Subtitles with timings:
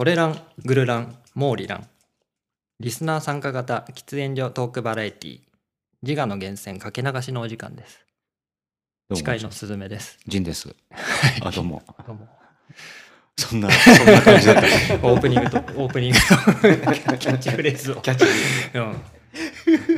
[0.00, 1.86] トレラン、グルラン、モーリラン。
[2.80, 5.40] リスナー参加型喫煙所トークバラエティ
[6.00, 8.06] 自我の源泉かけ流しのお時間です。
[9.12, 10.18] 司会のすずめです。
[10.26, 10.74] ジンです。
[11.42, 11.82] あ、どうも。
[12.06, 12.26] どうも
[13.36, 14.62] そんな、そんな感じだった。
[15.06, 18.24] オープニングと、オープニングのキャッチフレーズを、キャッチ。
[18.78, 18.80] う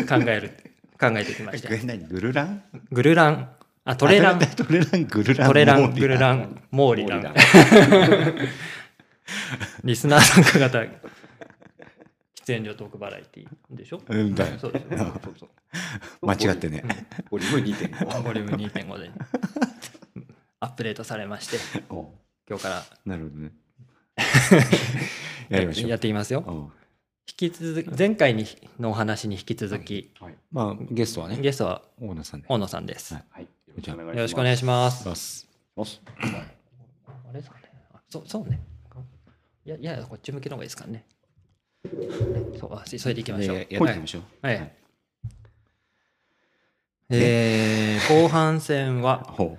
[0.03, 0.50] ん、考える、
[0.98, 2.64] 考えてきましたグルラン？
[2.91, 3.53] グルラン、
[3.84, 5.47] あ、トレラン、トレラン、グルラン。
[5.47, 7.28] トレラン、グルラン、モーリランモ。
[9.84, 10.88] リスナー参加型喫
[12.46, 14.00] 煙所トークバラエティでしょ？
[14.08, 14.98] うんだよそうですよ。
[15.22, 15.48] そうそう
[16.27, 16.84] 間違ってね。
[17.30, 18.22] ボリューム2.5。
[18.22, 19.10] ボリューム2.5で
[20.60, 21.56] アップデートされまして、
[21.91, 22.12] お
[22.48, 23.52] 今日からなるほどね。
[25.48, 25.91] やりましょう。
[25.91, 26.44] やっていきますよ。
[26.46, 26.72] うん
[27.41, 28.44] 引き続き、前回に
[28.80, 30.34] のお話に引き続き、はい。
[30.50, 32.46] まあ、ゲストはね、ゲストは大野さんで。
[32.48, 33.14] 大野さんです。
[33.14, 33.48] はいよ
[34.17, 35.08] ろしくお願いします。
[35.08, 35.48] ます。
[35.77, 36.02] ます。
[36.19, 36.20] あ
[37.33, 37.72] れですかね。
[37.94, 38.61] あそうそうね。
[39.64, 41.05] いや、いややこっち向きの方がいいですかね。
[42.58, 43.56] そう、あそれでいきましょう。
[43.56, 44.22] でやっていきましょう。
[44.46, 44.72] はい。
[47.10, 49.56] えー後半戦は、ほ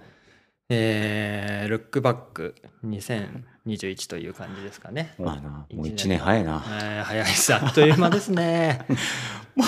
[0.70, 5.14] えールックバック2021という感じですかね。
[5.20, 5.24] う。
[5.24, 6.64] まあな、もう一年一年早いな。
[6.82, 7.54] えー早いです。
[7.54, 8.86] あっという間ですね。
[9.56, 9.68] もう、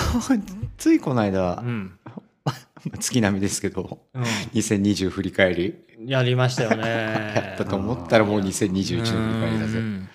[0.76, 1.98] ついこの間う、ん。
[3.00, 4.18] 月並みですけど、う
[4.54, 5.74] 2020振り返り。
[6.04, 6.82] ん、やりましたよね。
[7.34, 9.78] やったと思ったらもう2021の振り返りだぜ。
[9.78, 10.08] うん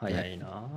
[0.00, 0.46] 早いな。
[0.48, 0.68] あ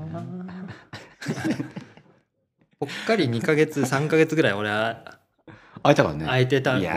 [2.80, 5.20] ぽっかり2ヶ月3ヶ月ぐらい俺は
[5.86, 6.26] 会えたからね。
[6.26, 6.90] 空いてたんて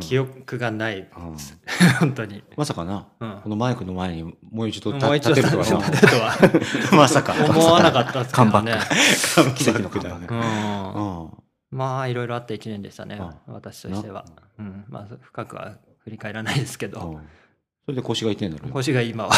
[0.00, 1.00] 記憶がない。
[1.00, 1.08] うん。
[2.00, 3.40] 本当に、まさかな、うん。
[3.42, 6.36] このマイクの前にもう一度立てるとは。
[6.92, 7.32] まさか。
[7.32, 8.78] 思わなかったですけどね、
[9.56, 10.26] 奇跡の看板ね。
[10.28, 10.94] うん。
[10.94, 11.30] うん。
[11.70, 13.20] まあいろいろあった1年でしたね。
[13.46, 13.54] うん。
[13.54, 14.24] 私としては、
[14.58, 17.00] うん、まあ深くは振り返らないですけど。
[17.00, 17.28] うん
[17.88, 18.66] それで腰が痛いんだろう。
[18.66, 19.30] ね腰が今は。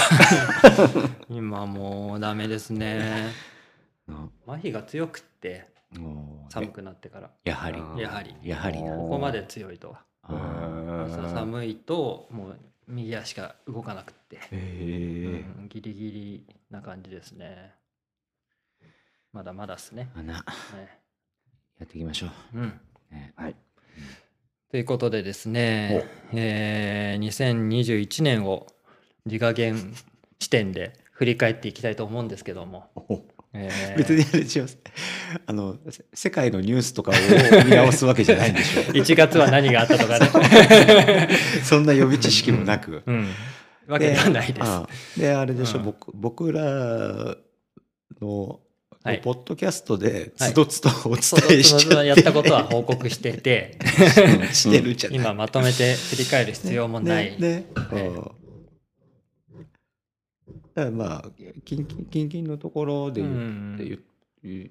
[1.31, 3.29] 今もうダメですね。
[4.09, 5.69] うん麻痺が強くって
[6.49, 7.31] 寒くなってから。
[7.45, 7.79] やはり。
[8.03, 8.35] やはり。
[8.43, 8.97] やはりな。
[8.97, 9.97] ここまで強いと。
[10.25, 12.59] 朝寒いともう
[12.89, 17.73] 右足が動かなくって、へえうんギリギリな感じですね。
[19.33, 20.11] まだまだですね。
[20.17, 20.45] ねや
[21.85, 22.59] っていきましょう。
[22.59, 22.81] うん。
[23.13, 23.33] ね。
[23.37, 23.55] はい。
[24.71, 28.69] ということでですね、えー2021年を
[29.27, 29.85] 自我源
[30.39, 33.21] 視点で振り返っていきたいと思うんですけども、お。
[33.53, 33.99] えー。
[33.99, 34.79] 別にあれします。
[35.45, 37.15] あのせ世界のニュースとかを
[37.65, 41.29] 見直すわけじゃないんでしょ1月 は何があったとかね、
[41.65, 43.03] そんな予備知識もなく。
[43.07, 43.29] うん、
[43.89, 45.21] わけではないです。
[45.21, 45.85] であれでしょ、うん。
[45.87, 47.37] 僕僕ら
[48.21, 48.61] の
[49.03, 53.79] はいポッドキャストではいつどつどお伝えしちゃって、やったことは報告してて、
[54.53, 57.31] してるじゃない、今まとめて振り返る必要もない。
[57.31, 58.31] ねねえうん
[60.75, 61.25] だからまあ
[61.65, 63.85] 近々近々のところでう言んって
[64.43, 64.69] 言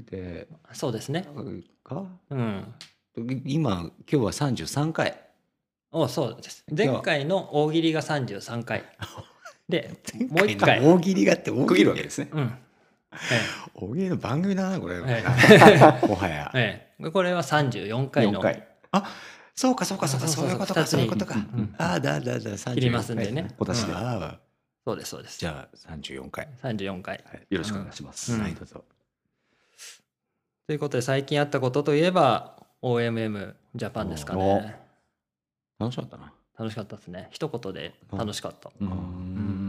[0.00, 1.26] ってそうですね。
[1.82, 2.74] かうん。
[3.44, 5.18] 今今日は33回
[5.90, 6.64] おそうです。
[6.76, 8.84] 前回の大喜利が33回。
[9.68, 10.80] で、もう一回。
[10.80, 12.28] 大喜利があって大区喜利わけですね。
[12.32, 12.54] うん。
[13.74, 14.98] 大喜利の番組だなこれ、え
[16.06, 18.40] もはや、 ええ、これは34回の。
[18.40, 18.68] 4回。
[18.92, 19.04] あ
[19.54, 23.48] そうかそうかそうかあそういうことかそういうことか、うんああだだだ34切りますんでね。
[24.84, 25.38] そうです、そうです。
[25.38, 27.22] じゃあ34回、34回。
[27.50, 28.32] よろしくお願いします。
[28.32, 28.42] うん。
[28.42, 28.84] はいどうぞ。
[30.66, 34.76] ということで、最近あったことといえば、OMM ジャパンですかね。
[35.78, 36.32] 楽しかったな。
[36.58, 37.28] 楽しかったですね。
[37.30, 38.70] 一言で楽しかった。
[38.80, 39.61] うーん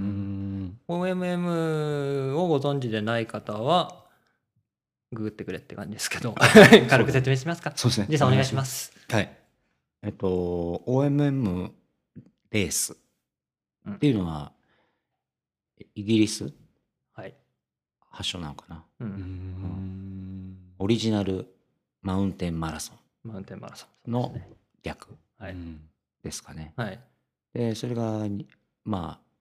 [0.87, 4.03] OMM をご存知でない方は、
[5.11, 6.33] ググってくれって感じですけど、
[6.89, 7.71] 軽く説明しますか。
[7.75, 8.27] そうですねじいさん。
[8.29, 8.91] お願いします。
[9.09, 9.37] はい
[10.01, 11.71] えっと OMM
[12.51, 12.97] レース
[13.89, 14.51] っていうのは
[15.95, 16.51] イギリス
[17.13, 17.33] はい。
[18.09, 19.05] 発祥なのかなう。
[19.05, 20.57] ん。
[20.79, 21.47] オリジナル
[22.01, 22.97] マウンテンマラソン
[23.29, 24.11] マウンテンマラソン。
[24.11, 24.35] の
[24.83, 25.55] 略はい。
[26.21, 26.99] ですかねはい。
[27.53, 28.23] でそれが
[28.83, 29.32] まあ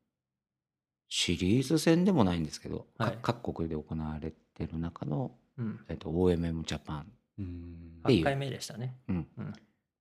[1.14, 5.84] シリーズ戦でもないんですけど、かはい各国で行われてる中の、うん。
[5.90, 8.96] えっと、OMM ジャパンうんていう8回目でしたね。
[9.10, 9.52] うんうん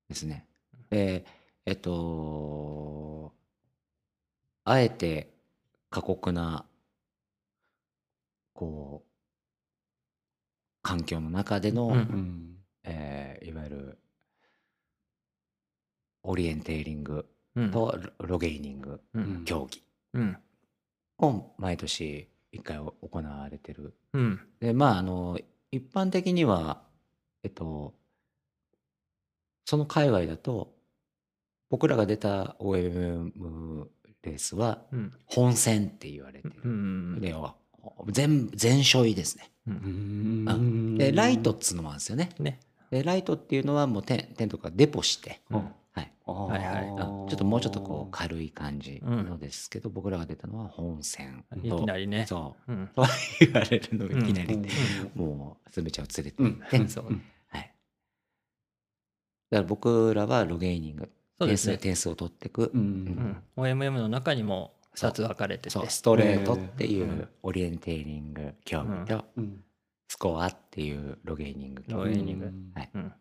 [0.08, 0.48] ですね。
[0.90, 1.26] で
[1.66, 3.34] えっと
[4.64, 5.34] あえて
[5.90, 6.64] 過酷な
[8.54, 9.10] こう
[10.82, 12.56] 環境の中での、うんうん。
[12.86, 14.00] えーいわゆる
[16.24, 17.26] オリエンテーリング
[17.58, 17.72] うん。
[17.72, 19.44] とロロゲイニングうん。
[19.44, 20.38] 競技うん。
[21.22, 23.94] を毎年1回行われてる。
[24.14, 24.40] うん。
[24.60, 25.40] でまああの
[25.72, 26.82] 一般的には
[27.44, 27.94] えっと
[29.66, 30.74] その界隈だと
[31.70, 33.88] 僕らが出た OMM
[34.24, 36.56] レースはうん本戦って言われてる。
[36.64, 37.34] うんで
[38.10, 39.52] 全全勝位ですね。
[39.68, 42.30] ううんんでライトっつうのもあるんですよね。
[42.40, 42.60] ね
[42.90, 46.90] でライトっていうのはもうテントからデポして、うんはい、はいはい。
[46.98, 49.26] あちょっともうちょっとこう軽い感じうん。
[49.26, 52.26] のですけど、僕らが出たのは本戦といきなりね。
[52.28, 52.72] そう。
[52.72, 52.88] うん。
[52.96, 53.06] と
[53.40, 54.66] 言われるのがいきなり、うん。
[55.16, 56.90] もうすべちゃんを連れてう行って、ん。
[56.90, 57.12] そうは
[57.60, 57.74] い、
[59.50, 61.78] だから僕らはロゲーニング点数,、そうですね。
[61.78, 62.72] 点数を取っていく、
[63.58, 65.70] OMM の中にも2つ分かれてて。
[65.72, 65.88] そう。
[65.90, 69.64] ストレートっていうオリエンテーリング競技と、うん。
[70.08, 72.52] スコアっていうロゲーニング競ロ技ゲーニング。
[72.76, 72.90] はい。
[72.94, 73.14] うん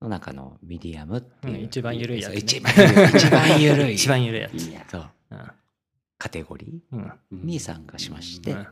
[0.00, 2.38] の中のミディアムっていう、うん一番緩いやつね。
[2.38, 3.94] 一番緩い 一番緩い。
[3.94, 4.54] 一番緩いやつ。
[4.54, 5.10] いいやそう。
[5.32, 5.38] うん。
[6.18, 7.00] カテゴリうん。
[7.00, 8.66] ーに参加しまして、うん。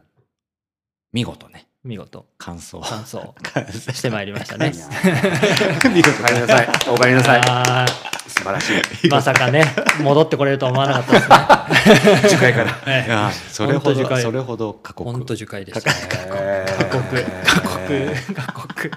[1.13, 1.67] 見事ね。
[1.85, 2.27] 見事。
[2.39, 3.17] 完走完走
[3.55, 4.73] 完走してまいりましたね。
[5.95, 6.23] 見事。
[6.23, 6.69] お帰りなさい。
[6.91, 7.87] お帰りなさいあ
[8.27, 8.77] 素晴らしい。
[9.09, 9.65] ーまさかね
[10.03, 12.29] 戻ってこれるとは思わなかったですね。
[12.29, 12.79] 次回から。
[12.87, 13.09] ええ。
[13.09, 15.11] いやそれほどそれほど過酷。
[15.11, 15.93] 本当樹海でした。
[15.93, 17.25] 過過酷。
[17.45, 18.35] 過酷。
[18.35, 18.91] 過酷。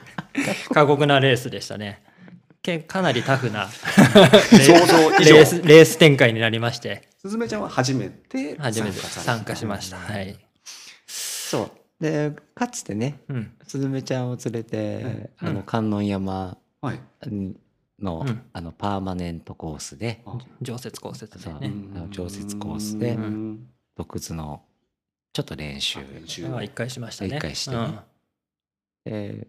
[0.73, 2.01] 過酷なレースでしたね
[2.61, 5.35] けかなりタフな 想像以上。
[5.35, 7.07] レースレース展開になりまして。
[7.17, 9.97] すずめちゃんは初めて初めて参加しました。
[9.97, 10.37] はい。
[11.07, 12.03] そう。
[12.03, 13.51] でかつてねうん。
[13.67, 16.99] スズメちゃんを連れて、えあの観音山はい。
[17.99, 18.41] の,、うん。
[18.53, 20.21] あのパーマネントコースで。
[20.25, 20.37] あ。
[20.61, 21.59] 常設降雪そう。
[21.59, 21.73] でね
[22.11, 23.67] 常設コースでうん。
[23.97, 24.63] 独自の
[25.33, 25.99] ちょっと練習。
[25.99, 26.47] 練習。
[26.47, 27.37] まあ一回しましたね。
[27.37, 27.99] 一回してね。
[29.05, 29.35] うん。
[29.35, 29.47] で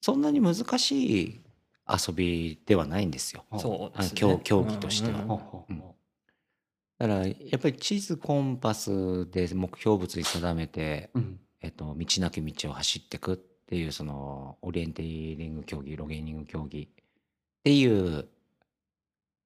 [0.00, 1.40] そんなに難しい
[1.88, 3.44] 遊びではないんですよ。
[3.56, 4.20] そうですね。
[4.22, 5.26] あ競競技としては。
[6.98, 11.40] だからやっぱり地図コンパスで目標物に定めて、うん。
[11.60, 16.88] えっと、道なき道を走っていくっていうそのオリエンテーリング競技ロゲーニング競技っ
[17.64, 18.28] ていう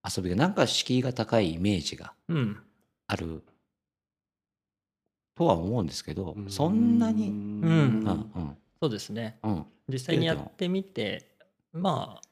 [0.05, 2.61] 遊びがなんか敷居が高いイメージがうん。
[3.07, 3.45] ある
[5.37, 6.51] とは思うんですけど、うん。
[6.51, 7.63] そんなに、ん。
[7.63, 7.71] うん
[8.35, 8.57] うん。
[8.83, 9.39] そうですね。
[9.45, 11.37] うん、実際にやってみて
[11.73, 12.28] まあうん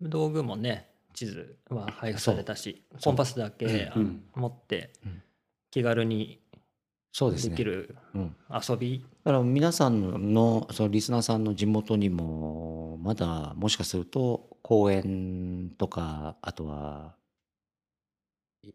[0.00, 3.92] 道具もね地図は配布されたしコンパスだけ
[4.34, 5.22] 持ってうん。
[5.70, 6.40] 気軽に
[7.12, 9.04] できるうん、遊び。
[9.24, 17.14] だから皆さんのそのリスナーさんの地元にもまだもしかすると公園とかあとは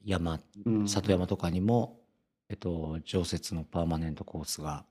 [0.04, 0.88] 山うん。
[0.88, 2.00] 里山とかにも、
[2.50, 4.86] えっと、常設のパーマネントコースが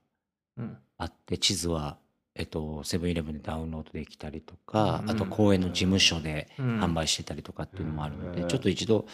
[0.56, 0.76] うん。
[0.96, 1.98] あって地図は、
[2.38, 6.80] えっと、セブンイレブンでダウンロードできたりとか、うんあと公園の事務所でうん。
[6.80, 9.06] 販売してたりとかっていうのもあるので、うんちょっと一度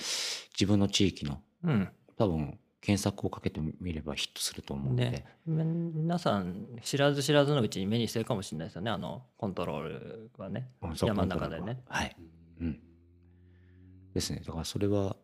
[0.53, 1.89] 自分の地域のうん。
[2.17, 5.25] 多分検索をかけてみればヒットすると思うので、ね。
[5.47, 8.91] み皆さん知らず知らずのうちに目にしてるかもしれないですよね。
[8.91, 10.69] あのコントロールはね。
[10.83, 11.81] うん山の中でね。
[11.89, 12.15] はい。
[12.61, 12.81] うん。
[14.13, 14.43] ですね。
[14.47, 15.17] だからそれは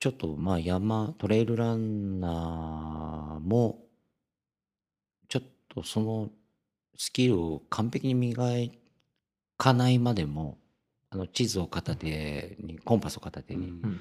[0.00, 3.84] ちょっとまあ山トレイルランナーも
[5.28, 6.30] ちょっとその
[6.96, 8.44] スキルを完璧に磨
[9.56, 10.58] かないまでも
[11.10, 14.00] あの地図を片手にコンパスを片手に、うん。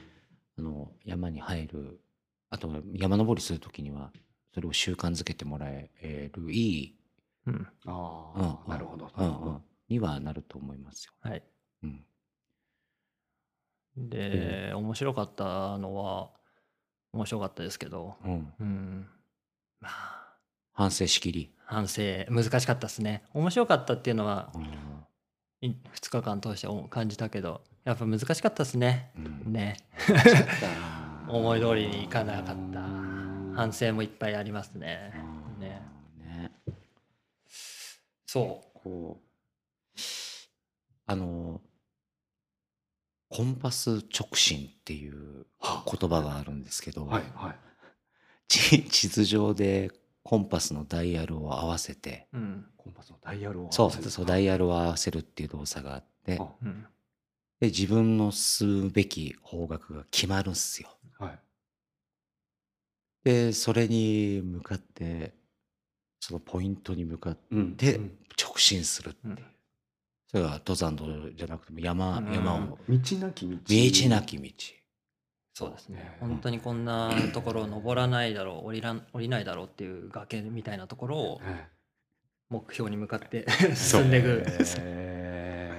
[0.57, 1.99] あの山に入る
[2.49, 4.11] あとは山登りする時には
[4.53, 6.95] それを習慣づけてもらえるいい、
[7.47, 7.67] うん。
[7.85, 9.09] あうんあなるほど。
[9.17, 9.61] うんうん。
[9.87, 11.13] にはなると思いますよ。
[11.21, 11.43] はい。
[11.83, 12.05] うん。
[13.97, 16.31] で面白かったのは
[17.13, 19.07] 面白かったですけどうん、うん。
[19.79, 20.21] まあ。
[20.73, 21.53] 反省しきり。
[21.71, 23.23] 反省難しかったですね。
[23.33, 24.57] 面白かったっていうのはう
[25.67, 25.77] ん。
[25.93, 29.11] 2日間通して感じたけどやっぱ難しかったですね。
[29.15, 29.53] うん。
[29.53, 29.77] ね。
[31.29, 32.81] 思い通りにいかなかった。
[33.55, 35.13] 反省もいっぱいありますね。
[35.55, 35.61] うん。
[35.61, 35.81] ね。
[36.19, 36.51] ね。
[38.25, 39.99] そこう
[41.05, 41.61] あの
[43.29, 47.55] コンパス直進っていう言葉があるんですけど、はいはい。
[48.49, 52.65] 地地図上でコンパスのダイヤルを合わせてううん。
[52.77, 54.09] コンパスのダイヤルを合そうわせる。
[54.09, 56.37] そうダイヤルを合わせるっていう動作があって。
[56.39, 56.85] あうん。
[57.59, 60.89] で自分の進むべき方角が決まるんすよ。
[61.19, 61.39] はい。
[63.23, 65.33] でそれに向かって
[66.19, 67.37] そのポイントに向かっ
[67.77, 67.99] て
[68.41, 69.45] 直進するっていう、うん。
[70.27, 72.33] それは登山道じゃなくても山,、うん。
[72.33, 72.77] 山を。
[72.89, 73.57] 道なき道。
[73.57, 74.51] 道なき道
[75.53, 76.17] そうですね。
[76.21, 81.67] うん本当にこんなところを登らないだろう 降りらん降りないだろうっていう崖みたいなところをはい
[82.49, 84.43] 目標に向かって進んでいく。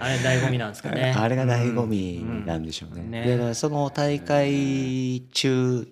[0.00, 1.12] あれ醍醐味なんですかね。
[1.17, 3.02] あれが醍醐味なんでしょうね。
[3.02, 3.11] うん。
[3.11, 3.23] ね。
[3.25, 5.87] でだからその大会中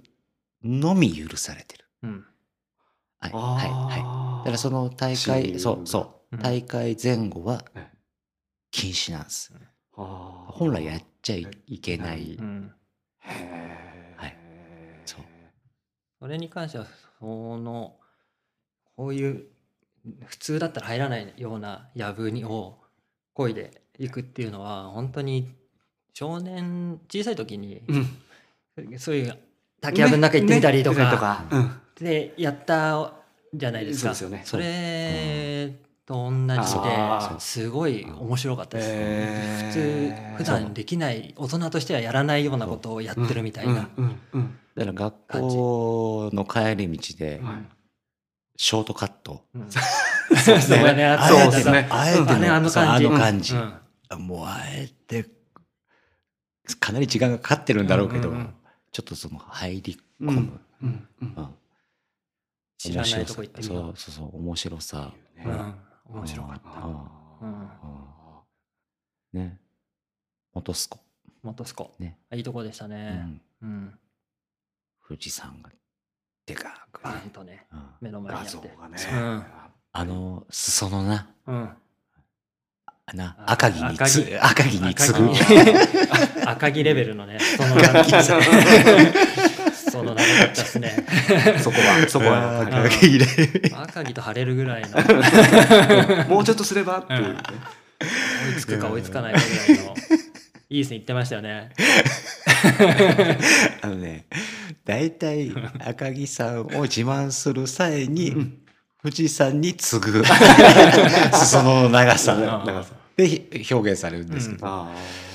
[0.64, 1.84] のみ許されてる。
[2.02, 2.26] うん。
[3.20, 4.44] はいはいはい。
[4.44, 6.36] だからその大会そうそう。
[6.36, 6.42] うん。
[6.42, 7.98] 大会前後はええ
[8.70, 9.52] 禁止なんです。
[9.92, 12.72] 本来やっちゃいけないうん
[13.20, 14.36] はい。
[16.20, 16.86] それに関しては
[17.18, 17.26] そ
[17.58, 17.96] の
[18.96, 19.46] こういう
[20.26, 22.78] 普通だったら入らないようなやぶにを
[23.34, 25.54] 漕いでいくっていうのは本当に
[26.14, 28.98] 少年小さい時にうん。
[28.98, 29.38] そういう
[29.80, 30.98] 竹やぶの中行ってみたりとね。
[30.98, 31.16] ね。
[31.16, 33.12] かうんでやった
[33.52, 34.14] じゃないですか。
[34.14, 34.42] そうですよね。
[34.44, 38.90] それと同じですごい面白かったです。
[38.92, 43.88] へ普ー通普段できない大人としてはやらないようなことをやってるみたいな。
[43.96, 47.40] うんうんうんだから学校の帰り道で
[48.56, 49.44] ショートカット。
[49.54, 49.70] うん。
[49.70, 51.04] そうですね。
[51.04, 51.88] あそうですね。
[51.90, 53.06] あえてのあの感じ。
[53.06, 53.54] あの感じ。
[53.54, 54.18] うん。
[54.20, 55.26] もうあえて
[56.78, 58.54] かなり時間がかかってるんだろうけど、うんうんうん。
[58.92, 60.60] ちょっとその入り込む、うん。
[60.82, 61.08] うん。
[61.22, 61.34] うん。
[61.36, 61.54] うん
[62.78, 64.36] 知らないとこ行ってみよそうそうそう。
[64.38, 65.12] 面白さ、
[65.44, 65.48] う。
[65.48, 65.74] うん
[66.12, 66.60] 面白かった。
[66.66, 67.10] あ
[67.42, 67.70] うん。
[69.40, 69.58] ね。
[70.52, 71.00] 元栖湖、
[71.42, 72.18] 元栖湖ね。
[72.32, 73.10] いいとこでしたうね。
[73.10, 73.98] ん、うん。
[75.06, 75.70] 富士山が
[76.46, 77.02] でかく。
[77.02, 77.82] バンとねうん。
[78.00, 78.68] 目の前にあ画って。
[78.74, 78.96] 像がね。
[79.12, 79.44] うん。
[79.92, 81.28] あの裾のな。
[81.46, 81.70] うん。
[83.14, 85.30] なあ赤城に赤つ城赤城に次ぐ
[86.42, 88.04] 赤赤木レベルのね、 その長か
[89.90, 91.06] その長かったですね。
[91.62, 94.50] そこは そこは赤城で赤木と晴れ。
[94.50, 97.38] るぐらいの、追もうちょっとすればっていうね。
[98.56, 99.44] いつくか追いつかないぐら
[99.80, 99.94] いの、
[100.70, 101.70] いい線いってましたよね。
[103.82, 104.26] あのね
[104.84, 105.52] 大体
[105.86, 108.54] 赤城さんを自慢する際に
[109.02, 110.24] 富士山に次ぐ。
[111.32, 112.36] 裾野の長さ。
[113.16, 114.92] でひ表現されるんですけど、あ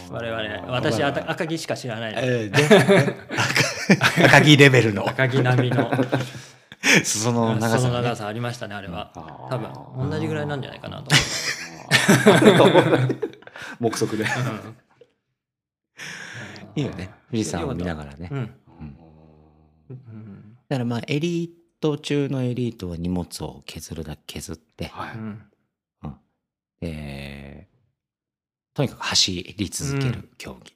[0.09, 0.11] ー。
[0.11, 2.13] 我々、私、あた赤木しか知らない。
[2.15, 3.15] えーで
[3.89, 5.07] 赤 赤城レベルの。
[5.07, 5.91] 赤木並みの、
[7.03, 9.11] 裾野の長さがね、その長さありましたね、あれは。
[9.49, 11.15] 多分、同じぐらいなんじゃないかなと
[13.79, 14.23] 目測で。
[14.23, 14.75] 思う。
[16.75, 17.09] いいよね。
[17.31, 18.37] 富士山を見ながらね、うん。
[18.37, 18.97] うん。
[19.89, 20.57] うん。
[20.67, 21.49] だからまあエリー
[21.79, 25.11] ト中のエリートは荷物を削るだけ削って、はい。
[25.15, 25.41] うん。
[26.81, 27.75] えー
[28.75, 30.74] とにかく走り続ける競技、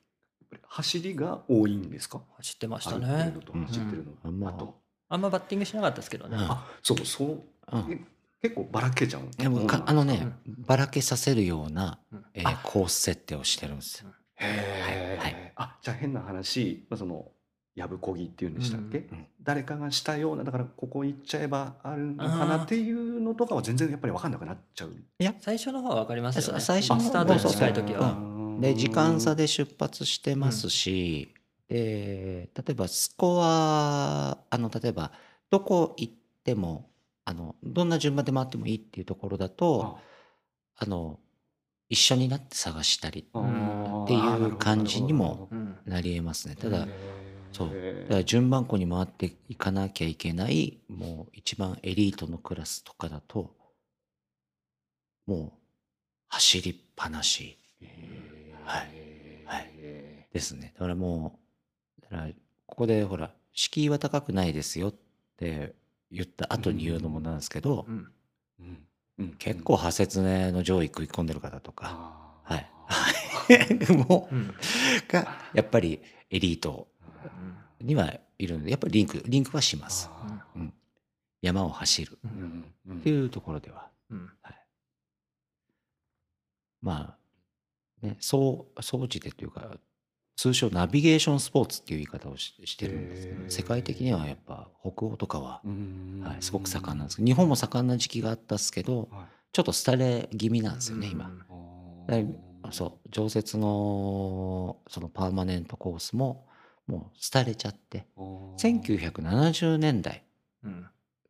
[0.70, 2.22] 走りが多いんですか？
[2.38, 3.06] 走ってましたね。
[3.08, 3.42] てるの。
[3.42, 4.12] と走ってるの。
[4.24, 4.48] うん。
[4.48, 4.76] あと
[5.10, 5.18] あ。
[5.18, 6.38] んまバッティングしなかったですけどね。
[6.38, 6.44] うん。
[6.44, 7.44] あそうそう。
[7.74, 7.92] うん。
[7.92, 8.02] え
[8.42, 9.24] 結構ばらけちゃう？
[9.38, 10.32] でもかあのね、
[10.66, 12.26] ばらけさせるような、うん。
[12.34, 14.10] えーコース設定をしてるんですよ。
[14.36, 17.26] へはいえあじゃあ変な話まあその
[17.76, 24.94] やぶこぎっていうんでしたっけ、うん誰かがしたようなだからここ行っちゃえばあるのかなっていうのとかは全然やっぱり分かんなくなっちゃう。
[25.40, 26.60] 最初の方は分かりますよね。
[26.60, 28.39] さ最初のスタートに近い時は。
[28.60, 31.34] で時間差で出発してますし、
[31.68, 35.12] で例えばスコアあの例えば
[35.50, 36.14] どこ行っ
[36.44, 36.90] ても
[37.26, 40.00] あのどんな順番で回ってもいいっていうところだと
[40.78, 40.86] あ。
[40.86, 41.20] の
[41.90, 45.78] 一緒になって探したりあっていう感じにもうん。
[45.86, 46.56] なりえますね。
[46.56, 46.88] ただ
[47.52, 47.70] そう。
[47.74, 53.56] へだから順番こに回っていかなきゃいけないもう一番エリートのクラスとかだと
[55.26, 55.52] もう
[56.30, 57.58] 走りっぱなし
[58.70, 58.92] はい。
[59.46, 59.72] はい。
[60.32, 60.74] ですね。
[60.76, 61.40] だからも
[62.00, 62.28] うだから
[62.68, 64.94] ここでほら敷居は高くないですよっ
[65.38, 65.74] て
[66.12, 68.08] 言った後に言うのもなんですけど、うん。
[68.60, 68.78] うん。
[69.18, 69.34] うん。
[69.40, 72.72] 結構派切ねの上位食い込んでる方とか、はい。
[74.08, 74.54] もううん。
[75.08, 76.00] がやっぱり
[76.30, 76.88] エリート
[77.82, 80.10] にはいるのでやっぱりリンクリンクはします。
[81.42, 82.20] 山を走る。
[82.98, 84.30] っていうところでは、うん。
[86.82, 87.19] まあ、
[88.02, 89.78] ね、そう、総じてというか、
[90.36, 101.32] 通称ナビゲーションスポーツっていう言い方をししてるんですけど、世界的にはやっぱ北欧とかは、うんはい、すごく盛んなんですけど、日本も盛んな時期があったっすけど、はいちょっと廃れ気味なんですよね、今。
[102.72, 106.46] そう、常設のそのパーマネントコースも、
[106.88, 110.24] もう廃れちゃって、あー1970年代
[110.64, 110.88] うん。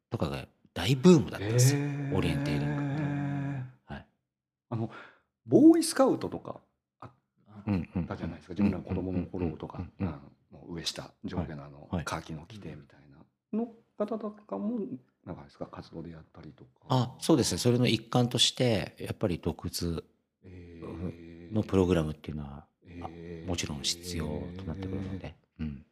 [0.09, 1.81] とかが大ブームだったんですよ。
[2.13, 4.05] オリエンテーリングってはい。
[4.71, 4.89] あの
[5.49, 6.61] ボーイスカウトとか
[7.01, 7.11] あっ
[8.07, 8.53] たじゃないですか。
[8.53, 9.83] 自分らの子供の頃とか。
[9.99, 10.13] うんう
[10.71, 12.05] 上下上下のあのはい。
[12.05, 14.79] カーキの着てみたいなの方とかも
[15.25, 16.69] なんかですか活動でやったりとか。
[16.89, 17.57] あそうですね。
[17.57, 20.03] それの一環としてやっぱり独自
[20.43, 23.47] えのプログラムっていうのはえー。
[23.47, 24.25] もちろん必要
[24.57, 25.83] となってくるので、うん、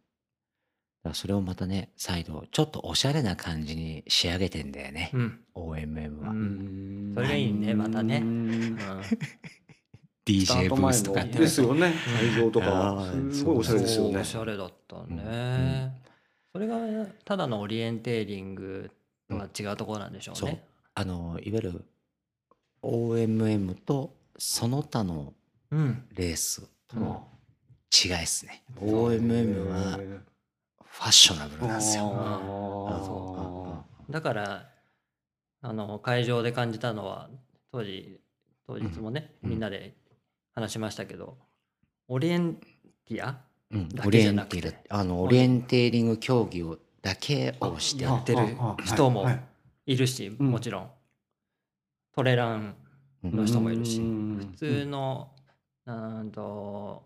[1.04, 5.40] だからそれをまたね再度ちょっとおしゃれな感じに仕上げてんだよね、うん。
[5.56, 7.12] OMM は、ううん。
[7.12, 8.18] んそれがいいねまたね。
[8.18, 8.78] うん。
[8.78, 14.12] スタ DJ ブースとかってですよね会場とかすごいおしゃれですよね。
[14.12, 15.16] そうおしゃれだったうん。
[15.16, 16.02] ね。
[16.52, 16.78] それが
[17.24, 18.92] ただのオリエンテーリング
[19.30, 20.50] とは違うところなんでしょうそう。
[20.50, 20.64] ね。
[20.96, 21.86] あのいわゆる
[22.84, 25.34] OMM とその他の
[25.72, 26.04] うん。
[26.14, 27.04] レースとうん。
[27.04, 27.28] の
[28.04, 30.20] 違いですね、OMM はへ
[30.98, 33.86] ファッショナブルなんですよ。
[34.10, 34.70] だから
[35.62, 37.30] あの会場で感じたのは
[37.72, 38.20] 当時
[38.66, 39.50] 当日もね、うん。
[39.52, 39.96] みんなで
[40.56, 41.38] 話しましたけど
[42.08, 42.56] オリエン
[43.06, 43.38] ティア
[43.70, 43.90] うん。
[43.90, 48.04] だオリエンテールあのオリエンテーリング競技をだけをして。
[48.04, 49.34] やってる人もはい。
[49.34, 49.40] は
[49.86, 49.94] い。
[49.94, 50.50] いるし、うん。
[50.50, 50.90] もちろん。
[52.16, 52.76] トレラン
[53.24, 54.50] うんの人もいるし、うん。
[54.52, 55.30] 普通の
[55.86, 57.04] なんと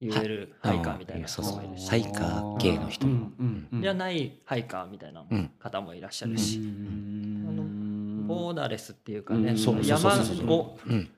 [0.00, 3.06] UL ハイカーみたいな人もいるし、ハイカー系の人。
[3.06, 3.82] もうんうん。
[3.82, 5.50] じゃないハイカーみたいなうん。
[5.58, 8.26] 方もいらっしゃるし、うん。
[8.26, 10.10] ボーダレスっていうかね、山
[10.48, 11.10] をうん。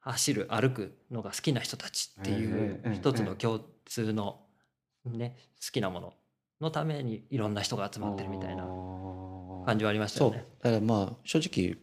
[0.00, 4.40] 走る歩くのが好きな人たちっていうええ一つの共通の
[5.04, 6.14] ね好きなもの
[6.60, 8.64] のためにいろんな人が集まってるみたいな
[9.66, 10.46] 感じはありましたよね。
[10.62, 11.76] だからまあ正直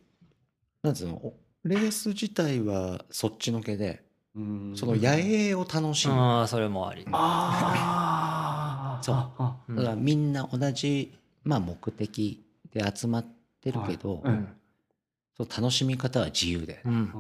[0.82, 1.34] なんつうのお
[1.66, 4.04] レース自体はそっちのけで
[4.76, 6.14] その野営を楽しむ。
[6.14, 7.06] ああそれもあり。
[7.12, 9.14] ああそ
[9.70, 9.76] う。
[9.76, 13.26] だからみんな同じ、まあ、目的で集まっ
[13.62, 14.48] てるけど、はいうん。
[15.38, 17.12] その楽しみ方は自由で、うん。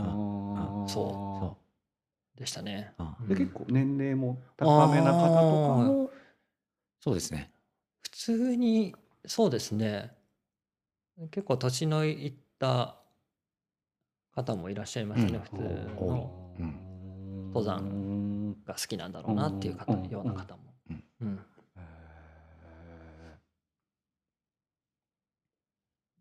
[0.00, 0.88] あー。
[0.88, 1.58] そ
[2.36, 2.92] でしたね。
[3.28, 5.38] で結構年齢も高めな方とか
[5.82, 6.10] も。
[7.00, 7.50] そうですね。
[8.02, 8.94] 普通に
[9.26, 10.10] そうですね。
[11.30, 12.96] 結構年のいった
[14.34, 15.42] 方もいらっしゃいましたね、うん。
[15.42, 15.56] 普通
[15.98, 17.48] 多いのうん。
[17.48, 20.08] 登山が好きなんだろうなっていう方、うん。
[20.08, 20.74] ような方も、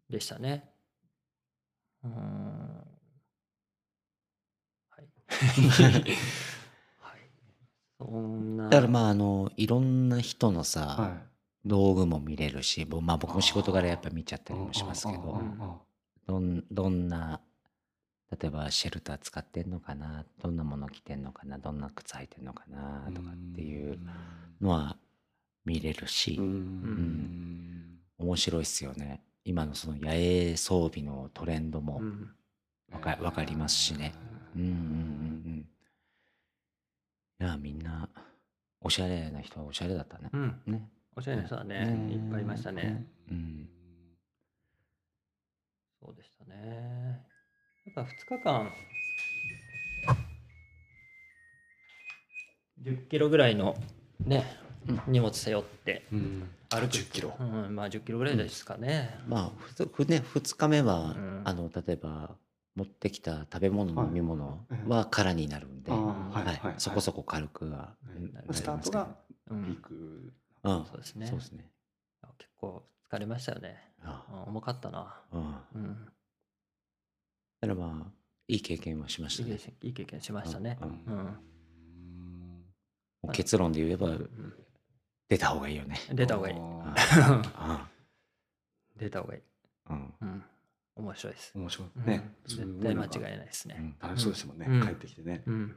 [0.09, 0.69] でしたね。
[2.03, 2.13] うーん。
[4.89, 5.07] はい。
[6.99, 7.19] はい。
[7.97, 8.57] そん。
[8.57, 8.69] な。
[8.69, 10.09] だからまああのいろん。
[10.09, 11.17] な人のさ、は
[11.65, 15.41] 道具も見れるし、ぼまあ、僕も仕事柄やっぱ見ちゃっいたりもしますけど
[16.27, 16.63] どん。
[16.71, 17.07] どん。
[17.07, 17.41] な
[18.31, 23.99] 例えばシェルター使ってんのかなどんなもの着てんのかなどんな靴履いてんのかなとかっていう
[24.61, 24.97] のは
[25.63, 26.45] 見れるし、うん。
[26.45, 27.99] うん。
[28.17, 29.21] 面白いっすよね。
[29.43, 32.31] 今のその野営装備のトレンドもうん。
[32.91, 34.13] わか,、わかりますしね。
[34.55, 34.73] うんうんうんう
[35.49, 35.69] ん。
[37.41, 38.09] いやみんな
[38.81, 40.29] おしゃれな人はおしゃれだったね。
[40.33, 40.61] う、ん。
[40.65, 40.89] ね。
[41.15, 42.11] おしゃれな人はね、うん。
[42.11, 43.05] いっぱいいましたね。
[43.29, 43.69] うん。
[45.99, 47.34] そうでしたね。
[47.85, 48.71] やっぱ2日間、
[52.81, 53.75] 10キロぐらいの
[54.25, 54.43] ね、
[54.87, 55.01] うん。
[55.07, 56.03] 荷物背負って。
[56.11, 56.49] うん。
[56.69, 56.93] 歩く。
[56.93, 57.35] 10キロ。
[57.39, 59.19] うん、まあ10キロぐらいですかね。
[59.27, 61.41] まあふつふね、2日目は、ん。
[61.45, 62.35] あの例えば
[62.75, 66.73] 持ってきた食べ物はい飲み物ええは空になるんで、あはいーはいはい。
[66.79, 69.15] そこそこ軽くは、はいなりますけどスタートが
[69.51, 69.63] うん。
[69.63, 70.33] ピーク。
[70.63, 70.85] うん。
[70.85, 71.27] そうですね。
[71.27, 71.69] そうですね。
[72.39, 73.77] 結構疲れましたよね。
[74.03, 75.21] あうん重かったな。
[75.31, 75.81] あうん。
[75.83, 76.07] うん。
[77.61, 78.11] だからまあ
[78.47, 80.77] いい経験はしましいいたね経験いい経験しましたね。
[80.81, 80.89] うん
[83.25, 83.31] うん。
[83.31, 84.53] 結論で言えばうん
[85.27, 85.97] 出た方がいいよね。
[86.13, 86.55] 出た方がいい。
[86.57, 87.89] あ
[88.95, 89.41] 出た方がいい。
[89.85, 90.13] あうん。
[90.21, 90.43] うん。
[90.97, 91.51] 面白いです。
[91.55, 92.03] 面白うん。
[92.03, 93.75] いね絶対間違いないですね。
[93.79, 93.95] うん。
[94.07, 94.67] 楽しそうでしたもんね。
[94.69, 94.81] うん。
[94.81, 95.43] 帰ってきてね。
[95.47, 95.75] うん。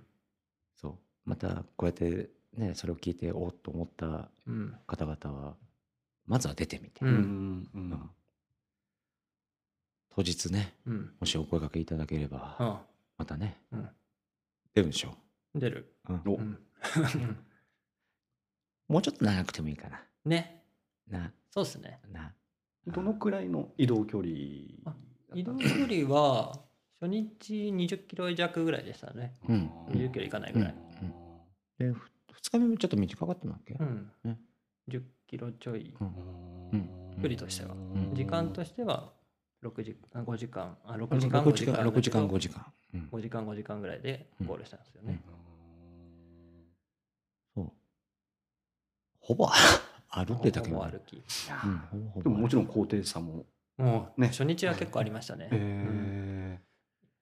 [0.76, 0.94] そう。
[1.24, 4.76] またこうやってねそれを聞いておっと思ったうん。
[4.86, 5.56] 方々は
[6.26, 7.08] まずは出てみて、うん。
[7.08, 7.70] うん。
[7.74, 8.10] ううんん
[10.18, 11.12] 当日ねうん。
[11.20, 12.76] もしお声掛けいただければ、うん。
[13.18, 13.88] またね、うん
[14.74, 15.14] 出るでしょ
[15.54, 15.94] 出る。
[16.08, 16.58] う、うんおうん。
[18.88, 20.64] もうちょっと長くてもいいかなね。
[21.06, 22.00] なそうですね。
[22.10, 22.34] な
[22.88, 24.32] どのくらいの移動距離？
[24.86, 24.96] あ
[25.34, 26.64] 移動距離は
[27.00, 29.36] 初日20キロ弱ぐらいでしたね。
[29.48, 30.74] うん20キロいかないぐらい。
[31.78, 34.40] でふ2日目もちょっと短かったんだっけ、うんね。
[34.88, 35.94] 10キロちょい。
[36.00, 36.08] うん
[36.72, 36.90] うん
[37.22, 39.12] 距離としてはん時間としては
[39.62, 40.76] 6時あ5時間。
[40.84, 41.74] あ6 6時間6時間。
[41.74, 43.08] 6時間55時間、うん。
[43.12, 45.20] 5時間5時間ぐらいでゴールしたんですよね。
[47.54, 47.72] そう。
[49.20, 49.48] ほぼ
[50.10, 51.16] 歩いてたけどね、ほぼ歩き。
[51.16, 53.46] うん、ほぼほぼでももちろん高低差も。
[53.76, 54.28] もうね。
[54.28, 55.48] 初日は結構ありましたね。
[55.52, 56.60] え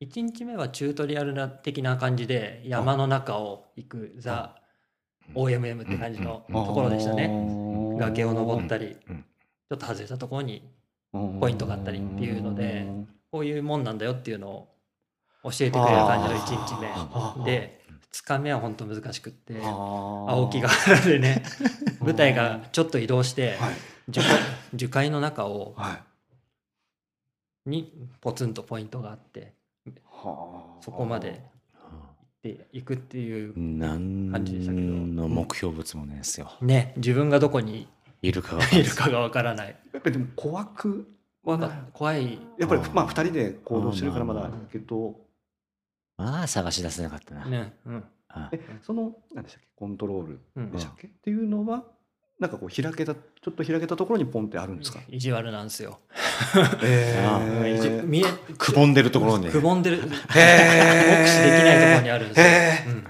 [0.03, 4.57] 1日目はチュートリアルな的な感じで山の中を行くザ
[5.35, 7.29] OMM って感じのうんところでしたね。
[7.29, 8.99] ね崖を登ったり。
[9.09, 9.25] うん。
[9.69, 10.76] ちょっと外れたところに
[11.13, 12.87] ポポイントがあったりっていうので
[13.31, 14.69] こういうもんなんだよっていうのを
[15.45, 17.45] 教えてくれる感じの1日目。
[17.45, 21.43] で2日目は本当難しくって青青木ヶ原でね
[22.01, 23.75] 舞台がちょっと移動してはい。
[24.09, 24.29] 樹海
[24.75, 26.01] 樹海の中をは
[27.67, 27.71] い。
[27.71, 29.55] にポツンとポイントがあって
[30.05, 30.83] はあ。
[30.83, 31.43] そこまで
[32.43, 34.87] 行っていくっていう何感じでしたけど。
[34.87, 37.89] の目標物もねえですよ、ね自分がどこに
[38.23, 38.83] いるかがい。
[38.83, 39.77] るかがわからない。
[39.93, 41.09] やっぱりでも怖く
[41.45, 42.39] 怖か怖い。
[42.59, 45.17] やっぱりまあ二人で行動してるからまだけど
[46.17, 48.05] まあ探し出せなかったな、ねうん。
[48.53, 49.69] えその何でしたっけ？
[49.77, 50.41] コントロール。
[50.57, 50.71] うん。
[50.73, 51.85] でしたっけ、っていうのは
[52.39, 56.01] なんかこう開けたちょっと開けたところにポンってあるんですか、意地悪なんですよ。
[56.83, 58.25] えあ意地見え
[58.59, 59.51] くぼんでるところに。
[59.51, 59.99] くぼんでる。
[59.99, 62.91] 目視できないところにあるんですよ、へー。
[62.91, 63.07] うん。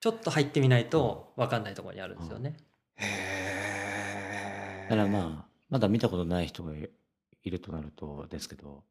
[0.00, 2.56] ちょっと入ってみないと分かんないところにあるんですよね。
[2.96, 3.04] へ
[4.88, 6.88] だからまあまだ見たことない人がい
[7.44, 8.82] いるとなるとですけど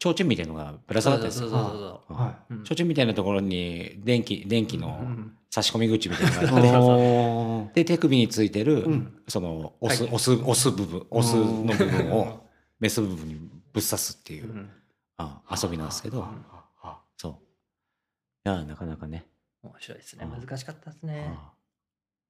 [0.00, 2.58] 提灯みたいのがぶら下がってるんですうそうそうそうあはうん。
[2.64, 6.68] 提灯みたいなところに電気電気うのん差し込み口みたいないのがあって。
[6.78, 9.22] おーで手首についてる、うん。
[9.28, 10.12] その押す、はい。
[10.14, 12.12] 押す押す部分押すの部分うん。
[12.12, 12.46] を
[12.80, 14.70] メス部分にぶっ刺すっていう、うん。
[15.16, 16.34] あ遊びなんですけど、は
[16.82, 17.32] あはそう。
[17.32, 19.26] いやなかなかね、
[19.62, 20.24] 面白いですね。
[20.30, 20.40] うん。
[20.44, 21.32] 難しかったですね。
[21.34, 21.52] あ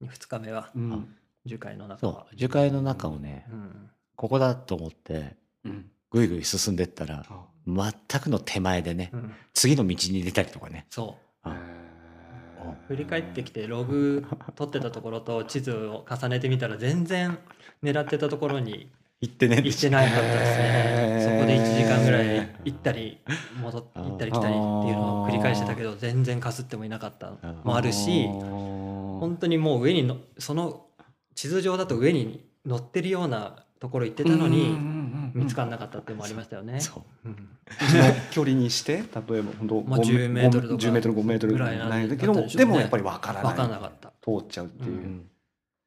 [0.03, 0.65] 2日目は。
[0.67, 2.35] あうん樹海の中そはう。
[2.35, 3.89] 樹海の中をね、うん。
[4.15, 5.85] ここだと思ってうん。
[6.11, 9.33] ぐいぐい進んでったらあ全くの手前でね、うん。
[9.53, 10.85] 次の道に出たりとかね。
[10.89, 11.55] そあへー。
[11.55, 17.37] う振り返ってきてログ取ってたところと地図を重ねてみたら全然
[17.83, 18.89] 狙ってたところに
[19.21, 21.19] 行ってね行ってなかったですね。
[21.23, 23.19] そこで1時間ぐらい行ったり
[23.61, 30.85] 戻っ行ったり来たりっていうのを繰り返してたけど全然かすってもいなかったのもあるし本当にもう上にのその
[31.35, 34.77] 地図上だと上に乗ってるようなところ行ってたのに
[35.33, 36.79] 見つからんなかったっていうのもありましたよね。
[36.79, 37.29] そう。
[37.29, 37.33] うん。
[37.33, 37.39] の
[38.31, 39.03] 距離にして例え
[39.41, 43.53] ば本当まあ10メートルとか10メートル5メートルぐらいなんだけどもでもやっぱりわからない。
[43.53, 44.13] 分かんなかった。
[44.23, 45.29] 通っちゃうっていう、うん。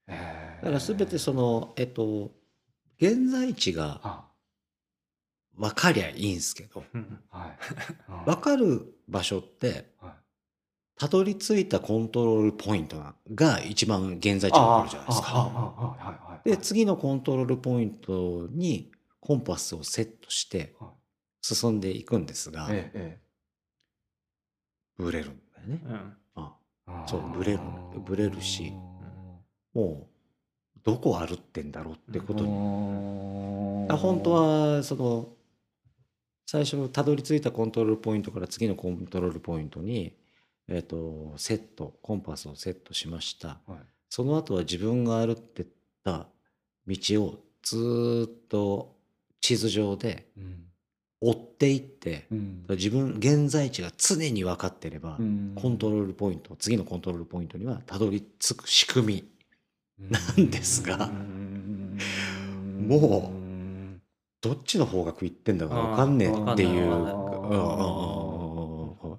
[0.06, 0.64] へー。
[0.64, 2.30] だから全てそのえっと
[3.00, 4.24] 現在地があ
[5.56, 7.20] 分かりゃいいんですけどうん。
[7.30, 7.58] はい。
[8.26, 10.12] 分かる場所ってはい
[10.98, 13.02] たどり着いたコントロールポイント
[13.34, 16.40] が一番現在地が分かるじゃないですか。
[16.44, 20.90] で次のコントロールポイントにコンパスをセットしてはい。
[21.40, 23.20] 進んでいくんですがえええ
[24.96, 25.80] ブレるんだよね。
[25.87, 26.16] うん。
[26.34, 26.56] あ
[26.88, 27.61] えそうブレる
[28.04, 28.72] ブレるし
[29.72, 30.08] も
[30.76, 32.50] うどこ歩ってんだろうってことに。
[32.50, 35.28] にあ本当はその
[36.50, 40.16] 最初たどり着いたコントロールポイントから次のコントロールポイントに、
[40.68, 43.59] えっとセットコンパスをセットしました。
[43.66, 43.78] はい。
[44.11, 45.66] その後は自分が歩ってっ
[46.04, 46.26] た
[46.87, 48.96] 道をずーっと
[49.40, 50.64] 地図上でうん。
[51.20, 52.66] 追っていってうん。
[52.70, 55.52] 自分現在地が常に分かってれば、うん。
[55.57, 59.24] コントロールポイント次のコントロールポイントにはたどり着く仕組
[60.00, 61.98] みなんですがうん。
[62.88, 63.33] も
[64.40, 66.92] どっちの方角行ってんだか分かんねえっていう。
[66.92, 69.18] あーうんうんうんうんうん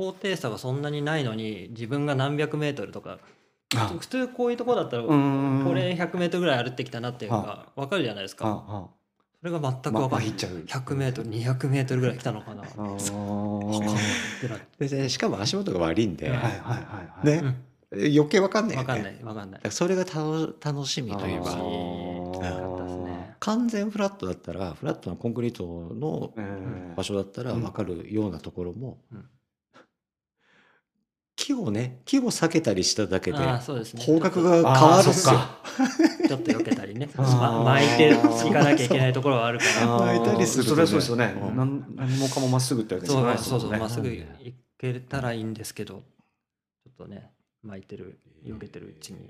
[0.00, 3.18] 高低差がそんなにないのに自分が何百メートルとか
[3.76, 3.88] あ。
[3.98, 8.88] 普通こういうところだったらこうんれ100メートルぐらい歩ってきたなっていうのが分かるじゃないですか。
[9.40, 10.28] それが全くま分かんない。
[10.28, 10.52] まひっちゃう。
[10.52, 12.62] 100メートル200メートルぐらい来たのかな。
[14.78, 16.32] ででしかも足元が悪いんで、
[17.92, 18.86] 余計分かんないよね。
[18.86, 19.60] 分かんない分かんない。
[19.68, 21.50] それが楽楽しみというか。
[21.50, 22.40] 楽しいあー。
[22.40, 23.36] かったですね。
[23.40, 28.98] 完全フラットだったらフラットなコンクリートのええ場所だったら分かるようなところも、
[31.54, 34.02] うん木をね木を避けたりしただけでああそうですね。
[34.04, 35.34] 方角が変わるっすよ。
[35.34, 35.62] あ
[36.28, 37.08] ちょっと避けたりね。
[37.16, 39.86] ま巻いていかなきゃいけないところはあるから。
[39.98, 41.56] 巻いたりするとそねれはそうですよね、うん。
[41.56, 43.38] なん何もかもまっすぐってわけですもんね。
[43.38, 44.26] そうそうまっすぐ行
[44.78, 47.30] けたらいいんですけど、ちょっとね
[47.62, 49.28] 巻いてる避けてるうちに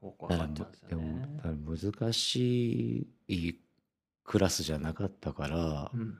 [0.00, 2.00] 方向だから変わっちゃうんですでもよね。
[2.02, 3.54] 難しい
[4.24, 6.18] クラスじゃなかったから、うん。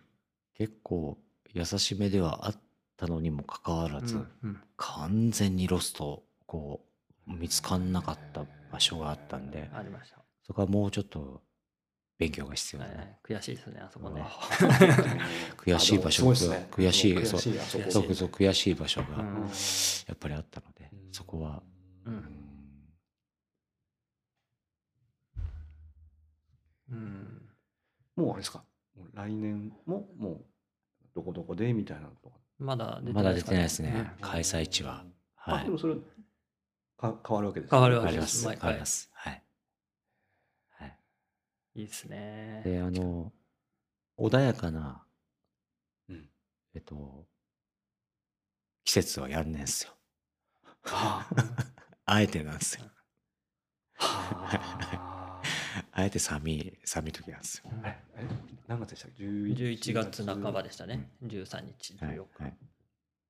[0.55, 1.19] 結構
[1.53, 2.66] 優しめではあった
[3.07, 4.61] のにもかかわらず、うんうん。
[4.79, 6.81] 完全にロストこ
[7.29, 10.17] う見つかんなかった場所があったんでありました。
[10.43, 11.43] そこはもうちょっと
[12.19, 12.95] 勉強が必要だね。
[12.97, 14.25] えー悔しいですねあそこね。
[15.59, 16.69] 悔しい場所がね。
[16.71, 19.41] 悔しい悔そうしいあそうそう悔しい場所がうん。
[19.43, 21.63] やっぱりあったので、そこは、
[22.07, 22.17] ううん。
[22.17, 22.23] ん
[26.93, 27.43] うん。
[28.15, 28.65] もうあれですか？
[29.13, 30.45] 来年ももう
[31.15, 35.05] どこどこでみたいなのとかまだ出てまだ出ないですかねてないですね、うん開催地は。
[35.37, 35.95] はいあでもそれ
[36.97, 38.45] か変わるわけです変わるわけあります。
[38.47, 39.11] 毎回あります。
[39.13, 39.43] はい。
[40.71, 40.99] はい。
[41.75, 42.63] いいですね。
[42.65, 43.33] で、あの、
[44.19, 45.05] 穏やかな、
[46.09, 46.29] うん
[46.75, 47.27] えっと、
[48.85, 49.93] 季節はやんねんすよ。
[50.83, 51.27] は
[52.07, 52.85] あえてなんですよ。
[53.99, 55.13] あ
[55.99, 57.71] あえて寒い、寒い時なんですよ。
[57.73, 58.27] うんええ
[58.69, 61.09] 何月でしたっけ？11月半ばでしたね。
[61.25, 62.43] 13日、はい14日。
[62.43, 62.57] はい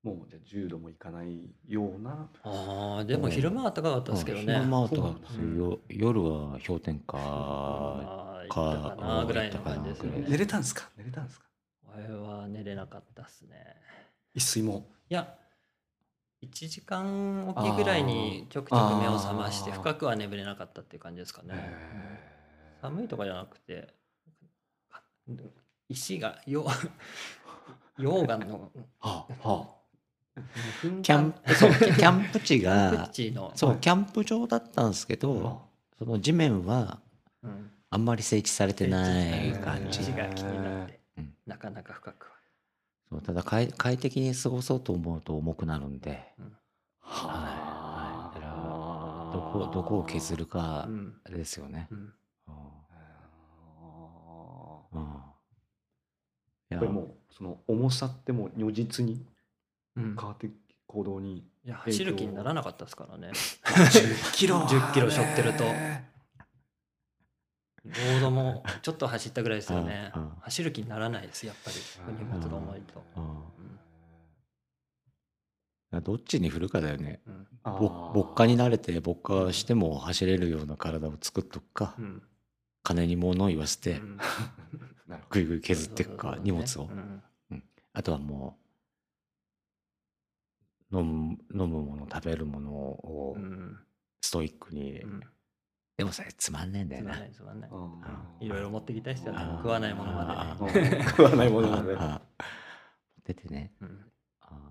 [0.03, 4.55] もうじゃあ10度もいかないようなああ、でも昼間は暖かかったですけどね。
[4.55, 10.25] 昼間はそう暖かかったですよよ夜は氷点下ああ、か行ったかなぐらいの感じですね。
[10.29, 10.89] 寝れたんですか？
[10.97, 11.47] 寝れたんですか？
[11.97, 13.57] 俺は寝れなかったっすね。
[14.33, 14.87] 一睡も？
[15.11, 15.35] いや、
[16.45, 21.49] 1時間おきぐらいにちょくちょく目を覚ましてあー深くは眠れなかったっていう感じですかね。
[21.53, 22.16] へ
[22.87, 23.89] 寒いとかじゃなくて
[25.89, 26.67] 石がよ
[27.99, 28.71] 溶岩の
[29.01, 29.77] はあは
[30.81, 33.53] 噴火キャンプそうキャンプ地がプ地の。
[33.57, 35.63] そうキャンプ場だったんですけあど
[35.99, 37.01] その地面は
[37.43, 37.71] うん。
[37.89, 40.01] あんまり整地されてない感じ。
[40.01, 41.35] 石が気になってうん。
[41.47, 42.33] なかなか深くは。
[43.09, 46.35] そうただ快快適に過ごそうと思うと重くなるんで。
[47.01, 48.35] ははい。
[48.35, 49.31] だからあ。
[49.33, 50.87] どこどこを削るか
[51.31, 51.89] ですよね。
[51.91, 51.95] う。
[51.95, 52.13] んうん
[52.49, 52.53] あ
[54.93, 55.05] うんい
[56.71, 56.79] や。
[56.79, 59.25] ーこれもうその重さってもう如実に
[59.97, 60.17] うん。
[60.17, 60.51] 変わって
[60.87, 63.31] 行動にいや走る気にならなかったですからね。
[63.65, 65.65] 10キロ10キロ背負ってると。
[65.65, 66.05] へ
[67.87, 70.13] ロードもちょっと走ったぐらいですよね。
[70.41, 71.77] 走る気にならないですやっぱり。
[72.19, 73.03] 荷物が重いと。
[73.17, 73.25] うん
[75.95, 76.03] うん。
[76.03, 77.21] どっちに振るかだよね。
[77.27, 77.47] うん。
[77.65, 77.79] ー。
[77.79, 82.23] ぼ牧歌に慣れて牧歌しても走れるような体を作っとくか、うん。
[82.83, 84.01] 金に物を言わせて
[85.31, 87.23] ぐいぐい削っていくか荷物を、うん
[87.93, 88.59] あとはも
[90.93, 93.79] う飲む飲むもの食べるものをうん。
[94.21, 95.21] ストイックに、うん。
[95.97, 97.71] でもそれつまんねえんだつまんよなつまんない。
[97.71, 98.01] ど
[98.41, 99.57] いろいろ持ってきたいですよねあー。
[99.59, 102.45] 食わないものまあで食わないものなんでああ
[103.25, 103.73] 出てね。
[103.81, 104.13] うん。
[104.43, 104.71] あ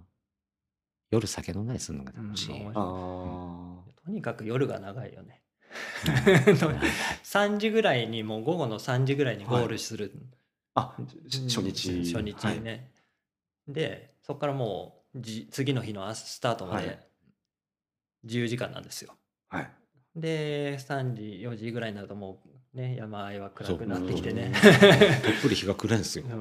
[1.09, 5.41] 夜酒飲んだりするのが楽しい、とにかく夜が長いよね。
[6.05, 6.53] うん。
[7.23, 10.11] 3時ぐらいにもう午後の3時ぐらいにゴールする、
[10.73, 10.95] あ
[11.27, 12.13] し初日。
[12.13, 12.91] 初日にね、
[13.67, 16.85] でそこからもうじ次の日の朝スタートまはい。
[16.85, 16.99] で
[18.23, 19.13] 自由時間なんですよ。
[19.49, 19.61] はい。
[19.61, 19.71] はい
[20.15, 22.41] で3時4時ぐらいになるとも
[22.73, 24.53] うね山あいは暗くなってきてね。
[24.55, 26.31] たっぷり日が暮れんすよ、うん。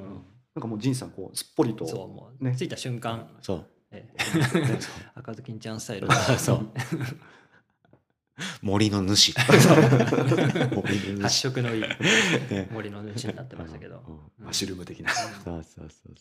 [0.54, 1.86] なんかもう仁さんこうすっぽりと。
[1.86, 2.54] そうもう、ね。
[2.56, 3.66] 着いた瞬間、そう。
[3.90, 4.14] えね
[5.14, 6.08] 赤ずきんちゃんスタイル。
[6.38, 6.68] そう
[8.62, 9.32] 森の主。
[9.32, 9.60] 発
[11.28, 11.50] 主。
[11.50, 11.82] 色のいい。
[11.82, 12.68] ね。
[12.72, 14.02] 森の主になってましたけど、
[14.38, 15.10] マッシュルーム的な。
[15.10, 16.14] そうそうそう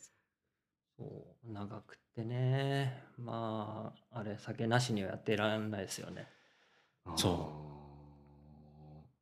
[0.97, 1.52] そう。
[1.52, 3.04] 長くってね。
[3.17, 6.28] まああれ酒なしにはやってらんないですよね。
[7.15, 7.52] そ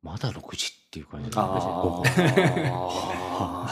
[0.03, 1.29] まだ6時っていう感じ。
[1.35, 1.43] ま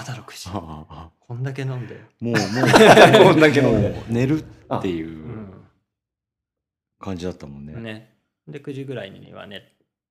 [0.05, 0.49] だ6時。
[0.53, 2.39] ああこんだけ飲んで、もうもう。
[3.23, 4.03] こんだけ飲んで。
[4.07, 5.49] 寝るっていうう
[6.99, 7.73] 感じだったもんね。
[7.73, 8.18] ん、ね
[8.51, 9.61] で9時ぐらいには寝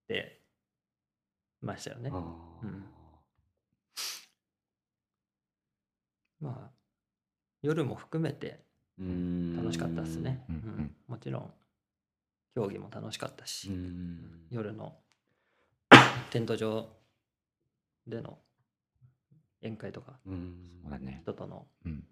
[0.06, 0.42] て
[1.60, 2.10] ましたよね。
[2.10, 2.16] う
[2.66, 2.84] ん。
[6.40, 6.70] まあ
[7.62, 8.64] 夜も含めて
[8.98, 9.56] うん。
[9.56, 10.62] 楽しかったですね、うんうん。
[10.62, 10.96] うん。
[11.06, 11.52] もちろん
[12.54, 14.46] 競技も楽しかったし、うん。
[14.50, 14.96] 夜の
[16.30, 16.88] テント場
[18.06, 18.38] での
[19.62, 20.54] 宴会とかうん。
[20.82, 21.20] そうだね。
[21.22, 22.04] 人とのうん。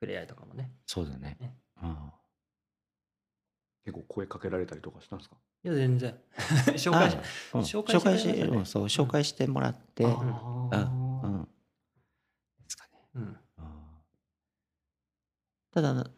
[0.00, 0.70] 触れ合いとかもね。
[0.86, 1.36] そうだね。
[1.40, 1.56] ね。
[1.82, 2.12] うん
[3.88, 5.36] 結構声かけられたりとかしたんですか？
[5.64, 6.14] いや全然。
[6.76, 7.16] 紹介し
[7.54, 7.60] うん。
[7.62, 8.66] 紹介ししてうん。
[8.66, 11.48] そう紹介してもらって、あうーん。
[12.62, 13.00] ですかね。
[13.14, 13.22] うん。
[13.22, 13.36] うん
[15.70, 16.10] ただ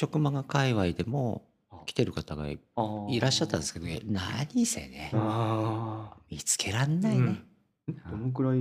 [0.00, 1.42] 直マガ界隈でも
[1.84, 7.42] 来てる方がいあーいらっしゃったんですけど、何せねあ見つけらんないね。
[7.88, 8.10] ーん。
[8.10, 8.58] どのくらい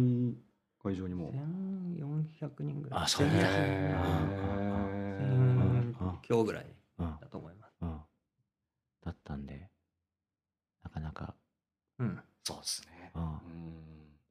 [0.84, 3.04] 会場にも？1400人ぐらい。
[3.04, 3.90] あそうなんだへ
[5.22, 6.66] うん1000今日ぐらい
[6.98, 7.59] うんだと思います。
[7.59, 7.59] うん
[9.10, 9.70] だったんで。
[10.84, 11.34] なかなか、
[11.98, 12.20] うん。
[12.44, 13.12] そうですね。
[13.16, 13.42] うん、だうん。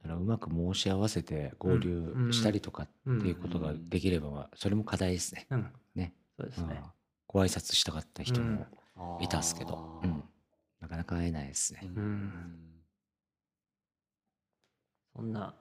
[0.02, 5.46] からうまく申し合わせて合流したりとかっていうことができればそれも課題ですね。
[5.50, 5.72] うん。
[5.94, 6.14] ね。
[6.38, 6.80] そうですね。
[6.82, 6.90] うん。
[7.26, 8.66] ご挨拶したかった人も
[9.20, 10.22] いたんですけど、うん。
[10.80, 11.80] なかなか会えないですね。
[11.84, 12.52] うん。
[15.14, 15.54] そんな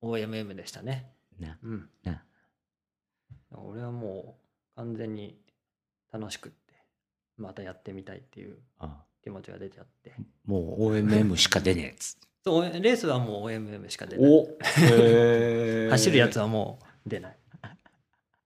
[0.00, 1.12] OMM でしたね。
[1.38, 1.90] ねうん。
[2.04, 2.22] ね
[3.50, 4.38] 俺はも
[4.74, 5.38] う完全に
[6.10, 6.61] 楽しくって
[7.42, 10.14] またやってみたいっていうあ気持ちが出ちゃって。
[10.46, 12.28] もう OMM しか出ねえっつって。
[12.44, 14.30] そうレースはもう OMM しか出ない。
[14.30, 15.90] おへー。
[15.90, 17.36] 走るやつはもう出ない。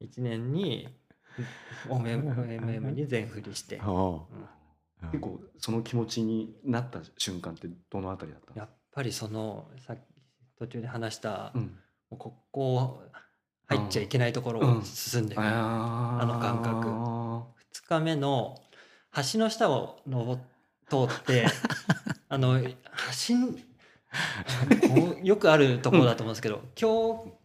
[0.03, 0.89] 1年に
[1.89, 4.21] OMM に全振りして、あうん。
[5.03, 8.59] あ結構その気持ちになった瞬間ってどのあたりだった？
[8.59, 10.01] やっぱりそのさっき
[10.59, 11.79] 途中で話した、もうん。
[12.13, 13.03] うここ
[13.69, 18.57] 入っちゃいけないところをうん進んでいく、ああの感覚2日目の
[19.33, 20.41] 橋の下を登っ
[20.89, 21.47] 通って
[22.29, 22.69] あの橋
[25.23, 27.37] よくあるところだと思うんですけど、橋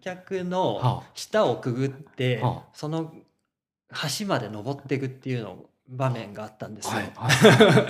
[0.00, 2.68] 脚のは下をくぐって、はあ。
[2.74, 3.12] その
[4.18, 6.92] 橋まで登っていくっていうの場面があったんですよ。
[6.92, 7.12] はい。
[7.16, 7.86] はい。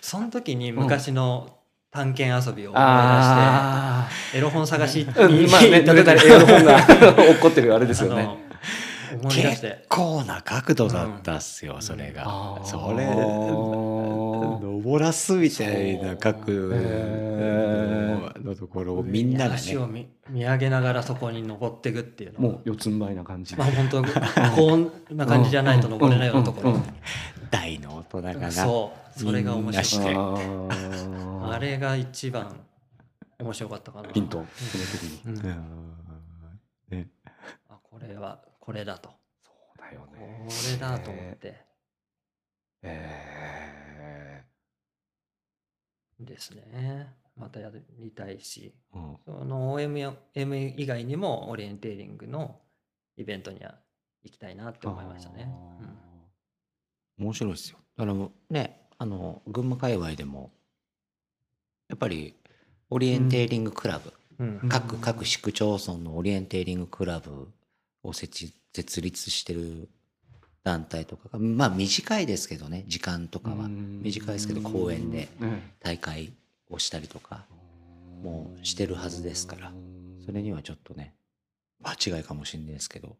[0.00, 1.58] その時に昔の
[1.90, 5.46] 探検遊びを思いあ出して、エロ本探しに行った時
[5.84, 6.82] 誰々映画の本が
[7.34, 8.45] 起こってるあれですよね。
[9.12, 12.60] 思い出し結て構な角度だったっすよ、それが。
[12.64, 16.76] それ、登らすみたいな角度
[18.40, 19.54] のところをみんながね。
[19.56, 19.76] 足。
[19.76, 22.54] を見見上げながらそこに登っていくっていうのは。
[22.54, 23.54] もう四つん這いな感じ。
[23.54, 26.70] でまあ本当こんな感じじゃないと登れないようなところ。
[26.70, 26.76] うん。
[26.76, 26.82] うん。
[26.82, 26.90] うん。
[27.50, 28.50] 大の大人がな。
[28.50, 29.18] そう。
[29.18, 30.14] それが面白い。
[30.14, 30.16] て。
[30.18, 32.56] あれが一番
[33.38, 34.08] 面白かったかな。
[34.08, 35.20] ピンとその時に。
[35.26, 35.46] うん。
[36.90, 36.98] うん。
[36.98, 37.08] ね
[37.68, 39.10] あこれはこれだと。
[39.44, 41.54] そうだよこねれだと思って。
[42.82, 44.44] え
[46.18, 47.14] ですね。
[47.36, 48.74] またやりたいし。
[48.92, 49.16] うん。
[49.24, 52.60] その OM や M 以外にもオリエンテーリングの
[53.16, 53.76] イベントには
[54.24, 55.48] 行きたいなってー思いましたね。
[57.16, 57.78] 面白いですよ。
[57.96, 60.50] だからね、あの、群馬界隈でも、
[61.88, 62.34] やっぱり、
[62.90, 64.60] オリエンテーリングクラブ、うん。
[64.64, 64.68] うん。
[64.68, 67.48] 各、各市区町村のオリエンテーリングクラブ
[68.06, 69.88] を設置、設立してる
[70.62, 73.68] 団体とかが、まあ短いですけどね、時間とかは。
[73.68, 76.32] 短いですけど、公園でね大会
[76.70, 77.44] をしたりとか、
[78.22, 79.72] もうしてるはずですから。
[80.24, 81.14] それにはちょっとね、
[81.80, 83.16] 間違いかもしれないですけど、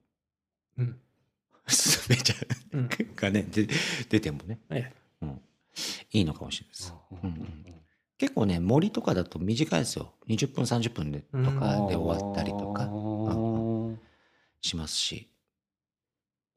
[0.79, 0.97] うん。
[1.69, 2.35] すべちゃ
[2.75, 3.69] うがね、で
[4.09, 5.41] 出てもね、えうん、
[6.13, 6.95] いいのかもしれないです。
[7.23, 7.75] うんうん。
[8.19, 10.13] 結構ね、森とかだと短いですよ。
[10.27, 12.85] 20分、30分でとかで終わったりとか。
[12.85, 13.46] うん
[14.61, 15.29] しますし。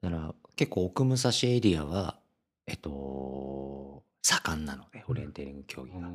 [0.02, 2.18] だから結構奥武蔵エリアは、
[2.66, 6.10] えっと、盛んなので、オリエンテーリング競技が。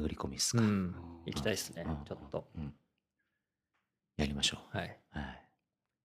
[0.00, 0.62] 殴り込みっすか。
[0.62, 0.94] うん、
[1.26, 2.46] 行きたいですねうん、ちょっと。
[2.56, 2.74] うん
[4.18, 4.98] やりましょはい。
[5.14, 5.18] う。
[5.18, 5.48] はい。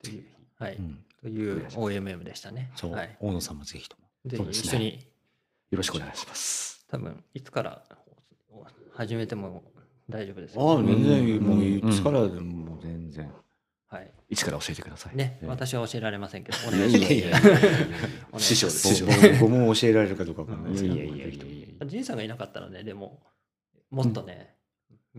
[0.04, 0.24] という、
[0.60, 0.76] はい。
[0.76, 2.72] うん、という OMM でしたね。
[2.76, 3.18] そう、はい。
[3.20, 4.08] 大野さんもぜひとも。
[4.26, 5.08] ぜひ一緒に、
[5.72, 7.84] よろしくお願いします多分、いつから
[8.94, 9.64] 始めても
[10.08, 10.84] 大丈夫ですああ、よ。
[10.84, 13.34] 全然、うんもういつからでも全然。
[13.94, 14.12] はい。
[14.30, 15.16] いつから教えてください。
[15.16, 15.48] ね、ええ。
[15.48, 17.14] 私は教えられませんけど、お願いします。
[17.14, 17.40] いやいや。
[17.40, 18.88] お願いし師匠です。
[18.88, 19.06] 師匠
[19.40, 20.96] 僕も教えられるかどうかわかんないですけど。
[20.96, 21.86] いやいやいやいや。
[21.86, 23.22] 仁さんがいなかったらね、でも、
[23.92, 24.56] もっとね、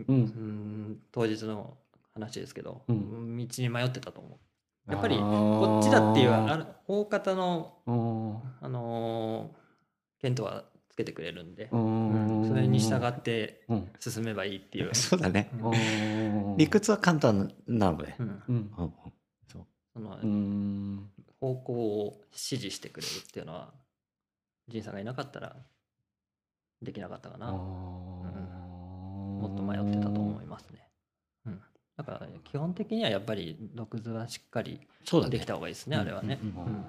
[0.05, 0.15] うん。
[0.15, 0.99] うん。
[1.13, 1.77] 当日の
[2.13, 3.37] 話ですけど、うん。
[3.37, 4.37] 道に迷ってたと思
[4.89, 4.91] う。
[4.91, 14.91] やっぱり、こっちだっていう、ある大方の、うんあのー、検討はつけてくれるんで、うんそれに従ってうん進めばいいっていう。
[14.95, 15.51] そうだね。
[15.53, 18.15] うん理屈は簡単なので。
[18.17, 18.93] うんうんうんうん
[19.51, 19.65] そ
[21.41, 23.73] 方向を指示してくれるっていうのは、
[24.69, 25.55] 仁さんがいなかったら
[26.81, 27.51] できなかったかな。
[27.51, 30.87] もっと迷ってたと思いますね。
[31.45, 31.61] うん。
[31.97, 34.79] だから基本的にはやっぱり毒図はしっかり
[35.29, 35.45] でき。
[35.45, 36.39] た方がいいですね、あれはね。
[36.41, 36.85] うんうんうん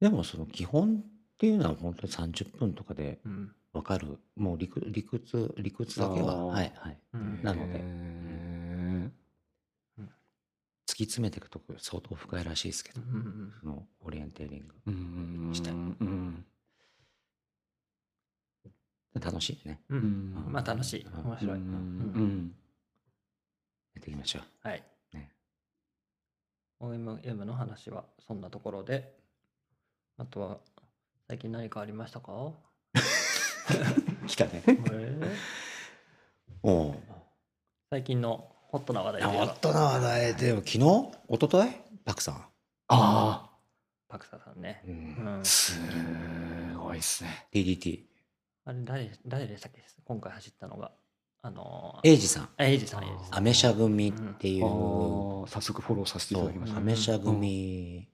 [0.00, 1.04] でもその基本
[1.40, 3.50] っていうのは本当に30分とかでうん。
[3.72, 4.18] わかる。
[4.36, 6.98] もう理屈、理屈、理屈だけは、はいはい。
[7.14, 9.10] うんなのでへ
[10.86, 14.74] 突き詰めていくとこ相当深いらしいですけど、うんうんそのオリエンテーリング。
[14.86, 16.44] ーうんしたいうん
[19.18, 19.80] 楽しいね。
[19.88, 20.00] うんう
[20.50, 21.06] んまあ楽しい。
[21.24, 21.58] 面白い。
[21.58, 21.72] うんうんう
[22.22, 22.54] ん
[23.94, 24.68] やっていきましょう。
[24.68, 24.84] はい。
[25.14, 25.32] ね
[26.80, 29.16] OMM の話はそんなところで、
[30.18, 30.58] あとは
[31.30, 32.50] 最近何かありましたか？
[34.26, 34.64] 来たね。
[34.66, 35.28] えー？
[36.64, 36.96] おお。
[37.88, 40.78] 最近のホットな話題といえばホットな話題でも昨日？
[40.78, 41.12] 一
[41.42, 41.68] 昨日？
[42.04, 42.44] パクさん。
[42.88, 43.48] あ
[44.08, 44.82] パクサさんね。
[44.84, 44.90] う。
[44.90, 44.92] う
[45.38, 45.44] ん。
[45.44, 45.78] す
[46.76, 48.00] ごいっすね DDT。
[48.64, 49.84] あれ誰、誰でしたっけ？
[50.04, 50.90] 今回走ったのが。
[51.42, 52.48] あのー、エイジさん。
[52.56, 53.38] あエイジさん、エイジさん。
[53.38, 58.08] アメ車組っていう、あー早速フォローさせていただきましたアメ車組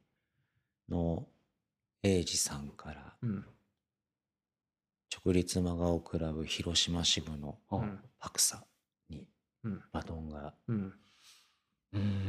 [0.90, 1.26] の
[2.02, 3.44] エイジさんから、うん。
[5.24, 7.59] 直立真顔クラブ広島支部の。
[8.18, 8.64] パクサ
[9.09, 9.26] に
[9.64, 9.83] うん。
[9.92, 10.92] バトンがうん。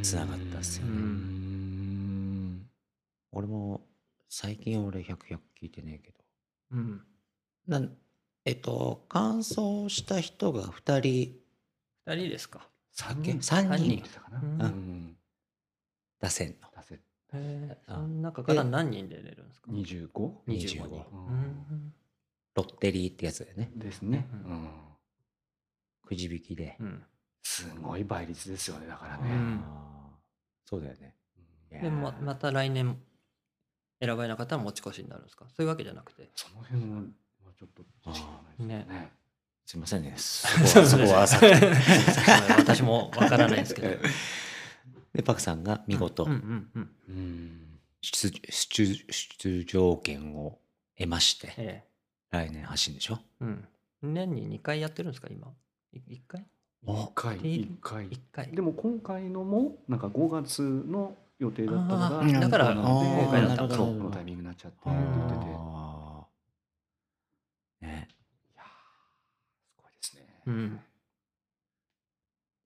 [0.02, 2.70] 繋がったっすようねん
[3.32, 3.82] 俺も
[4.30, 6.18] 最近俺100、100聞いてねえけど。
[6.72, 7.02] うん。
[7.68, 7.98] なん
[8.46, 11.36] えっと、完走した人が2人
[12.06, 12.70] 二人ですか。
[12.94, 15.18] 三だっけ人 ?3 三人人かなうんうん
[16.22, 16.70] 出せんの。
[16.76, 17.00] 出せ
[17.34, 17.78] へえ。
[17.88, 20.84] あその中から何人で出るんですか？25 25 25人。
[20.84, 21.94] ううんん。
[22.56, 23.72] ロッテリーってやつだよね。
[23.76, 24.70] ですねうんうん
[26.06, 26.78] くじ引きで。
[26.80, 27.04] うん。
[27.44, 29.60] すごい倍率ですよねだからうね
[30.66, 31.14] そうだよね。
[31.72, 32.98] でままた来年
[34.02, 35.46] 選ばれなかったら持ち越しになるんですか？
[35.50, 36.30] そういうわけじゃなくて。
[36.36, 37.04] その辺は
[37.58, 39.12] ちょっと知らないですね
[39.66, 40.14] すいませんね。
[40.18, 42.54] そ そこは、うですそこは浅くて。
[42.58, 43.98] 私もわからないですけど。
[45.18, 46.24] で、パクさんが見事。
[46.24, 46.92] うんうんうん。
[47.10, 47.64] うん
[48.00, 50.60] 出出出場権を
[50.98, 51.88] 得まして、ええ。
[52.30, 53.20] 来年走るんでしょ？
[53.42, 53.68] うん。
[54.04, 55.48] 年に2回やってるんですか今？
[55.92, 56.46] い一回
[56.86, 58.08] ？1回で1回。
[58.08, 58.52] 一回。
[58.52, 65.52] でも今回のもなんか5月の予定だったのがだから今回だったそうこのタイミングになっちゃってって言ってて。
[67.82, 68.64] いや
[69.66, 70.22] すごいですね。
[70.46, 70.80] うん。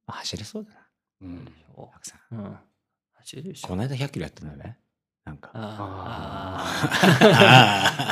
[0.06, 0.80] まあ走れそうだな
[1.22, 1.47] うん。
[1.76, 2.36] そたくさん。
[2.36, 2.57] ううん。
[3.13, 4.78] 走るでしょこの間100キロやったんだよね。
[5.24, 5.51] なんか。
[5.53, 6.65] あ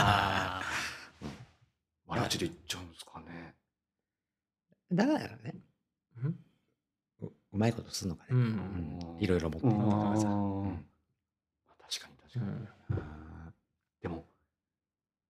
[0.01, 0.61] あ
[2.05, 3.55] わらちでいっちゃうんですかね。
[4.91, 5.53] だからね。
[6.19, 6.39] ーうん。
[7.21, 8.39] ううまいことするのかね、うん。
[8.39, 9.23] うん。
[9.23, 9.79] いろいろ持ってるうん。
[9.89, 12.67] からさ、確かに確かに、
[14.01, 14.25] でも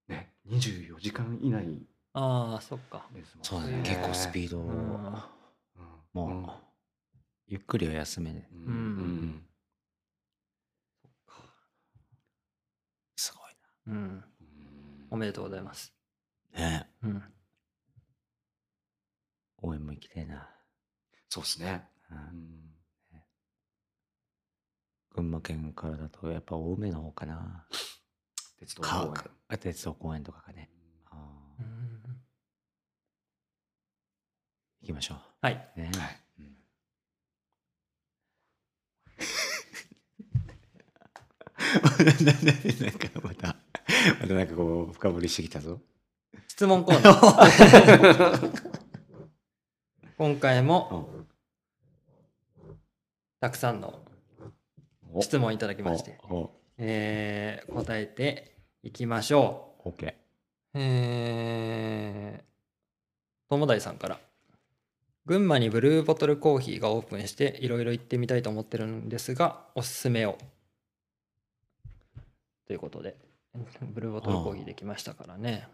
[0.08, 1.66] ね24時間以内
[2.14, 3.06] ああそっか。
[3.42, 3.82] そうだね。
[3.84, 6.48] 結構スピードもう、うん
[7.52, 8.60] ゆっくりは休めねうん。
[8.60, 9.44] うん。
[13.16, 13.54] すごい
[13.88, 14.24] うんうん。
[15.10, 15.92] おめでとうございます。
[16.54, 16.90] なね。
[17.02, 17.24] うん。
[19.64, 20.48] 応援も行きたいな、
[21.28, 22.20] そうですね、ううん。
[22.20, 22.70] ん
[25.16, 27.66] 群馬県からだとやっぱ青梅の方かな。
[28.60, 29.32] 鉄道か公園。
[29.48, 30.70] あ鉄道公園とかがね。
[34.82, 35.72] 行きましょはい。
[35.76, 36.56] うね、はいうん
[42.82, 43.56] なんかまた
[44.22, 45.80] またなんかこう深掘りしてきたぞ
[46.48, 48.72] 質問コーナー。
[50.18, 51.10] 今回も
[53.40, 54.00] たくさんの
[55.14, 56.20] お質問いただきまして、
[56.78, 59.90] えー答えていきましょう。
[60.74, 62.44] えー、
[63.50, 64.20] 友大さんから。
[65.26, 70.40] 群馬にブルーボトルコーヒーがオープンしていろいろ行ってみたいと思ってるんですがおすすめを
[72.70, 73.18] ということで
[73.82, 75.68] ブルーボトルコーヒーできましたからね。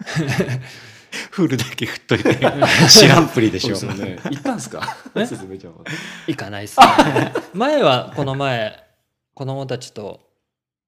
[0.00, 0.60] ー
[1.32, 2.36] フルだけ振っといて
[2.88, 4.96] 知らんぷりでしょ行ったんすか？
[5.16, 5.26] え？
[5.26, 5.66] 進めち
[6.28, 6.86] 行かないっす、ね、
[7.52, 8.86] 前はこの前
[9.34, 10.30] 子供たちと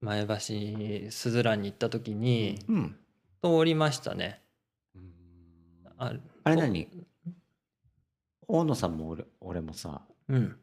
[0.01, 2.97] 前橋すずらんに行った時にうん。
[3.43, 4.41] 通りましたね。
[5.99, 6.12] あ
[6.45, 6.89] あれ何？
[8.47, 10.57] 大野さんも俺俺もさうん。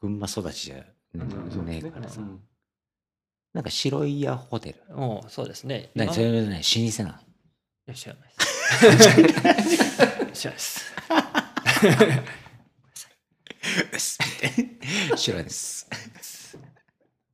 [0.00, 0.76] 群馬育ちじゃ
[1.62, 2.22] ねえからさ。
[2.22, 2.40] うん
[3.54, 4.82] なんか白い屋ホテル。
[4.96, 5.90] おうそうですね。
[5.94, 7.14] 何それね老舗なの。
[7.14, 7.20] い
[7.86, 8.22] や知らない
[9.56, 9.64] で
[10.34, 10.40] す。
[10.40, 10.94] 知らないです。
[15.16, 15.88] 知らないです。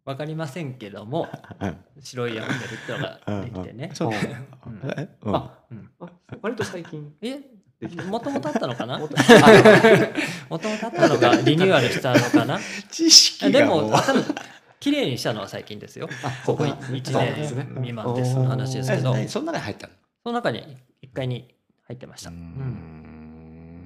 [0.05, 1.29] わかりませんけども
[1.61, 3.91] うん 白いヤホテルってのができてね。
[3.95, 4.13] そう
[5.33, 5.91] あうん。
[6.01, 6.11] あ
[6.43, 7.13] 割と最近。
[7.23, 7.41] え
[8.09, 8.99] もともとあったのかな？
[8.99, 9.25] もとも
[10.57, 12.61] っとあったのがリニューアルしたのかな？
[12.91, 13.91] 知識あでがも
[14.81, 16.09] 綺麗にしたのは最近ですよ。
[16.47, 19.15] ここ1そう年未満ですの話ですけど。
[19.29, 19.93] その中に入ったの？
[20.25, 21.55] その中に1階に
[21.87, 22.31] 入ってました。
[22.31, 22.41] ううん。
[22.41, 22.43] ん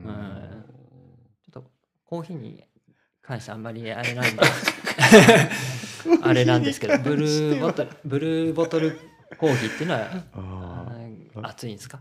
[0.07, 0.64] うん。
[1.45, 1.70] ちょっと
[2.07, 2.62] コーヒーに
[3.22, 4.30] 関してあんまりあれなんで。
[6.22, 8.99] あれなんですけどブルーボトルブルーボトル
[9.38, 10.90] コーヒーっていうのは
[11.49, 12.01] 熱いんですか？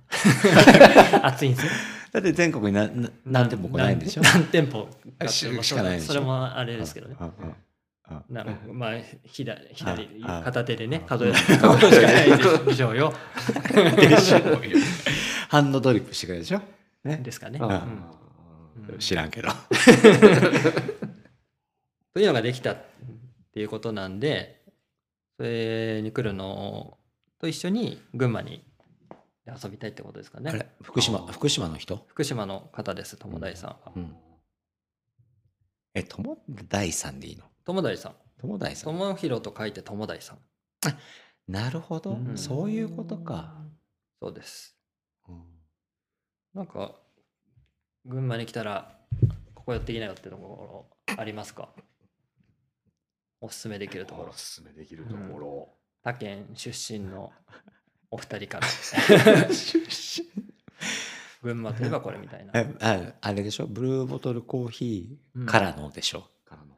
[1.24, 1.74] 熱いんで すか？
[2.12, 4.22] だって全国になな何店舗もないんでしょ？
[4.24, 4.88] 何店舗
[5.18, 6.08] かしってしかないでしょ？
[6.10, 7.16] それもあれですけどね
[8.30, 8.92] なまあ
[9.24, 11.10] 左左片手でねあ。
[11.10, 11.40] 数えるこ
[11.78, 12.38] としかない
[12.68, 12.90] でしょ。
[12.92, 13.14] うよ。
[13.96, 14.78] でしょうよ。
[15.50, 16.62] ハンドドリップしてくれるでしょ。
[17.04, 17.18] ね。
[17.18, 17.60] ですかね。
[17.62, 18.94] あうん。
[18.94, 19.00] うん。
[19.00, 19.50] 知らんけど。
[22.14, 22.78] というのができたっ
[23.54, 24.62] ていうことなんで
[25.38, 26.98] それに来るの
[27.40, 28.64] と一緒に群馬に
[29.48, 32.06] 遊びたいってことですかあねれ福島福島の人？
[32.08, 33.78] 福島の方です友大さんは。
[33.96, 34.16] うん。
[35.96, 36.38] え友
[36.68, 37.46] 大さんでいいの？
[37.66, 38.16] 友大さん。
[38.40, 38.94] 友大さん。
[38.94, 40.38] 友弘と書いて友大さん。
[41.48, 42.38] なるほど、うん。
[42.38, 43.56] そういうことか、
[44.22, 44.78] そうです。
[45.28, 45.44] うん。
[46.54, 46.94] なんか
[48.06, 48.98] 群馬に来たら
[49.54, 51.70] ここ寄ってきなよってところありますか？
[53.42, 54.30] おすすめできるところ。
[54.30, 55.70] おすすめできるところ、
[56.04, 57.32] 他県出身の
[58.12, 58.68] お二人から。
[61.42, 62.52] 群馬といえばこれみたいな。
[62.56, 63.68] えああれでしょ？
[63.68, 66.33] ブルーボトルコーヒーからのでしょ、からの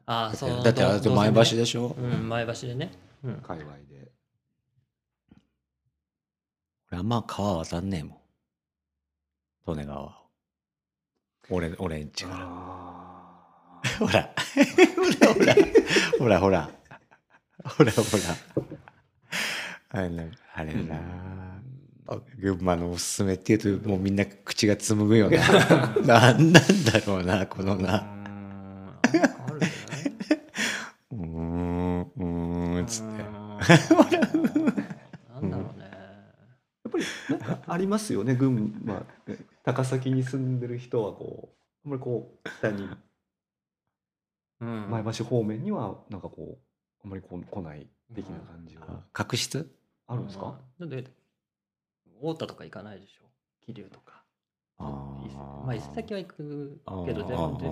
[0.07, 2.91] ああそうだってあれ前橋ででしょ、うん前橋でね。
[3.23, 3.35] うん。
[3.41, 4.11] 界隈で。
[6.91, 8.21] 俺あんま川渡んねえも
[9.73, 9.75] ん。
[9.75, 10.11] 利根川を。
[11.49, 12.37] 俺俺んちから。
[12.41, 14.33] あ ほら。
[16.19, 16.49] ほらほら。
[16.49, 16.69] ほらほら。
[17.63, 18.65] ほらほら。
[19.89, 20.95] あれなあれな、
[22.07, 25.37] あ群馬のおすすめっていうともうみんな口が紡ぐよな。
[26.05, 27.99] なんなんだろうなこのな。
[27.99, 28.99] ん。
[29.03, 29.09] あ
[29.51, 29.67] るんじ
[31.11, 33.23] うーんうーんゃつって
[33.67, 35.91] なんだろうね。
[36.83, 39.05] やっぱりなんかありますよね群馬
[39.63, 41.49] 高崎に住んでる人はこ
[41.85, 42.87] あんまりこう北に
[44.61, 44.89] うん。
[44.89, 46.57] 前橋方面にはなんかこう
[47.03, 48.83] あんまりこう来ない的な感じは。
[48.87, 49.69] あ角質
[50.07, 51.03] あるんですか、だって
[52.19, 53.25] 太田とか行かないでしょ？
[53.65, 54.23] 桐生とか。
[54.77, 57.05] あ伊勢まあ伊勢崎は行くあー。
[57.07, 57.59] けど全あー。
[57.59, 57.71] 然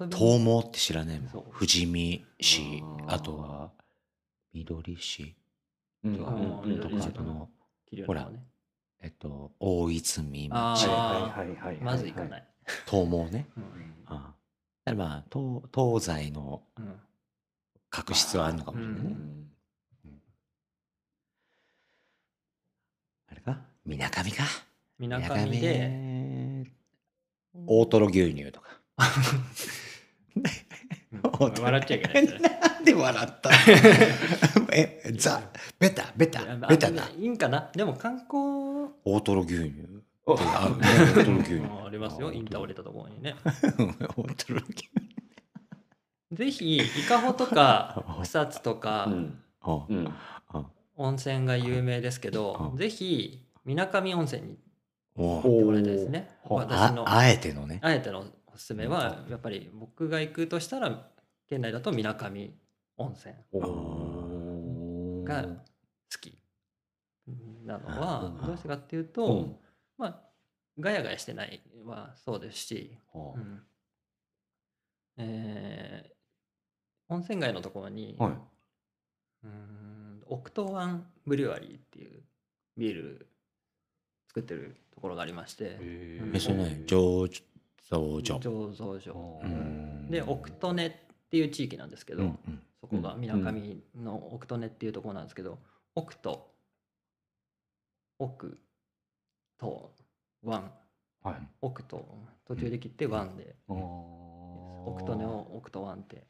[0.00, 1.42] 遊び東毛って知らねえそう。
[1.44, 2.82] もん富士見市。
[2.82, 3.14] あー。
[3.14, 3.70] あとは
[4.52, 5.34] 緑市。
[6.04, 6.16] うん。
[6.18, 7.48] とかうんとか緑市あとの
[7.86, 8.46] 桐生の方ね。
[9.02, 10.90] えっと大泉あ町ー。
[10.90, 12.48] はいはいはいはいまず行かない。
[12.86, 13.48] 東毛ね。
[13.56, 13.64] うん。
[14.06, 14.34] ああ
[14.84, 17.00] だからまあ東東西のうん。
[17.92, 19.10] 角質はあるのかもしれないね、
[20.04, 20.22] うん。
[23.28, 23.58] あれか？
[23.84, 24.44] みなかみか。
[24.98, 26.64] みなかみで。
[27.66, 28.80] 大トロ牛乳とか。
[30.36, 30.42] う ん
[31.60, 32.60] 笑っちゃいけないですね。
[32.62, 33.50] なんで笑った
[34.72, 35.42] えザ
[35.78, 37.08] ベタベタベタな。
[37.10, 37.70] いいんかな？
[37.74, 38.90] でも観光？
[39.04, 39.72] 大トロ牛乳。
[40.26, 40.70] あ
[41.14, 41.54] 大トロ牛乳。
[41.60, 42.32] もありますよ。
[42.32, 43.34] インター降りたところにね。
[43.44, 44.90] 大トロ牛乳。
[46.32, 49.38] ぜひ伊香保とか草津とかうん。
[49.62, 50.14] あうん。
[50.48, 50.64] あ
[50.96, 52.78] 温泉が有名ですけどうん。
[52.78, 54.58] ぜひみなかみ温泉に
[55.16, 56.30] お行ってもらいたいですね。
[56.44, 57.80] 私のああえてのね。
[57.82, 58.24] あえての
[58.54, 61.10] おすすめはやっぱり僕が行くとしたら
[61.48, 62.54] 県内だとみなかみ
[62.96, 63.34] 温泉
[65.24, 66.38] が好き
[67.64, 69.56] なのうはんどうしてかっていううとん。
[69.98, 70.20] まあ
[70.78, 73.62] ガヤガヤしてないはそうですし、はうん。
[75.18, 76.10] えー
[77.12, 78.32] 温泉街のところに、あはい。
[78.34, 82.22] うーんオクトワンブリュワリーっていう
[82.76, 83.26] ビール
[84.28, 85.76] 作ってるところがありまして。
[85.80, 86.36] えうん。
[86.36, 87.28] えそれね醸
[87.90, 90.10] 造所醸造所うん。
[90.10, 90.92] で奥利根っ
[91.30, 92.62] ていう地域なんですけど、うんうん。
[92.80, 95.58] そこがうんみなかみの奥利根っていうところなんですけど
[95.94, 96.50] 奥と
[98.18, 98.58] 奥
[99.58, 99.92] と
[100.42, 100.70] 湾
[101.22, 101.34] はい。
[101.60, 102.06] 奥と
[102.46, 103.56] 途中で切って湾で。
[103.68, 103.76] あー。
[103.76, 106.24] 奥利根を奥と湾って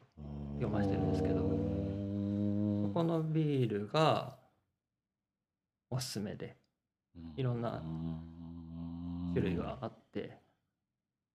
[0.55, 4.35] 読ませてるんですけどそこのビールが
[5.89, 6.57] おすすめで。
[7.35, 7.81] いろんな
[9.33, 10.40] 種類があって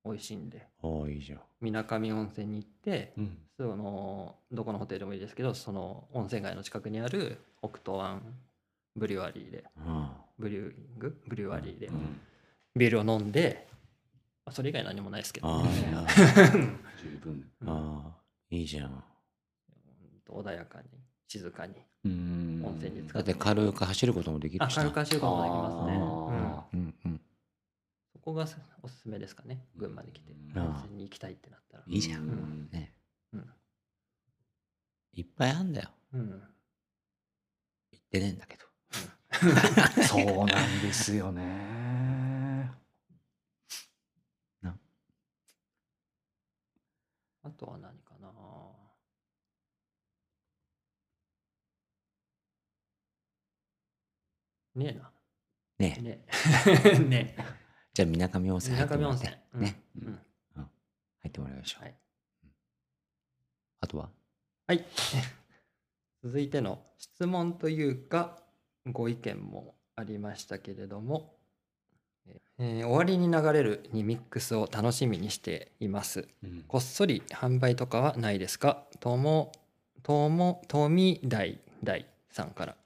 [0.07, 0.66] 美味しいんで。
[0.82, 1.40] ああいいじゃん。
[1.61, 3.38] みなかみ温泉に行ってうん。
[3.57, 8.22] そのどこのホテルでもいいですけどその温泉街の近くにある奥と湾
[8.94, 9.64] ブリュワリーで。
[9.78, 11.20] あブリューイング？
[11.26, 11.86] ブリュワリーで。
[11.86, 12.20] うん。
[12.76, 13.66] ビールを飲んで、
[14.44, 15.68] まあ、それ以外何もないですけど、あね、
[17.02, 17.50] 十分。
[17.62, 17.68] うん。
[17.68, 18.16] ああ
[18.50, 19.02] いいじゃん。
[20.28, 20.88] 穏やかに
[21.26, 22.62] 静かにうん。
[22.64, 26.02] 温泉に使だって軽く走ることもできるし軽く走ることもできますね、うん。
[26.02, 27.12] あうんうん。
[27.16, 27.26] そ
[28.27, 28.45] こが
[28.83, 29.64] おすすめですかね。
[29.77, 30.33] 群馬に来て。
[30.33, 31.85] うん温泉に行きたいってなったら。
[31.87, 32.22] いいじゃん。
[32.22, 32.68] うん。
[32.72, 32.93] ね。
[33.33, 33.47] うん。
[35.12, 35.91] いっぱいあんだよ。
[36.12, 36.31] うん。
[37.93, 38.66] 言ってねえんだけど。
[40.03, 41.77] そうなんですよね。
[47.45, 48.29] あとは何かな。
[54.74, 55.12] ねえな。
[55.79, 56.03] ねえ。
[56.03, 56.24] ね
[56.89, 56.99] え。
[57.09, 57.66] ねえ
[57.97, 59.64] じゃあみなかみ温泉入ってもらって泉。
[59.64, 59.80] ね。
[60.03, 60.20] うん。
[60.59, 60.68] 入
[61.28, 61.84] ってもらいましょう。
[61.84, 61.94] はい。
[63.80, 64.11] あとは？
[64.66, 64.84] はい。
[66.22, 68.42] 続いての質問というか、
[68.86, 71.38] ご意見もありましたけれども、
[72.59, 76.28] えー終わりに流れるリミックスを楽しみにしています。
[76.42, 76.64] うん。
[76.68, 78.86] こっそり販売とかはないですか？
[79.01, 79.53] とも、
[80.03, 82.76] とも、富大大さんから。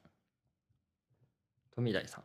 [1.74, 2.24] 富大さん。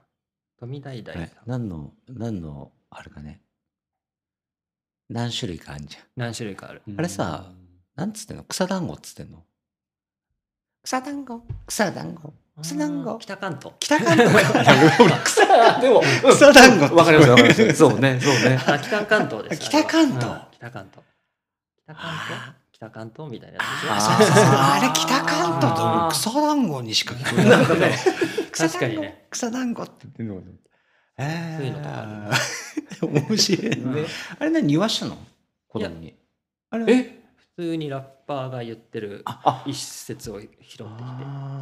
[0.60, 1.44] 富大大えさん。
[1.48, 3.42] 何の何のあれかね。
[5.10, 6.04] 何種類かあんじゃん。
[6.16, 6.82] 何種類かある。
[6.98, 7.52] あれさ
[7.96, 8.44] なんつってんの？
[8.46, 9.44] 草団子っつってんの？
[10.84, 11.42] 草団子。
[11.68, 12.34] 草団子。
[12.62, 13.18] 草団子。
[13.20, 13.74] 北関東。
[13.80, 14.34] 北関東。
[15.24, 16.02] 草でも
[16.34, 16.96] 草団子。
[16.96, 17.74] わかりますわかります。
[17.74, 18.60] そうねそうね。
[18.68, 19.62] あ、北関東です。
[19.62, 20.42] 北関東。
[20.54, 21.04] 北関東。
[21.84, 22.00] 北関東？
[22.00, 23.94] あ北関東みたいなやつでしょ？
[23.94, 27.80] あそうそうそうあれ北関東と草団子にしか聞こえない。
[27.92, 27.98] ね
[28.52, 29.28] 確かにね。
[29.32, 30.42] 草団子って言ってんのか
[31.18, 31.26] そう
[31.66, 32.32] いうのとかあ
[33.02, 34.06] え面白いね、うん
[34.40, 35.18] あれ何言わしたの？
[35.68, 36.14] 子供に。
[36.70, 37.22] あれえ？
[37.58, 40.84] 普通にラッパーが言ってるあ一節を拾ってきて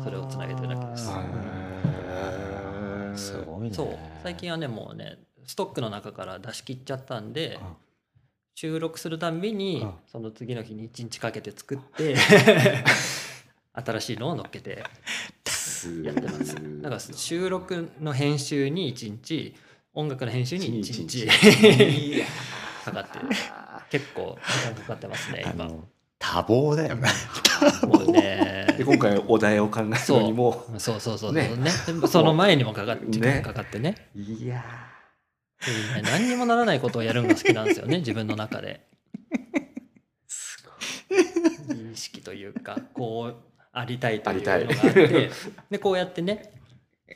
[0.04, 1.06] それをつなげてるだけです。
[3.16, 3.74] すごいね。
[3.74, 3.98] そう。
[4.24, 7.74] 最近はねもうねストックの中から出し切っちゃったんであ。
[8.56, 9.94] 収録するたんびにあ。
[10.08, 12.16] その次の日に1日かけて作って
[13.74, 14.84] 新しいのを乗っけて
[16.04, 16.56] やってます。
[16.82, 19.56] だから収録の編集に1日
[19.94, 21.28] 音楽の編集に1日
[22.86, 23.28] かかってる
[23.90, 25.70] 結構時間かかってますね今。
[26.20, 27.10] 多忙だよね。
[27.84, 28.68] もうね。
[28.78, 30.66] で今回お題を考えるのにも。
[30.78, 31.34] そうそうそうそう。
[31.34, 31.50] ね。
[31.58, 31.70] ね。
[32.08, 34.10] その前にもかかって時間ねかかってね。
[34.16, 34.64] いや
[35.96, 38.86] ね何にもならないことをやるのが好きなんですよね自分の中で。
[41.70, 43.36] 美意識というかこう
[43.74, 45.30] ありたいというのがあっありたて
[45.72, 46.52] でこうやってね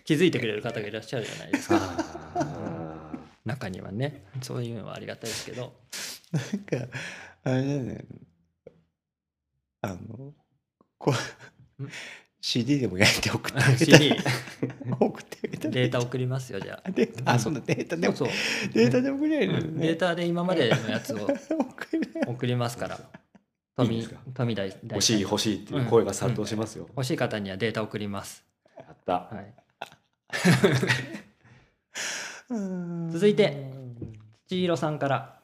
[0.04, 1.78] 気づいてくれる方がいらっしゃるじゃないですか。
[2.36, 3.12] あ
[3.46, 5.74] 中にはねそういうのはありがたいですけど。
[6.34, 6.98] なんか、
[7.46, 8.06] あれだよね。
[9.82, 10.34] あの、
[10.98, 11.14] こ
[11.80, 11.84] う、
[12.42, 13.96] CD でも焼いて送ってあげた
[15.00, 16.92] 送ってあげたらデータ送りますよじゃあ。
[16.92, 17.32] データ？
[17.34, 18.30] あ、そうだ、データでも、そう
[18.74, 19.78] データで送りゃいいのうん。
[19.78, 21.28] データで今までのやつを
[22.28, 23.00] 送りますから
[23.80, 24.20] いい富んですか？
[24.34, 26.86] 富大大欲しい欲しいっていう声が殺到しますよ。
[26.90, 28.44] 欲しい方にはデータ送ります、
[28.78, 29.14] やった。
[29.14, 29.54] はい、
[32.50, 33.72] う ん続いて
[34.48, 35.40] 千尋さんから、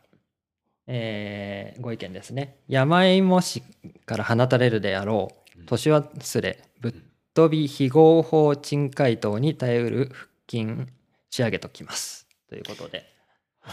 [0.87, 2.57] えーご意見ですね。
[2.67, 3.61] 山芋市
[4.05, 6.93] から放たれるであろう年忘れぶっ
[7.33, 10.91] 飛び非合法賃回答に耐えうる腹筋
[11.29, 12.27] 仕上げときます。
[12.47, 13.05] ということで、
[13.65, 13.69] え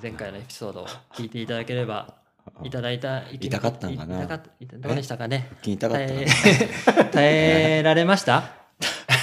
[0.00, 2.16] ー前回のエピソードを聞いていただければ
[2.62, 4.18] いただいた痛かったんかな？
[4.18, 4.50] いたかった。
[4.60, 5.50] いたどうでしたかね？
[5.62, 6.22] 聞きたかった耐な？
[6.22, 7.24] え 耐
[7.78, 8.44] えられました？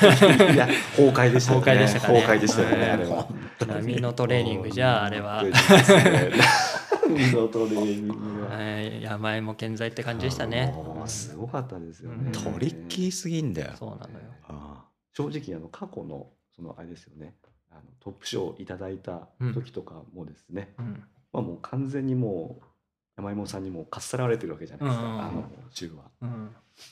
[0.02, 1.60] いや、崩壊でしたね。
[1.62, 2.22] 崩壊でしたかね？
[2.22, 3.28] 崩壊でしたよね、はいあれは。
[3.68, 5.44] 波のトレーニングじゃあれは。
[7.08, 8.50] 波のトレーニングは。
[8.58, 10.74] はい山芋健在って感じでしたね。
[11.06, 12.18] すごかったですよね。
[12.26, 12.32] うん。
[12.32, 13.72] トリッキーすぎんだよ。
[13.78, 14.26] そうなのよ。
[14.48, 17.36] あ正直あの過去のそのあれですよね。
[17.70, 21.04] あのトップ賞いただいた時とかもですね、うん。
[21.34, 22.66] まあもう完全にもう
[23.18, 25.06] 山芋さんにもうかっさらわれてるわけじゃないですか。
[25.06, 25.22] うんうんうん。
[25.22, 26.04] あの週は。
[26.22, 26.30] うん。
[26.30, 26.34] い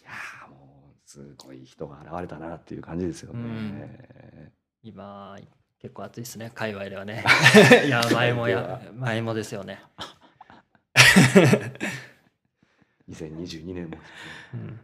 [0.04, 3.40] やーもうすごい人が現れたなっていう感じですよね。
[3.40, 4.52] うん。
[4.84, 5.38] 今
[5.80, 6.52] 結構暑いですね。
[6.54, 7.24] 界隈ではね。
[7.88, 9.82] 山芋や山芋ですよね、
[13.10, 13.98] 2022年も。
[14.54, 14.80] うん、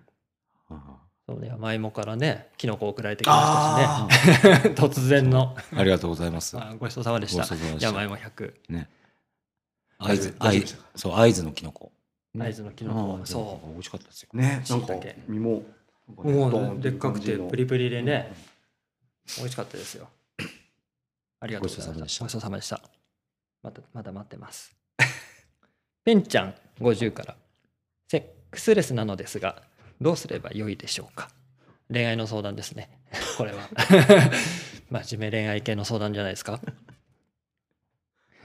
[0.69, 4.73] あそうね山芋からねキノコ送られてきまあしたしね。
[4.75, 5.55] 突然の。
[5.75, 6.57] ありがとうございます。
[6.59, 7.41] あごちそうさまでした。
[7.41, 7.88] ごちそうさまでした。
[7.88, 8.89] 山芋100ね。
[9.99, 10.77] 大丈夫合図、合図大丈夫でした。
[10.77, 11.91] か、そう、合図のキノコ。
[12.37, 13.15] 会津のキノコ。
[13.15, 13.25] うん。
[13.25, 13.69] そう。
[13.71, 14.29] 美味しかったですよ。
[14.33, 15.21] ね、なんか椎茸。
[15.27, 15.63] 身も
[16.07, 18.31] もうでっかくてプリプリでね
[19.37, 19.43] うん。
[19.43, 20.09] 美味しかったですよ。
[21.39, 22.23] ありがとうございました。
[22.25, 22.81] ごちそうさまでした。
[23.63, 23.81] また。
[23.93, 24.75] まだ待ってます。
[26.03, 27.35] ペンちゃん50から。
[28.07, 29.63] セックスレスなのですが
[29.99, 31.29] どうすればよいでしょうか。
[31.91, 32.89] 恋愛の相談ですね。
[33.37, 33.67] これは。
[34.91, 36.59] 真面目恋愛系の相談じゃないですか。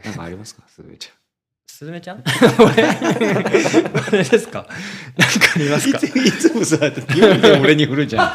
[0.04, 1.19] なんかありますか、すぐちゃん。
[1.80, 2.22] すずめちゃん？
[2.58, 2.74] 俺？
[4.12, 4.66] 俺ですか？
[5.16, 5.96] なんかありますか？
[5.96, 6.76] いついつもさ、
[7.58, 8.28] 俺に振るじゃん。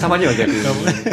[0.00, 0.62] たまには逆に。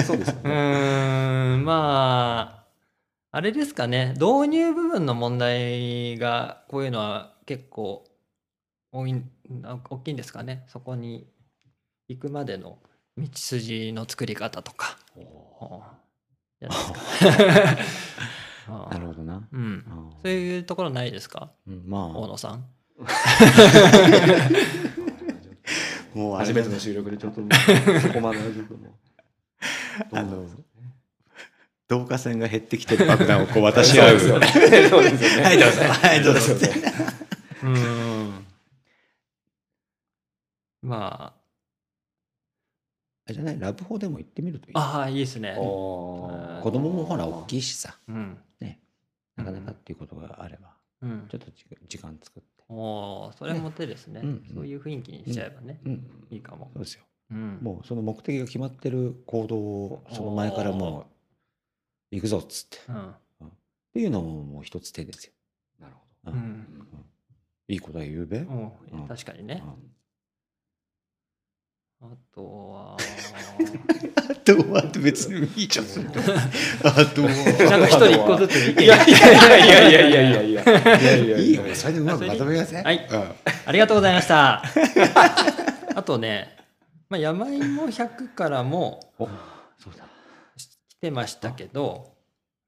[0.03, 0.39] そうですね。
[0.45, 8.05] ーんまああれですかね導入部分の問題がこういうのは結構
[8.93, 9.21] 多い
[9.89, 11.27] 大きいんですかねそこに
[12.07, 12.77] 行くまでの
[13.17, 14.97] 道筋の作り方とか。
[15.17, 15.23] うん
[16.61, 17.37] じゃないです
[17.75, 17.83] か？
[18.67, 19.47] ああなるほどな。
[19.51, 21.51] うんあそういうところないですか？
[21.67, 22.65] うんまあ、大野さん。
[26.13, 28.91] もう初めての収録でちょっとそこまではちょっともう。
[30.13, 30.43] あの、
[31.89, 34.19] 導火線が減ってきてる爆弾をこう渡し合う。
[34.19, 34.67] そうですよ
[35.37, 35.43] ね。
[35.43, 36.53] はいどうぞはいどうぞそ
[37.67, 38.45] うん。
[40.81, 43.59] まあれじゃない？
[43.59, 44.73] ラブホでも行ってみるといい？
[44.75, 45.53] あ、ああ、いいですね。
[45.55, 48.37] 子子供もほら大きいしさ、うん。
[49.43, 51.37] なかなかっていうことがあれば、うんちょ。
[51.37, 52.63] っと時時間作って。
[52.69, 54.21] おお、それも手ですね。
[54.23, 55.79] うんそういう雰囲気にしちゃえばね。
[55.85, 56.79] うん、いいかもそ。
[56.79, 57.03] うですよ。
[57.31, 57.59] うん。
[57.61, 61.01] もうその目的が決まってる行動をその前からも
[62.11, 62.77] う行くぞっつって。
[62.77, 63.15] っうん。
[63.93, 65.33] ていうのももう一つ手ですよ。
[65.79, 66.87] なるほううんん。
[67.67, 68.45] いいことは言うべ。
[69.07, 69.63] 確かにね。
[72.01, 75.85] うんあとは、あとは別にいいじゃん。
[75.85, 80.63] あとなんか一人一個ずつ意見いやいやいやいやいやいや。
[80.63, 82.83] いやいやいやいよ、それでうまくまとめません。
[82.83, 83.07] はい。
[83.07, 83.31] うん。
[83.67, 84.63] ありがとうございました。
[85.95, 86.57] あとね、
[87.09, 89.27] まあ、山芋100からもお
[89.77, 90.05] そうだ。
[90.57, 92.15] 来てましたけど、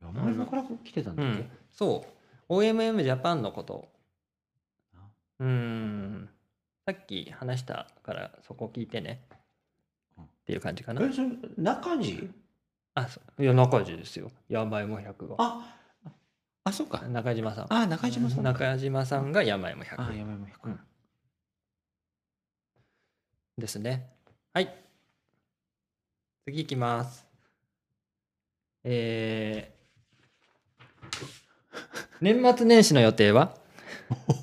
[0.02, 1.32] 山芋から来てたんだっけ？
[1.32, 2.06] うん、そ
[2.50, 3.88] う、OMM ジャパンのこと、
[5.40, 6.30] うん、
[6.86, 9.22] さっき話したからそこ聞いてね
[10.22, 11.02] っていう感じかな。
[11.06, 11.28] え、それ
[11.58, 12.30] 中地？
[12.96, 14.30] あ、そういや、中地ですよ。
[14.50, 15.36] 山芋100が。
[15.40, 15.78] あ、
[16.66, 17.00] あ、そうか。
[17.08, 17.74] 中島さん。
[17.74, 18.44] あ、中島さんか。
[18.44, 20.78] 中島さんが山芋あ、100山芋100。
[23.58, 24.10] ですね。
[24.54, 24.76] はい。
[26.46, 27.26] 次いきます。
[28.84, 29.84] えー
[32.22, 33.58] 年末年始の予定は、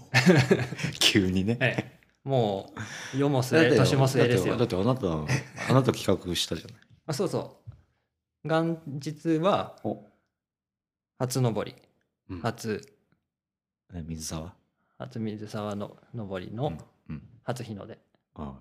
[1.00, 1.56] 急にね。
[1.58, 2.72] はい、も
[3.14, 4.56] う世もだって末年も末ですよ。
[4.56, 6.76] だってだってあなた、あなた企画したじゃない。
[7.06, 7.58] あそうそ
[8.44, 8.48] う。
[8.48, 10.04] 元日はお。
[11.18, 11.74] 初登り。
[12.28, 12.40] うん。
[12.40, 12.80] 初。
[13.94, 14.52] え水沢？
[14.98, 17.22] 初水沢の登りのうんうん。
[17.42, 17.98] 初日の出。
[18.34, 18.54] あ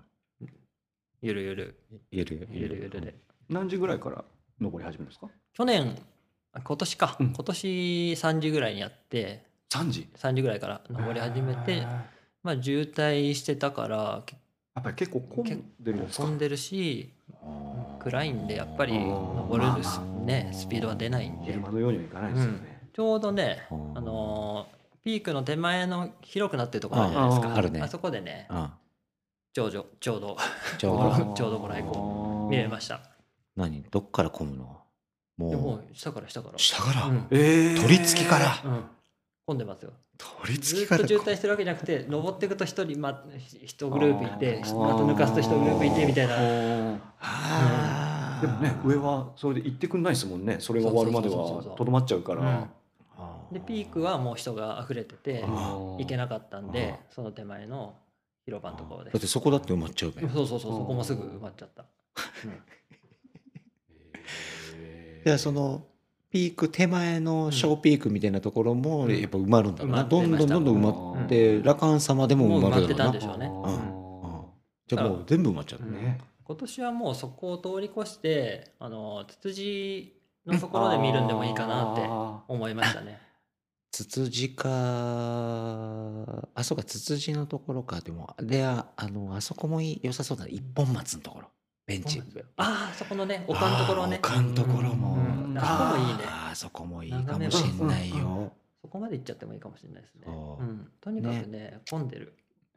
[1.22, 1.80] ゆるゆる。
[2.10, 2.80] ゆるゆる。
[2.82, 3.14] ゆるで。
[3.48, 4.24] 何時ぐらいから
[4.58, 5.28] 登り始めるんですか？
[5.52, 5.98] 去年
[6.52, 7.26] あ今年か、うん。
[7.32, 7.66] 今年
[8.12, 12.10] 3時ぐらいにやって3時？3時ぐらいから登り始めてや
[12.42, 14.36] まあ渋滞してたから結
[14.80, 15.48] っぱり結構混ん
[15.80, 16.22] でるんですか？
[16.22, 17.12] 構混んでるし
[17.98, 20.50] 暗いんでやっぱり登るすね。
[20.52, 21.46] スピードは出ないんで。
[21.52, 27.54] 昼間のようにはいかないですよね、ちょうどねあのーピークの手前の広くなってるところあるじゃないですか。
[27.56, 27.80] あね。
[27.82, 28.74] あそこでねあ
[29.52, 30.36] ちょうどちょうど
[30.78, 31.34] ちょうど。
[31.34, 31.98] ちょうど ご来光。
[32.50, 33.00] 見れました。
[33.56, 33.82] 何？
[33.90, 34.78] どっから混むの？
[35.38, 36.54] でももう下から下から。
[36.54, 37.26] う下から、うん。
[37.30, 38.60] えー取り付きから？
[38.62, 38.84] うん。
[39.46, 39.92] 混んでますよ
[40.42, 40.96] 取りずっ付きか。
[40.96, 46.36] らと渋滞してるわけじゃなくて登っていくと一人まひ一グループいてまた抜かすと一グループいてみたいな。
[48.40, 50.56] でもね上はそれで行ってくんないですもんね。
[50.60, 52.68] それが終わるまではとどまっちゃうから、
[53.52, 57.94] でピークはもう人が溢れてて行けなかったんでその手前の
[58.46, 60.22] 広場のところでだってそこだって埋まっちゃうべ。
[60.22, 61.84] そうそうそうそこもすぐ埋まっちゃった、
[62.44, 62.50] うん。
[64.80, 65.24] へー。
[65.26, 65.84] じゃあその
[66.30, 69.20] ピーク手前の小ピークみたいなところもうん。
[69.20, 70.54] やっぱ埋まるんだろうな、埋まってました。
[70.54, 74.44] どんどんどんどん埋まって、ラカン様でも埋まるだろうなもううねうん。
[74.86, 75.92] じゃあもう全部埋まっちゃう、うん。
[75.92, 83.20] ね今年はもうそこを通り越してあのツツジのところで見るんでもいいかなってあ思いましたね。
[83.92, 84.68] ツツジか
[86.54, 88.00] あそうかツツジのところか。
[88.00, 90.50] でもでああのあそこも良さそうだね。
[90.50, 91.48] 一本松のところ
[91.90, 92.22] ベンチ。
[92.56, 94.18] ああそこのね丘のところね。
[94.22, 95.58] 丘のところも、うん。
[95.58, 97.18] ああそこもいいね。
[97.18, 100.22] あーそこもいいかもしんないうんうんよそこまで行っちゃってもいいかもしれないですね。
[100.26, 100.64] そ、う。
[100.64, 102.34] うん、とにかくね混んでる。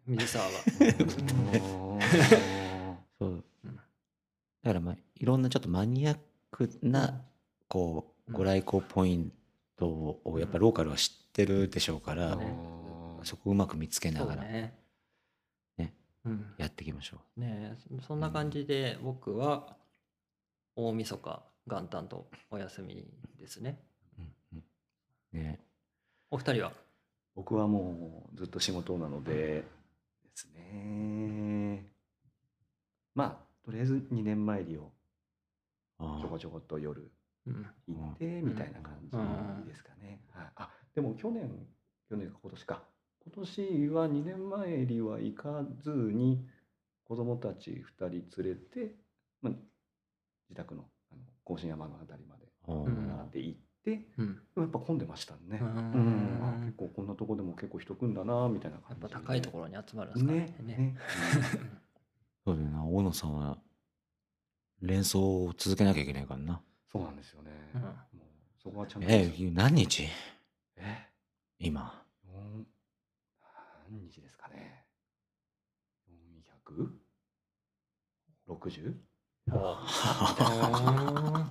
[0.07, 0.51] 水沢は。
[0.51, 1.99] ー
[3.19, 3.29] そう。
[3.29, 3.43] うん。
[3.75, 3.81] だ
[4.63, 6.17] からまあいろんなちょっとマニアッ
[6.51, 7.21] クな
[7.67, 9.31] こううんご来光ポイン
[9.77, 12.45] トをやっぱローカルは知ってるでしょうから、ね
[13.25, 14.43] そこをうまく見つけながら。
[14.43, 14.73] ね
[16.57, 19.75] やっていきましょねえそそんな感じで僕は
[20.75, 23.05] 大晦日元旦とお休み
[23.37, 23.79] ですね。
[24.17, 24.21] う。
[24.21, 24.63] うん
[25.33, 25.43] うん。
[25.43, 25.59] ね
[26.31, 26.71] お二人は？
[27.35, 29.65] 僕はもうずっと仕事なのでで
[30.33, 31.89] すね。
[33.15, 34.91] まあとりあえず2年参りを
[35.99, 37.11] ちょこちょこっと夜
[37.47, 37.65] うん。
[37.87, 40.21] 行ってみたいな感じですかね。
[40.31, 41.67] はい、あでも去年
[42.09, 42.83] 去年か今年か
[43.25, 46.45] 今年は2年前りは行かずに
[47.05, 48.95] 子供たち2人連れて、
[49.41, 49.53] まあ、
[50.49, 52.45] 自宅のあの甲信山のあたりまで
[53.41, 54.41] 行って、うん。
[54.57, 55.59] やっぱ混んでましたね。
[55.61, 56.61] ううん。
[56.65, 60.31] 結構こんなとこでも結構人来んだなみたいなやっぱ感じで高いところに集まるんですか？
[60.31, 60.75] ねね。
[60.77, 60.97] ね。
[62.45, 62.85] そうだよな。
[62.85, 63.57] 大野さんは
[64.81, 66.61] 連想を続けなきゃいけないからな。
[66.91, 67.51] そうなんですよね。
[67.75, 67.81] うん。
[67.81, 67.93] もう
[68.61, 69.07] そこはちゃんと。
[69.09, 70.03] え何日？
[70.77, 71.07] え？
[71.59, 71.99] 今。
[71.99, 72.02] 四
[73.93, 74.85] 何日ですかね
[78.49, 78.93] ？460?
[79.51, 81.45] おー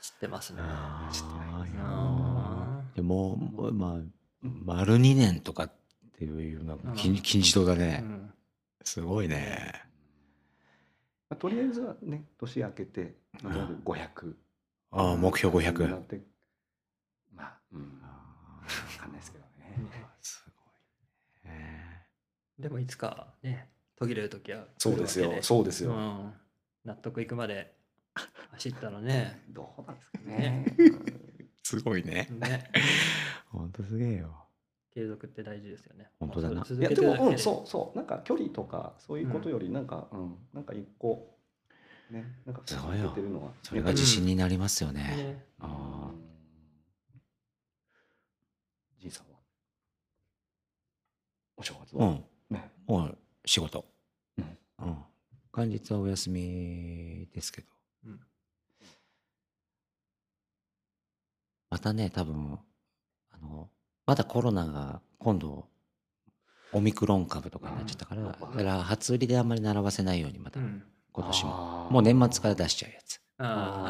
[0.00, 3.36] 知ってますねあ知ってないーあでも
[3.72, 4.00] まあ
[4.42, 5.72] 丸2年とかっ
[6.16, 8.32] ていうのが金金字塔だーねうん
[8.82, 9.90] すごいね
[11.28, 14.34] まあとりあえずはね、年明けて、まあとりあえず500。
[14.92, 16.20] ああ目標な500って
[17.32, 17.86] まあ、うん、わ
[18.98, 19.50] かんないですけどね。
[20.20, 20.44] す
[21.44, 22.06] ごいね
[22.60, 25.92] でもいつかね途切れる時はそうですよ、そうですよ。
[25.92, 26.32] うん、
[26.84, 27.74] 納得いくまで
[28.52, 29.42] 走ったらね。
[29.52, 30.66] どうなんですかね。
[31.62, 32.28] すごいね。
[32.30, 32.70] ね。
[33.48, 34.46] ほんとすげえよ。
[34.92, 36.10] 継続って大事ですよね。
[36.18, 36.66] 本当だな。
[36.68, 37.00] いやで。
[37.02, 41.36] も、うん、そうそう、なんか距離とか、そういうことより、なんか、うん、なんか一個。
[42.10, 43.04] ね、なんかすごいよ。
[43.04, 43.52] 続けてるのは。
[43.62, 45.02] それが自信になりますよね。
[45.02, 46.10] ねあ
[48.98, 49.38] じいさんは？
[51.56, 52.06] お正月は？
[52.06, 52.14] うん。
[52.14, 52.29] ね。
[52.90, 53.84] もう仕事。
[54.36, 54.58] うん。
[54.80, 54.96] うん。
[55.56, 57.68] 元日はお休みですけど。
[58.06, 58.20] うん。
[61.70, 62.58] またね多分
[63.30, 63.70] あの
[64.06, 65.68] まだコロナが今度
[66.72, 68.28] オミクロン株とかになっちゃったから、うん。
[68.28, 70.82] だから初売りであんまり並ばせないようにまたうん。
[71.12, 73.20] 今年も、もう年末から出しちゃうやつ。
[73.38, 73.86] あ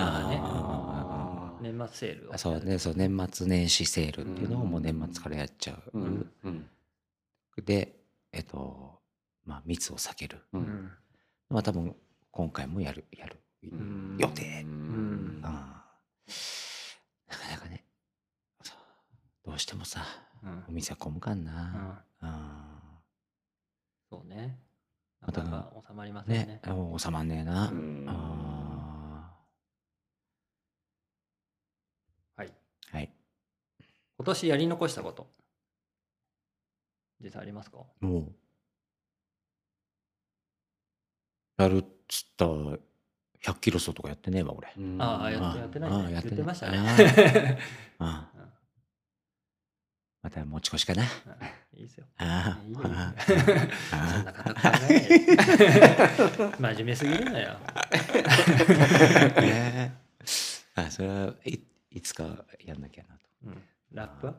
[1.59, 2.37] あね年末セールを。
[2.37, 6.31] そうねそう年末年始セールっていうのをもう年末からやっちゃう、うん。
[6.45, 6.69] うん。
[7.65, 8.00] で
[8.33, 9.01] えっと
[9.45, 10.45] まあ密を避ける。
[10.53, 10.59] う。
[10.59, 10.65] うん。
[10.65, 10.91] ん
[11.49, 11.97] まあ多分
[12.31, 14.63] 今回もやるやる、うん予定。
[14.63, 15.41] うん。
[15.41, 15.55] なか
[17.51, 17.85] なかね
[19.45, 20.05] どうしてもさ
[20.43, 20.65] うん。
[20.69, 21.47] お店は混むかんうん。
[24.11, 24.59] そうね。
[25.21, 25.43] なまた
[25.89, 26.61] 収まりませんーね。
[26.65, 28.05] ねもう収まんねえな、うん。
[28.09, 29.35] あ
[32.37, 32.49] はい。
[32.49, 32.53] ー
[32.97, 33.13] はい。
[34.19, 35.31] 今年やり残したこと
[37.23, 37.79] 実際ありますか？
[38.01, 38.33] もう、
[41.63, 42.53] やるっつったら、
[43.43, 44.73] 100キロ走とかやってねえわ、俺。
[44.77, 45.01] うん。
[45.01, 45.97] ああ、やあってやってないね。
[45.97, 47.59] あやってない言ってましたあね。
[47.99, 48.41] あ うん。
[50.23, 51.05] また持ち越しかな。
[51.05, 51.07] い
[51.79, 52.07] いですよ。
[52.19, 53.15] ああ そんな
[56.75, 57.57] 真面目すぎるのよ。
[60.75, 61.61] あそれはい
[61.91, 63.21] いつかやんなきゃなと。
[63.45, 63.63] うん。
[63.93, 64.35] ラップは？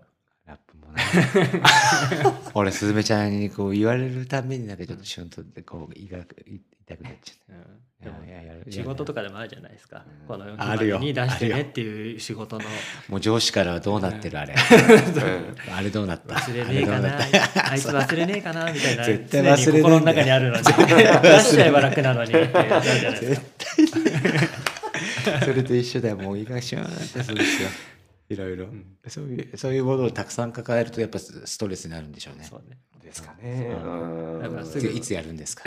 [0.46, 2.34] ラップもな。
[2.54, 7.66] 俺、すずめちゃんにこう言われるたびになんかちょっとシュンとってこう痛く痛くなっちゃうんう。
[8.04, 10.04] でもいやいややる仕事とかでもあるじゃないですか。
[10.22, 12.66] うんこのあるよに出してねっていう仕事の
[13.10, 14.56] もう上司からはどうなってるあれ。
[15.72, 16.34] あれどうなった？
[16.34, 17.20] 忘れねえかな
[17.72, 20.72] あいつ忘れねえかなみたいな絶対忘れ心の中にあるのに出
[21.40, 23.46] しちゃえば楽なのにっていうやつあるじゃないですか。
[25.46, 26.18] それと一緒だよ。
[26.18, 27.70] もう胃がシューンってするんですよ。
[28.32, 28.68] いろいろ、
[29.08, 29.58] そういう。
[29.58, 32.44] そういうものをたくさん抱えるとやっぱスストレスになるんでしょうね。
[32.46, 32.78] そうね。
[33.04, 33.76] ですかね。
[33.84, 35.64] うんうんだからすぐいつやるんですか？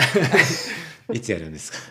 [1.12, 1.78] いつやるんですか？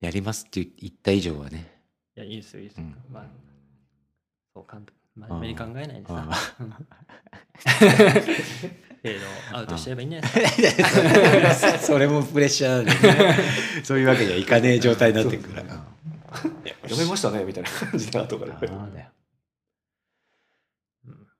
[0.00, 1.80] やりますって言った以上はね。
[2.16, 2.84] いや、いいですよ、いいですよ。
[2.84, 3.24] うんまあ、
[4.54, 4.94] そう簡単、
[5.28, 6.28] 真面目に考えないでさ
[9.04, 9.08] あ。
[9.08, 9.18] うん程
[9.52, 10.48] 度アウトしちゃえばいいんじゃないで
[11.54, 11.78] すか？
[11.80, 13.34] それもプレッシャーなんでね。
[13.82, 15.86] そういうわけにはいかねえ状態になってくるから。
[16.82, 18.58] 読めましたねみたいな感じで後から。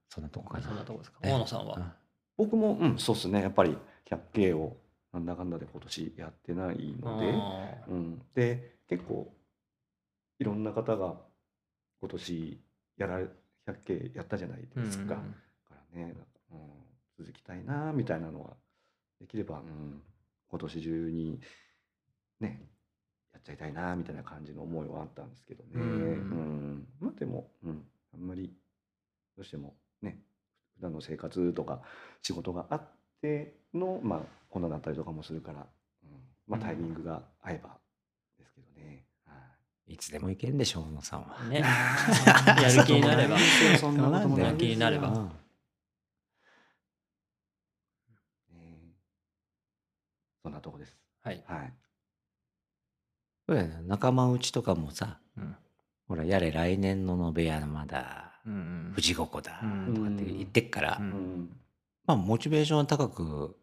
[0.08, 0.64] そんなとこかな。
[0.64, 1.20] そんなとこですか？
[1.20, 1.94] ね大野さんは？
[2.36, 3.42] 僕も、うん、そうですね。
[3.42, 3.76] やっぱり
[4.08, 4.76] 100K を
[5.12, 9.30] なんだかんだで今年やってないので、あうん、で結構
[10.38, 11.14] いろんな方が
[12.00, 12.60] 今年
[12.96, 13.26] やられ
[13.66, 15.02] 100K やったじゃないーですか。
[15.02, 16.26] うんだからね、うん、
[17.20, 18.50] 続きたいなみたいなのは
[19.20, 20.00] できれば、うん、
[20.50, 21.38] 今年中に
[22.40, 22.62] ね
[23.32, 25.70] やっちゃいたいなみたいな感じの思いはあったんですけどね。
[25.74, 28.50] うんうんまあでも、うん、あんまり
[29.36, 30.18] どうしてもね
[30.76, 31.82] 普段の生活とか
[32.22, 32.82] 仕事があっ
[33.20, 35.66] ての、まあ、こんなだったりとかもするから、
[36.02, 36.08] うん
[36.48, 37.76] まあ、タイミングが合えば
[38.38, 39.04] ですけどね。
[39.26, 39.34] は
[39.86, 41.42] いいつでもいけんでしょ、小野さんは。
[41.48, 41.58] ね。
[42.62, 43.36] やる気になれば。
[43.76, 45.30] そんなことも気になればうんね
[50.42, 50.96] そんなとこです。
[51.22, 51.44] はい。
[51.46, 51.72] はい。
[53.46, 55.56] そうやな仲間内とかもさ、うん
[56.06, 61.56] ほら、やれ来年の延べ山だ、うんうん富士五湖だ、うんとかって言ってっから、うんうん
[62.04, 63.56] まあ、モチベーションは高く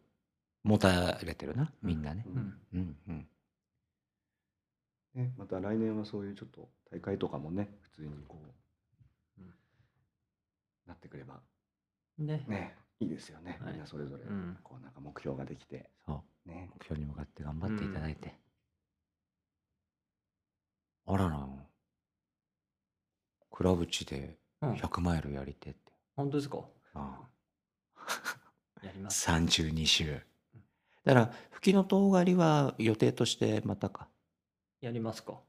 [0.64, 2.26] 持たれてるな、みんなね。
[2.26, 3.28] うんうんうん。
[5.16, 8.38] ね、また来年はそういうちょっと大会とかもね普通にこ
[9.38, 9.54] う、うん
[10.86, 11.42] なってくれば
[12.20, 12.46] ね。
[12.48, 16.22] ねいいですよね、はいみんなそれぞれうんこうなんか目標ができてそう。
[16.48, 18.34] ね目標に向かって頑張っていただいて。
[21.06, 21.48] あらな、
[23.52, 25.94] クラブ地でうん100マイルやりてって。
[26.16, 26.60] 本当ですか？
[26.96, 27.20] あ
[28.84, 29.30] やります。
[29.30, 30.22] 32週。
[31.04, 34.10] だから、吹きのとうがりは予定としてまたか？
[34.82, 35.40] やりますか。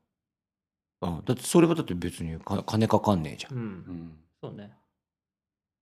[1.01, 3.49] うん、だってそれはだって別にか金かかんねえじゃ。
[3.51, 3.59] うん。
[3.59, 3.65] うん
[4.09, 4.77] んそうね。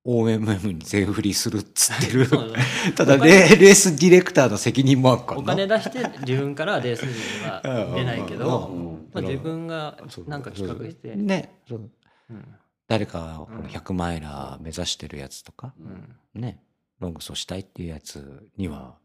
[0.06, 2.28] OMM に全振りするっつってる。
[2.94, 5.56] ただレ、レースディレクターの責任もあるからおな。
[5.56, 7.60] 金出して自分からレースには
[7.94, 9.98] 出ないけど、うんまあ、自分が
[10.28, 11.90] なんか企画して、ねそう。
[12.30, 12.54] うん。
[12.86, 13.64] 誰かがほらうん。
[13.66, 16.62] 100マイラー目指してるやつとか、うん、ね
[17.00, 18.96] ロング走したいっていうやつには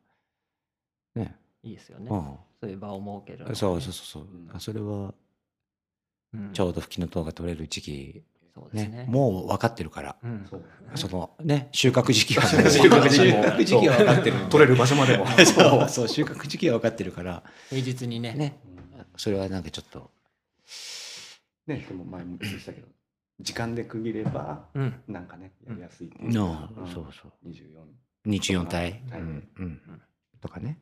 [1.16, 2.06] ね、いいですよね。
[2.06, 3.56] うそういう場を設けるね。
[3.56, 4.24] そうそうそうそう、
[4.54, 4.60] うん。
[4.60, 5.14] それは
[6.34, 6.54] うん。
[6.54, 9.06] ちょうど吹きの塔が取れる時期、ねそうですね。
[9.10, 10.64] もう分かってるから、うん、そう
[10.96, 13.88] そのね収穫時期は 収穫時期。
[13.88, 14.40] は分かってる。
[14.40, 15.26] んで取れる場所までも。
[15.46, 17.44] そうそう収穫時期は分かってるから。
[17.70, 18.34] 平日にね。
[18.34, 18.60] ね。
[18.66, 18.82] うん
[19.18, 20.12] それはなんかちょっと。
[21.68, 22.88] ねでも前も言ってたけど
[23.40, 25.04] 時間で区切ればうん。
[25.08, 26.32] なんかねやりやすいっていう。
[26.32, 26.88] の、かうん。
[26.88, 27.50] そうそう。
[27.50, 27.86] 24
[28.26, 29.22] 日4体、はい。
[29.22, 29.50] うん。
[29.58, 29.82] うん。
[30.42, 30.80] とかね、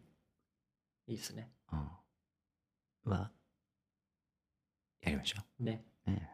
[1.07, 1.49] いいですね。
[1.72, 3.32] うん、は
[5.01, 5.84] やりましょね。
[6.07, 6.30] う、ね、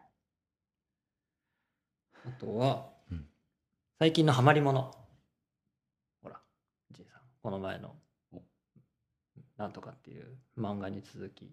[2.26, 3.26] あとは、うん。
[3.98, 4.94] 最近のハマりもの。
[6.22, 6.40] ほら、
[6.92, 7.94] じいさん、この前の
[8.32, 8.42] お、
[9.56, 11.50] なんとかっていう漫画に続き。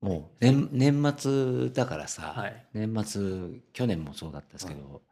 [0.00, 2.66] もう年年末だからさ、はい。
[2.72, 5.02] 年末去年もそうだったんですけど、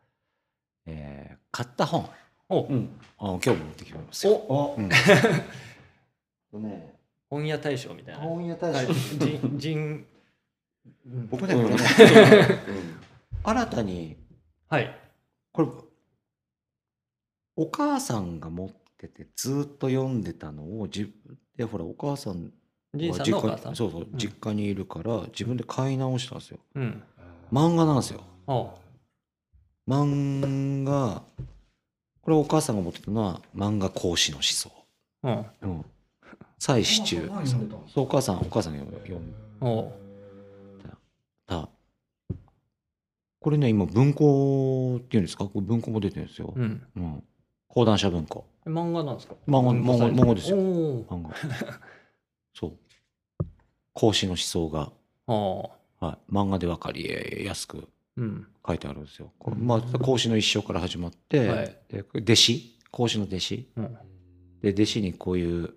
[0.87, 2.09] えー買った本。
[2.49, 2.63] お。
[2.63, 3.01] うん。
[3.19, 4.35] あ今日も持ってきてますよ。
[4.35, 4.77] お。
[4.79, 4.89] うん。
[6.53, 6.95] とね
[7.29, 8.21] 本屋大賞みたいな。
[8.21, 8.87] 本屋大はい。
[8.87, 10.07] 賞人人
[11.05, 11.27] うん。
[11.29, 11.83] 僕ね、うんこれね
[12.69, 12.86] うん
[13.47, 14.17] 新たに
[14.69, 15.01] はい。
[15.53, 15.69] これ
[17.55, 22.53] お母さんが持っててずっと読んでたのを自分でほらお母さん
[22.95, 23.77] じいさんのおは実家母さん？
[23.77, 24.19] そうそう、ん。
[24.19, 26.59] 実家にいるから自分で買い直したんですよ。
[26.75, 27.03] うん。
[27.53, 28.25] 漫画なんですよ。
[28.49, 28.71] お
[29.89, 31.23] 漫画
[32.23, 34.73] これお母さんが持ってたのは漫画講師の思想。
[35.23, 35.47] うん。
[35.63, 35.85] うん。
[36.59, 37.31] 妻子中。
[37.87, 40.06] そうお母さんお母さんが読んおだ
[43.41, 45.45] これね今文庫っていうんですか？
[45.45, 46.83] これ文庫も出てるんですよ、うん。
[46.97, 47.25] うん、
[47.69, 48.47] 講談社文庫。
[48.67, 49.35] 漫画なんですか？
[49.47, 50.57] 漫画漫画漫画ですよ。
[50.59, 51.35] 漫画。
[52.55, 52.73] そう。
[53.93, 54.93] 孔子の思想が、
[55.29, 58.47] あはい、漫画で分かりやすくうん。
[58.67, 61.79] 書いてあるんですよ、こうまあ孔子の一生から始まって、はい。
[61.89, 62.79] で弟子？
[62.91, 63.69] 孔子の弟子？
[63.77, 63.99] うん。
[64.61, 65.75] で弟子にこういう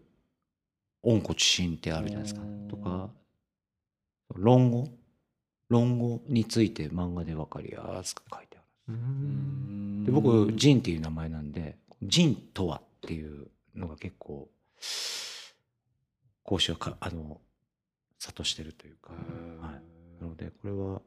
[1.03, 2.41] 温故知新ってあるじゃないですか。
[2.41, 3.09] うんとか
[4.35, 4.87] 論語？
[5.69, 10.03] 論語について漫画で分かりやすく書いてあるうん。
[10.05, 14.49] で僕仁っていう名前なんで仁とはっていうのが結構
[16.43, 17.39] 講師はかあの
[18.19, 21.01] 諭してるというか、はい、なのでこれは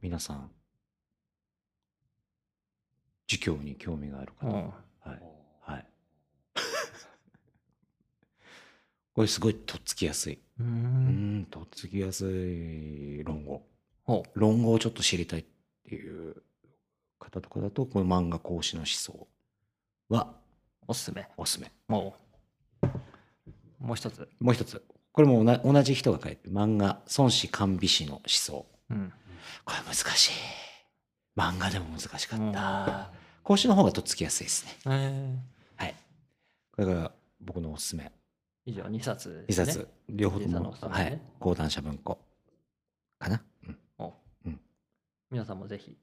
[0.00, 0.50] 皆さん
[3.26, 4.72] 儒教に興味がある方、うんは
[5.14, 5.22] い。
[5.60, 5.86] はい、
[9.14, 10.38] これすごいとっつきやすい。
[10.58, 13.62] ううんん、とっつきやすい論語。
[14.04, 15.44] ほ論語をちょっと知りたいっ
[15.88, 16.42] ていう
[17.18, 19.26] 方とかだと、この漫画講師の思想
[20.08, 20.34] は
[20.86, 21.70] おすすめおすすめ。
[21.88, 22.14] お
[23.80, 24.82] もう一つもう一つ。
[25.12, 28.66] これも同同じ人が書いてる漫画孫子甘美氏の思想。
[28.90, 29.12] うん
[29.64, 30.32] これ難しい。
[31.36, 33.10] 漫画でも難しかうんった。
[33.42, 34.72] 講師の方がとっつきやすいですね。
[34.86, 35.38] え
[35.76, 35.94] はい。
[36.72, 38.10] これが僕のおすすめ。
[38.66, 39.66] ー以上2冊2ですね。
[39.66, 40.76] 冊、両方とも、ね。
[40.80, 41.20] はい。
[41.38, 42.18] 講談社文庫。
[43.18, 43.42] かな？
[43.66, 43.78] うん。
[43.98, 44.14] お。
[44.44, 44.60] うん。
[45.30, 45.96] 皆さんもぜひ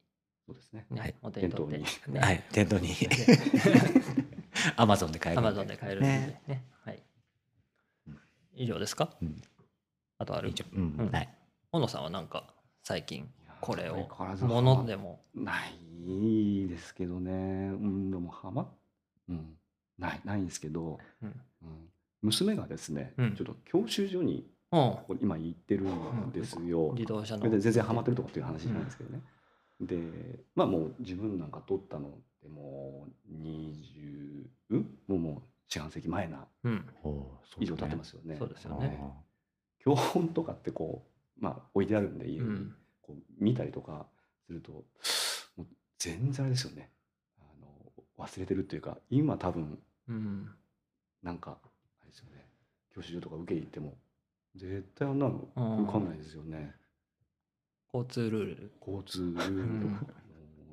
[0.45, 0.85] そうですね。
[0.89, 1.15] ね、はい。
[1.21, 1.77] お手に取って。
[1.79, 2.19] 店頭ね。
[2.19, 2.89] はい、店頭に。
[4.77, 6.41] アマゾンで買えるんアマゾンで買えるんでね。
[6.47, 6.65] ね。
[6.83, 7.03] はい。
[8.07, 8.19] うん
[8.55, 9.41] 以上ですか、うん。
[10.19, 10.53] あとある？
[10.73, 10.95] うん。
[10.99, 11.09] うん。
[11.11, 11.29] はい。
[11.71, 12.53] 小野さんはなんか
[12.83, 15.23] 最近これを相変わらずものでも？
[15.33, 17.31] ないですけどね。
[17.31, 18.71] うん、でもハマ、
[19.27, 19.57] うん、
[19.97, 21.41] ない、ないんですけど、うん。
[21.63, 21.89] うん、
[22.23, 26.93] 娘がですね、うんちょっと教習所にうんここ今行ってるんですよ。
[26.93, 29.21] 自動車のそれで全然ハマってるとかっていう話じゃないんですけどね。
[29.81, 29.97] で、
[30.55, 32.11] まあもう自分なんか取ったのっ
[32.41, 36.85] てもう20、うんもうもう四半世紀前なうん
[37.59, 38.35] 以上経ってますすよね。
[38.39, 38.99] そうですよね
[39.79, 41.05] 教本とかってこ
[41.37, 44.07] う、まあ置いてあるんで家に、うんこう見たりとか
[44.47, 44.83] すると、も
[45.59, 45.65] う
[45.99, 46.89] 全然あれですよね。
[47.37, 50.49] あの忘れてるっていうか、今多分うん
[51.21, 51.57] なんか。
[52.95, 53.93] 教習所とか受けに行っても
[54.55, 56.73] 絶対あんなのうん浮かんないですよね。
[57.93, 58.71] 交通ルール。
[58.85, 60.07] 交通ルールとか、も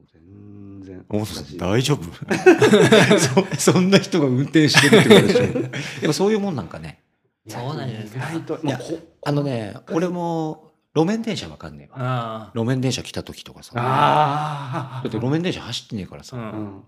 [0.03, 1.05] う全然。
[1.09, 2.01] 大野さん大丈夫？
[2.11, 3.18] 夫
[3.57, 6.01] そそんな人が運転してるってことでしょ。
[6.03, 7.03] でもそういうもんなんかね。
[7.47, 8.31] そうなんですか。
[8.31, 11.97] 意外と、いやまあこあのね俺も路面電車わかんねえわ。
[11.97, 13.75] あ路面電車来た時とかさ。
[13.75, 16.43] だああって路面電車走ってねえからさ、うん。
[16.43, 16.85] うん。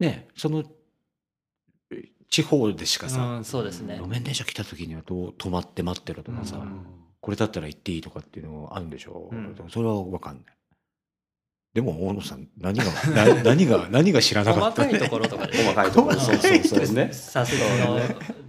[0.00, 0.64] ねそのえ
[2.32, 3.96] 地方でしかさ、あうんそうですね。
[3.96, 6.86] 路面電車来た時にはどう止まって待ってるとかさ、うん。
[7.20, 9.36] これだったら行っていいとかっていうのあるんでしょ、う。
[9.36, 9.54] ん。
[9.68, 10.44] それは分かんない。
[11.74, 15.58] でも大野さん何がな 何が何が知らなかった細かいところとかで。
[15.58, 16.18] 細かいところ。
[16.18, 17.10] そうそうそうね。
[17.12, 18.00] 左折の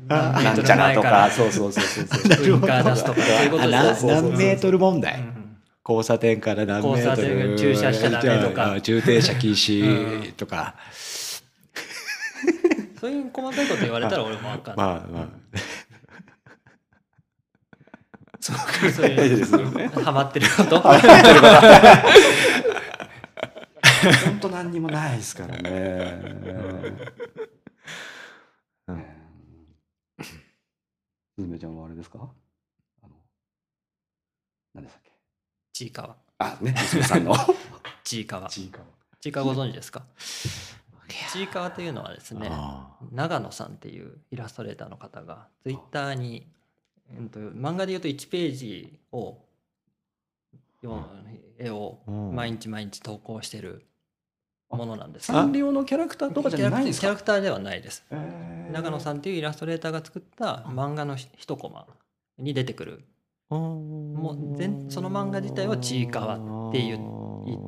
[0.07, 1.29] あなんちゃらとか。
[1.29, 2.45] そうそうそうそうそう。
[2.45, 5.43] ウインカー出すとかそういうことあなですね何メートル問題、うん
[5.85, 8.71] 交差点から何メート交差点ル駐車しちゃダメとか。
[8.75, 10.75] あ駐停車禁止とか、
[13.03, 15.27] そういう細かいこと言われたら俺も分かんないまあまあ
[18.39, 18.57] そう
[18.91, 20.95] そういうハマってること本
[24.39, 25.69] 当何にもないですからね。
[28.87, 29.05] うん
[31.35, 32.19] すずめちゃんはあれですか
[33.01, 33.15] あの、
[34.75, 35.11] 何でしたっけ
[35.73, 37.35] ちいかわあ、ね、娘さんの。
[38.05, 38.85] ちいかわちいかわ。
[39.19, 40.05] ちいかわご存知ですか
[41.31, 46.47] ちいかわというのはですねあ長野さんっていうイラストレーターの方がツイッターに、
[47.17, 49.37] うん、と漫画で言うと1ページを
[50.81, 51.05] よ
[51.57, 52.35] 絵をうん。
[52.35, 53.85] 毎日毎日投稿してる
[54.69, 55.27] ものなんです。
[55.27, 57.07] サンリオのキャラクターとかじゃないんですか？
[57.07, 58.03] キャラクターではないです。
[58.11, 58.71] えー。
[58.71, 61.85] 長野さんっていうイラストレーターが作った漫画のひ一コマ
[62.37, 63.03] に出てくる。
[63.49, 66.97] あもう全その漫画自体はちいかわっていう
[67.45, 67.59] 言い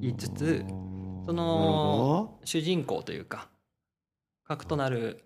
[0.00, 0.64] 言いつつ
[1.30, 3.48] その主人公というか
[4.42, 5.22] 核となる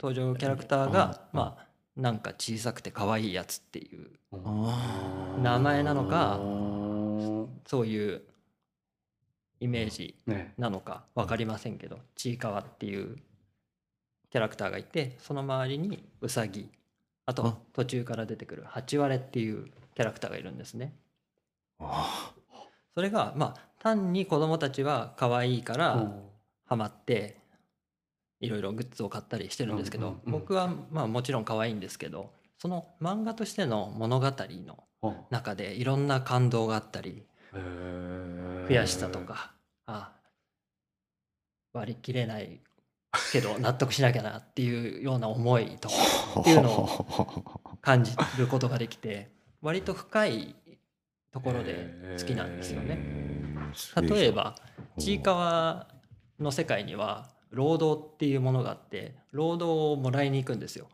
[0.00, 1.66] 登場キャラクターがうんまあ
[1.96, 4.10] なんか小さくて可愛いやつっていう
[5.42, 8.22] 名前なのかうんそういう
[9.58, 10.54] イメージね。
[10.56, 13.16] なのか分かりませんけどちいかわっていう
[14.30, 16.70] キャラクターがいてその周りにうさぎ
[17.26, 17.56] あとあ。
[17.72, 19.64] 途中から出てくるハチワレっていう
[19.96, 20.94] キャラクターがいるんですね。
[22.94, 26.12] それがまあ単に子供たちは可愛いから
[26.66, 27.36] ハマって
[28.40, 37.22] いろいろグッズを買ったりしてるんですけど、僕はまあもちろん可愛いんですけどその漫画としての物語のあ中でいろんな感動があったり
[37.52, 39.52] 悔しさとか、
[39.86, 40.12] あ
[41.72, 42.60] 割り切れない
[43.32, 45.94] けど 納得しなきゃなっていうような思いとか
[46.40, 49.30] っていうのを感じることができて
[49.62, 50.54] 割と深い
[51.30, 52.98] ところで好きなんですよね。
[54.00, 54.56] 例えば
[54.98, 55.88] ちいかわ
[56.38, 60.88] の世界には労働っていうものがあって労働をもらいに行くんですよ。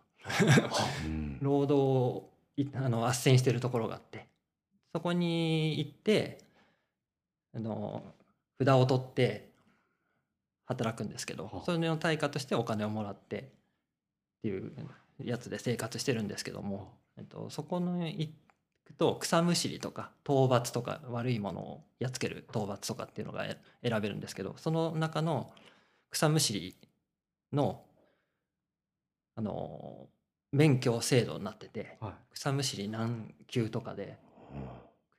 [1.07, 1.39] うん。
[1.43, 4.26] 労働をいあの斡旋してるところがあって。
[4.93, 6.39] そこに行って
[7.53, 8.14] あの
[8.61, 9.51] 札を取って
[10.66, 11.64] 働くんですけどはあ。
[11.64, 13.43] それの対価としてお金をもらってっ
[14.43, 14.72] ていう
[15.22, 18.32] やつで生活してるんですけども、えっと、そこの行く
[18.93, 25.53] と草むしりとか討伐とか悪いものをやっつける討伐とかっていうのがえ選べるんですけどその中の
[26.11, 26.76] 草むしり
[27.53, 27.85] の
[29.37, 30.09] あの
[30.53, 32.12] 免許制度になっててはい。
[32.32, 34.18] 草むしり何級とかで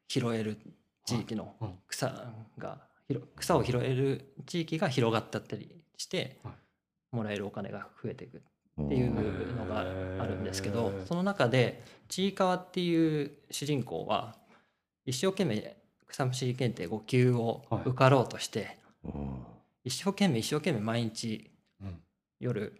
[0.08, 0.58] 拾える
[1.06, 1.80] 地域のうん。
[1.88, 6.54] 草が広草を拾える地域が広がったりしてはい。
[7.16, 8.42] もらえるお金が増えていく
[8.82, 14.36] っていうのがあるんですけどその中でちいかわっていう主人公は
[15.06, 15.76] 一生懸命
[16.08, 19.46] 草むしり検定5級をはい受かろうとしてうん。
[19.84, 21.52] 一生懸命一生懸命毎日
[21.82, 22.00] うん。
[22.40, 22.74] 夜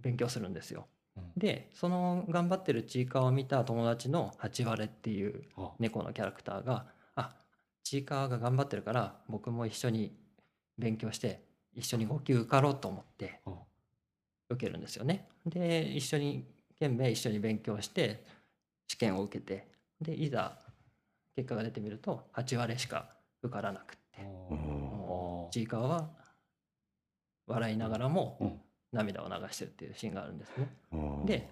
[0.00, 0.86] 勉強するんですよ。
[1.16, 1.32] うん。
[1.36, 5.72] でその頑張ってるちいかわを見た友達の八割っていうあ。
[5.78, 7.34] 猫のキャラクターが「あ
[7.82, 10.16] ちいかわが頑張ってるから僕も一緒に
[10.78, 11.42] 勉強して
[11.74, 13.50] 一緒に5級受かろうと思ってあ
[14.50, 15.28] 受けるんですよね。
[15.46, 16.44] で一緒に
[16.78, 18.24] 懸命一緒に勉強して
[18.86, 19.66] 試験を受けて
[20.00, 20.56] でいざ
[21.36, 23.10] 結果が出てみると8割しか
[23.42, 24.26] 受からなくって
[25.50, 26.08] ちいかわは
[27.46, 30.68] 笑いながらもうん涙を流してるっていうシーンがあるんですね。
[30.92, 31.48] うんで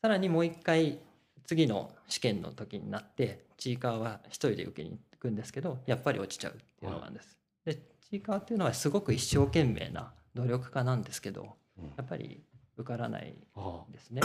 [0.00, 0.98] さらにもう一回
[1.44, 7.36] 次の試験の時になってちいかわは一人で受けに行くんですけどやっぱり落ちちゃうっていうのがあるんです。
[7.64, 11.48] でちいかわっていうのはすごく一生懸命な努力家なんですけどうん
[11.96, 12.42] やっぱり
[12.76, 14.22] 受からないあですね。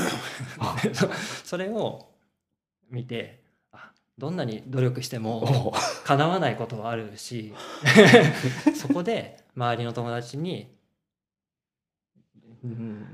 [0.93, 1.07] そ
[1.45, 2.09] それを
[2.89, 5.73] 見てあどんなに努力しても
[6.05, 7.53] 叶わないことはあるし
[8.75, 10.75] そこで周りの友達に、
[12.63, 13.07] うん、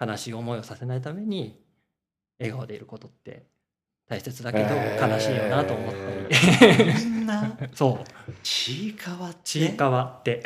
[0.00, 1.62] 悲しい思いをさせないために
[2.38, 3.46] 笑顔でいることって
[4.08, 4.98] 大切だけどえ。
[5.00, 7.56] ー悲しいよなと思ったり、そんな。
[7.72, 8.32] そう。
[8.42, 9.38] ちいかわって。
[9.42, 10.42] ちいかわって。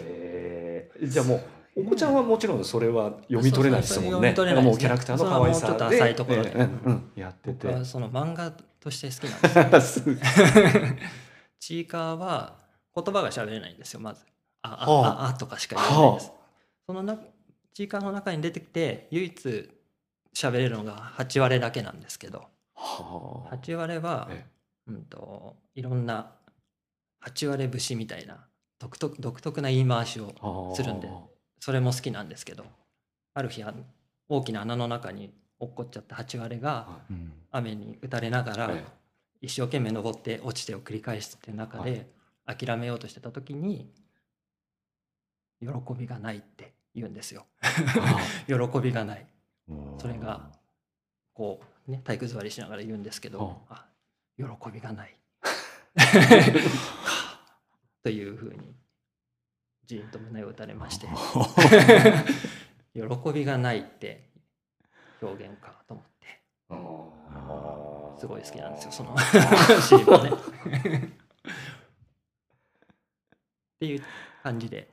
[0.00, 0.90] え。
[1.02, 1.44] ーじゃあもう
[1.78, 4.10] お子ちゃんはもちろんそれは読み取れないですもんね。
[4.10, 4.70] そうそう読み取れないですね。
[4.70, 6.50] もうキャラクターの可愛さそれはもうちょっとで浅いところで。
[6.50, 7.12] えーうんうん。
[7.20, 7.84] やってて。
[7.84, 8.50] その漫画
[8.80, 10.14] として好きなんですよ。
[10.16, 10.20] す
[11.60, 12.58] ちいかわは
[12.94, 14.24] 言葉が喋れないんですよまず
[14.62, 15.28] 「ああ、はあ。
[15.28, 16.32] あ」とかしか言えないです、
[16.86, 17.18] そのな
[17.74, 19.70] ちいかわの中に出てきて唯一
[20.34, 22.46] 喋れるのが8割だけなんですけど。
[22.74, 23.54] はあ。
[23.56, 24.46] 8割は、え
[24.88, 26.32] うん、といろんな
[27.24, 28.46] 8割節みたいな
[28.78, 31.08] 独特独特な言い回しをはあするんで
[31.60, 32.64] それも好きなんですけど
[33.34, 33.72] ある日あ
[34.28, 37.00] 大きな穴の中に落っこっちゃった8割が
[37.50, 38.84] 雨に打たれながらえ
[39.40, 42.06] 一生懸命登って落ちてを繰り返すっていう中で
[42.46, 43.90] 諦めようとしてた時に
[45.60, 45.68] 喜
[45.98, 47.46] びがないって言うんですよ。
[48.46, 49.26] 喜びがない。
[49.68, 50.50] うんそれが
[51.32, 53.38] こうね体育座りしながら言うんですけど
[53.68, 53.86] はあ
[54.36, 55.16] 喜びがない。
[58.02, 58.74] というふうに
[59.86, 61.06] じーんと胸を打たれまして
[62.94, 64.30] 喜びがないって
[65.22, 66.26] 表現かと思って
[68.20, 70.30] すごい好きなんですよそのシーンもね。
[73.76, 74.02] っていう
[74.42, 74.88] 感じで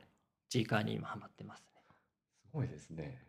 [0.50, 1.66] ジーカーに今ハマってますね。
[2.42, 3.22] すごいですね。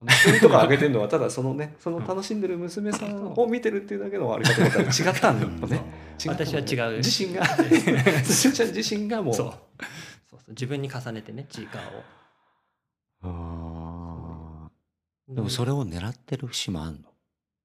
[0.00, 5.82] あの一人とか上げてるのはただそのねその楽しんでる娘さんを見てるっていうだけのあれかと思ったら違ったんだよね。
[6.26, 7.44] 私は違う自身が
[8.24, 9.34] 自身がもう
[10.28, 11.70] そうそう自分に重ねてねジー。
[11.70, 12.02] カーを。
[13.22, 15.34] あー。
[15.34, 17.08] でもそれを狙ってる節もあんの？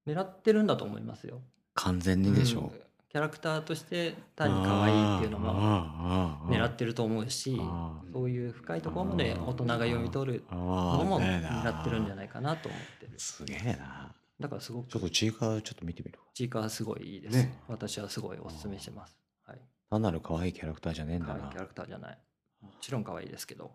[0.08, 1.42] 狙ってるんだと思いますよ。
[1.74, 2.60] 完全にでしょ。
[2.60, 2.82] うん。
[3.10, 13.20] キャラクターとして単に可愛いっていうのもも狙ってると思うしあそういう深いところまで大人が読み取るあのもー狙ってるんじゃないかなと思ってる。
[13.20, 14.16] すげえな。
[14.40, 16.26] だからすごくちょっとちいかわちょっと見てみるわ。
[16.34, 17.36] ジーカーすごいいいです。
[17.38, 17.60] ね。
[17.68, 19.20] 私はすごいお勧めしてます。
[19.46, 19.60] はい。
[19.90, 21.34] 単なる可愛いキャラクターじゃねえんだな。
[21.34, 22.18] 可愛いキャラクターじゃない。
[22.62, 23.72] もちろん可愛いですけど、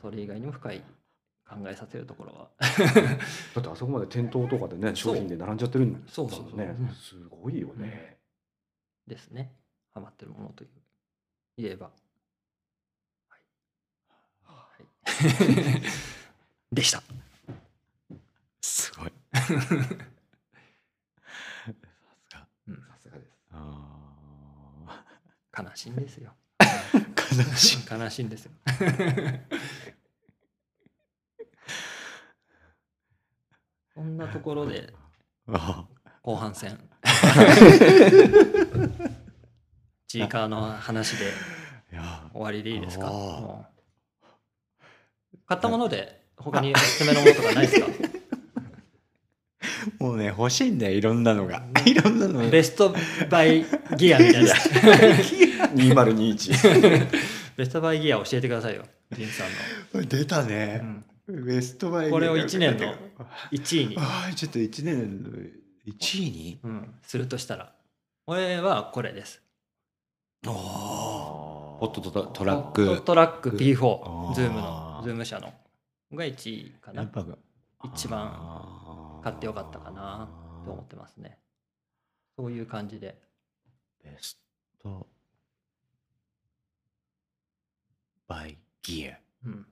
[0.00, 0.84] それ以外にも深い
[1.48, 2.50] 考えさせるところは。
[2.58, 8.18] だってあそこまで店頭とかでね商品で並んじゃってるんだそうそうそうねうんすごいよね。
[9.06, 9.52] ですね。
[9.92, 10.70] ハマってるものという
[11.56, 11.92] 言えば
[13.28, 13.40] はい、
[14.42, 15.82] はい、
[16.74, 17.02] でした
[18.60, 19.12] すごい。
[19.32, 19.42] さ
[22.16, 22.48] すが。
[22.66, 23.38] うんさすがです。
[23.52, 25.04] あ
[25.56, 26.66] 悲しいんですよー悲
[27.56, 27.78] しい。
[27.90, 28.52] 悲しいんですよ。
[33.94, 34.92] そんなところで
[35.48, 35.86] あ
[36.22, 36.78] 後半戦。
[40.08, 41.32] チーカーの話で
[42.32, 43.68] 終わりでいいですか？
[45.46, 47.86] 買ったもので他におすすめのものとかないですか？
[49.98, 51.62] もうね欲しいんだよいろんなのが。
[51.84, 52.48] いろんなの。
[52.48, 52.94] ベスト
[53.30, 53.64] バイ
[53.96, 54.54] ギアみたいな。
[55.74, 57.08] 2021。
[57.56, 58.82] ベストバイギア教えてくださいよ
[59.12, 61.04] ジンさん出たの、ね。
[61.28, 61.32] う。
[61.32, 62.94] ん、ベストバイこれを一年の
[63.52, 65.30] 1位に、ああちょっと一年の
[65.84, 66.60] 一位に？
[66.62, 67.72] うん、するとしたら。
[68.26, 69.42] 俺はこれです。
[70.46, 70.52] ああ。
[70.52, 73.02] ホホットトラトラッホック。
[73.02, 74.34] トラックあ P4 ー。
[74.34, 75.52] ズームのズーム社の。
[76.12, 77.02] が1位かな。
[77.02, 77.24] やっぱ
[77.84, 78.83] 一番
[79.24, 80.28] 買ってよかったかな
[80.66, 81.38] と思ってますね。
[82.36, 83.18] そういう感じで。
[84.04, 84.38] ベス
[84.82, 85.06] ト
[88.28, 89.16] バイギア。
[89.46, 89.66] うん。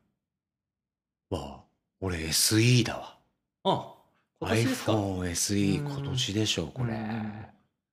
[1.28, 1.62] は
[2.00, 3.18] 俺 SE だわ。
[3.64, 3.94] あ
[4.40, 5.92] 今年ですか？iPhone SE うん。
[5.92, 6.94] 今年でしょこれ。
[6.94, 7.46] うん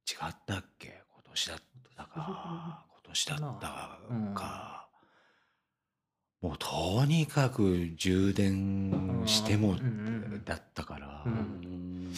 [0.10, 1.04] 違ったっけ？
[1.14, 1.58] 今年だっ
[1.98, 2.86] たか。
[2.90, 4.34] 今年だったうん。
[4.34, 4.79] か。
[6.42, 9.76] もうとにかく充電しても
[10.46, 11.24] だったから。
[11.26, 12.14] ううん。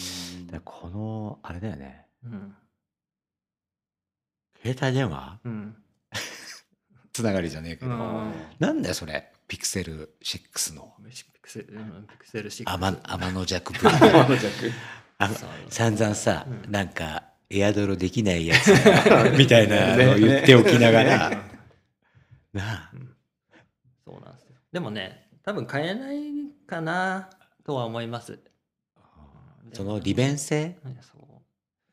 [0.47, 2.05] でこのあれだよね。
[2.25, 2.55] うん。
[4.63, 5.39] 携帯電話？
[5.43, 5.75] うん。
[7.13, 7.91] つながりじゃねえけど。
[7.91, 8.31] うん。
[8.59, 9.31] なんだよそれ？
[9.47, 10.93] ピクセル6の。
[11.33, 13.73] ピクセルうんピクセル6天天の弱。
[13.73, 13.91] プロ。
[15.17, 15.35] あの
[15.69, 16.71] 散々さ、うん。
[16.71, 18.69] なんかエアドロできないやつ
[19.35, 21.37] みたいなのを言っておきながら、ね。
[22.53, 22.91] なあ。
[22.93, 23.15] うん
[24.11, 24.55] そうなんですよ。
[24.71, 26.19] でもね多分買えない
[26.67, 27.29] かな
[27.63, 28.39] とは思います。
[29.73, 30.77] その利便性？
[30.83, 30.97] うん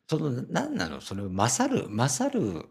[0.09, 1.01] その何なの？
[1.01, 2.67] それを勝る勝る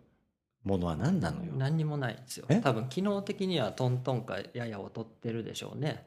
[0.63, 1.53] ものは何なのよ？
[1.55, 2.45] 何にもないんですよ。
[2.49, 2.59] え？
[2.59, 6.05] 多分機能的にはトントンかやや劣ってるでしょうね。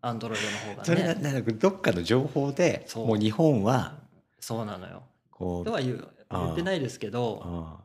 [0.00, 4.00] アンドロイドの方がそれなんかどっかの情報でもう日本は
[4.40, 5.04] そうなのよ。
[5.30, 7.78] こうとは言う言ってないですけど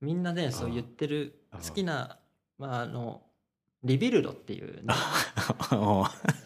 [0.00, 2.18] みんなねそう言ってる好きな
[2.58, 3.22] まああの
[3.84, 5.34] リビルドっていうねあ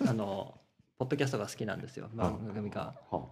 [0.06, 0.60] あの
[0.98, 2.94] ポッドキャストが好きなんですよ番組が。
[3.10, 3.28] は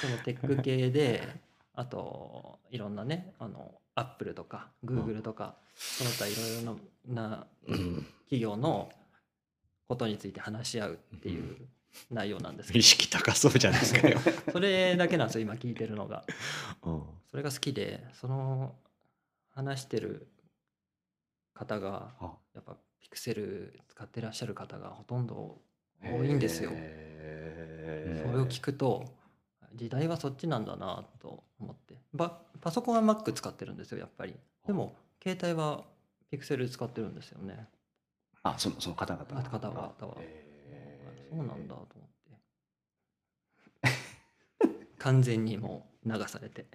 [0.00, 1.40] そのテック系で
[1.74, 6.78] あといろんなねあのアップルとかグーグルとかその他いろいろ
[7.14, 8.06] なうん。
[8.28, 8.92] 企業の
[9.88, 11.56] ことについて話し合うっていう
[12.10, 16.24] 内容なんですけ意識高そうじゃないですかよ、ど それだけなんですよ今聞いてるのが。
[16.82, 17.02] うん。
[17.30, 18.76] それが好きでその
[19.50, 20.28] 話してる
[21.54, 22.36] 方があ。
[22.54, 25.58] やっぱピクセル使ってらっしゃる方がほとんど
[26.02, 26.70] 多いんですよ。
[26.74, 29.04] へそれを聞くと
[29.74, 31.94] 時代はそっちなんだなと思って。
[32.12, 34.34] ばパソコンは Mac 使ってるんですよやっぱり。
[34.66, 35.84] でも携帯は
[36.30, 37.68] ピクセル使ってるんですよね。
[38.42, 39.92] あそのその方々あ方々は。
[41.30, 42.08] そうなんだと思っ
[43.82, 44.78] て。
[44.98, 46.66] 完全にもう流されて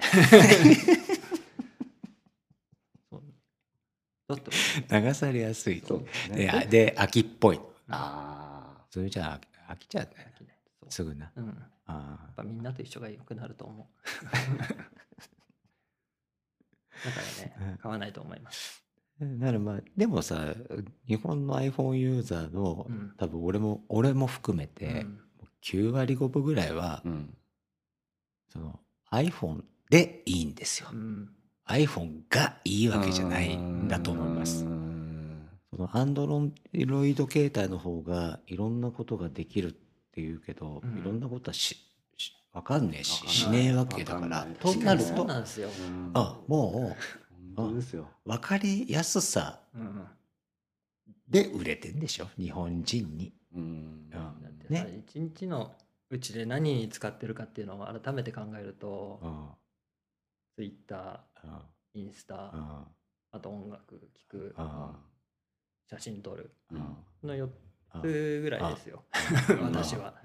[4.27, 4.51] だって。
[5.01, 5.81] 流されやすい。
[5.85, 7.59] そうですでねあで秋っぽい。
[7.89, 10.33] あそれじゃあ飽きちゃうね。
[10.89, 11.31] すぐな。
[11.35, 11.55] うん、やっ
[11.87, 13.87] あぱみんなと一緒が良くなると思う。
[14.25, 14.39] だか
[17.19, 17.77] らねうん。
[17.77, 18.83] 買わないと思います。
[19.21, 20.53] あならまあでもさ
[21.07, 23.13] 日本の iPhone ユーザーの、うん。
[23.17, 25.19] 多分俺も俺も含めて、うん。
[25.63, 27.37] 9割5分ぐらいは、ーうん。
[28.49, 28.79] その
[29.11, 31.35] iPhone でいいんですよ、うん
[31.67, 34.65] iPhone がいいわけじゃないんだと思います。
[34.65, 36.51] うんその Android
[37.31, 39.75] 携帯の方がいろんなことができるっ
[40.11, 40.99] ていうけど、うん。
[40.99, 41.75] いろんなことはし
[42.15, 46.11] しわかんねえししねえわけだからとなるとなんですよ、うん。
[46.13, 46.95] あも
[47.57, 47.61] う
[48.23, 50.05] 分かりやすさうん、
[51.27, 52.27] で売れてんでしょ？
[52.37, 53.33] 日本人に。
[53.55, 54.09] うん。
[54.11, 55.03] だってさ、ね。
[55.07, 55.73] 一日の
[56.11, 59.19] うちで何に使ってるかっていうのを改めて考えると、
[60.57, 62.01] うん Twitter うん。
[62.01, 62.85] インスタ、うん。
[63.31, 64.95] あと音楽聴くうん。
[65.89, 67.27] 写真撮るうん。
[67.27, 69.03] の4うんつぐらいですよ。
[69.61, 70.15] 私は。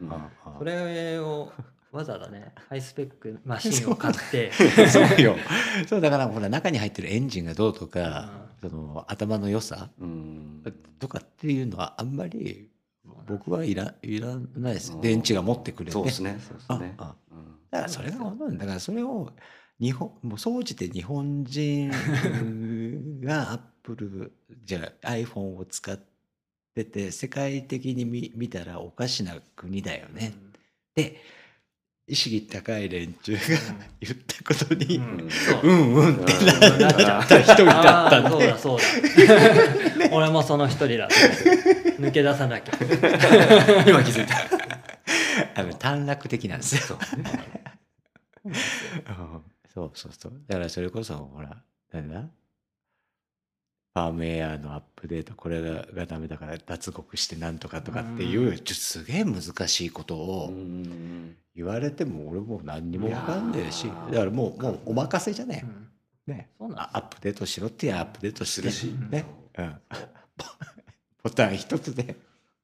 [0.59, 1.53] それを
[1.93, 4.51] わざわざね ハイスペックマシンを買って。
[4.89, 5.37] そうよ。
[5.87, 9.91] そうだからほら中に入ってるエンジンがどうとか、その頭の良さ。
[9.99, 10.65] うん。
[10.99, 12.71] とかっていうのはあんまり
[13.27, 14.93] 僕はいらいらないです。
[14.93, 15.01] うん。
[15.01, 15.93] 電池が持ってくれて。
[15.93, 16.95] そうですねそうですね。
[16.97, 17.17] だか
[17.71, 19.31] らそれがだからそれを
[19.81, 21.91] 日本もう総じて日本人
[23.23, 24.33] がアップル
[24.65, 25.99] じゃあ iPhone を使っ
[26.75, 30.33] てて世界的に見見たらおかしな国だよね、
[30.95, 31.21] で
[32.09, 33.39] 意識高い連中が
[34.01, 35.21] 言ったことに、ううんう。
[35.63, 38.85] うんうんってうんなっちゃった人だったんそうだそうだ。
[40.17, 41.09] 俺もその一人だ
[42.01, 42.73] 抜け出さなきゃ。
[43.87, 44.37] 今気づいた。
[45.61, 46.99] あの短絡的なんですよ。
[48.47, 49.43] うん
[49.79, 50.33] そうそうそう。
[50.49, 52.23] だからそれこそほらなんだ？
[53.95, 58.59] ファームウェアのアップデートこれががダメだから脱獄してなんとかとかっていう、うん。
[58.59, 65.89] ちょすげえ難しいことをうん言われても俺もう何にも分かんねえしだからもうもうお任せじゃねうん。
[66.29, 66.51] え、ね。
[66.59, 69.25] そうなんあアップデートしろってアップデートするしね、
[69.57, 69.77] うん、
[71.23, 72.17] ボタン一つで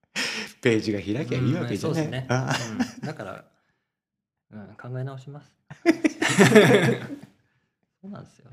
[0.61, 1.93] ページが開きゃいいわけじゃね。
[1.93, 2.55] うんそうですね、あ
[3.01, 3.45] うん、だから、
[4.55, 5.57] うん、考え直します。
[8.01, 8.51] そうなんですよ、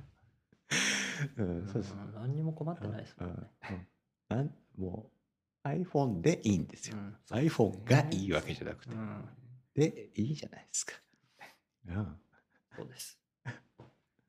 [1.37, 3.87] うんそうそううん何にも困ってないですもんね、
[4.29, 4.37] うん。
[4.37, 5.11] なんも
[5.63, 7.15] う iPhone でいいんですよ、うん。
[7.37, 9.29] iPhone がいいわけじゃなくて、うん、
[9.75, 10.93] でいいじゃないですか、
[11.87, 12.19] うん、
[12.75, 13.19] そうです。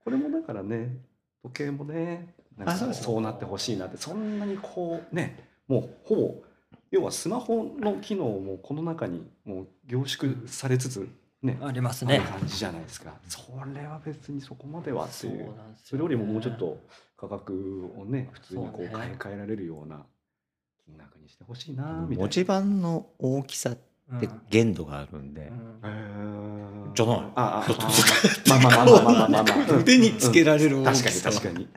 [0.04, 0.98] これもだからね
[1.42, 3.02] 時計もねなんかあそうです。
[3.04, 6.42] そうなってほしいなってそんなにこうねもうほぼ
[6.90, 11.08] 要はスマホの機能もこの中にもう凝縮されつつ
[11.42, 12.20] ね、ありますね。
[12.20, 13.12] 感じじゃないですか。
[13.28, 13.42] そ
[13.74, 15.50] れは別にそこまではっていう。
[15.82, 16.78] それよりももうちょっと
[17.16, 20.06] 価格をね普通にこう買い替えられるような
[20.86, 22.22] 金額にしてほしいなみたいな。
[22.22, 23.74] 持ち盤の大きさっ
[24.20, 25.50] て限度があるんで、
[26.94, 27.16] じゃない。
[27.16, 27.66] ああ
[28.48, 31.30] まあまあまあまあまあまあ腕につけられる大きさ。
[31.30, 31.68] 確かに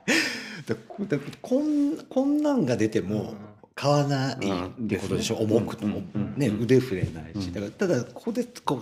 [0.67, 1.37] 確かに。
[1.41, 3.33] こんこんなんが出ても、
[3.75, 4.39] 買わないっ
[4.87, 6.01] てことでしょ、うん、重くとも、
[6.37, 8.79] ね、腕触れないし、だからただここでこ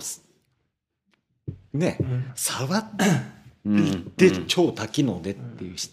[1.74, 2.32] ね、うん。
[2.34, 2.84] 触っ
[3.66, 5.90] うんて超多機能でっていうし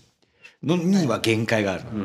[0.63, 2.01] のには限界がある、うん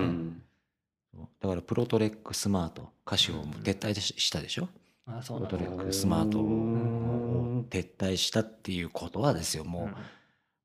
[1.14, 1.28] うん。
[1.40, 4.68] だからプロトレックスマートカシオも撤退ししたでしょ、
[5.06, 7.58] あそうプロトレなんだックスマートうん。
[7.60, 9.64] を撤退したっていうことはですよ。
[9.64, 9.96] もう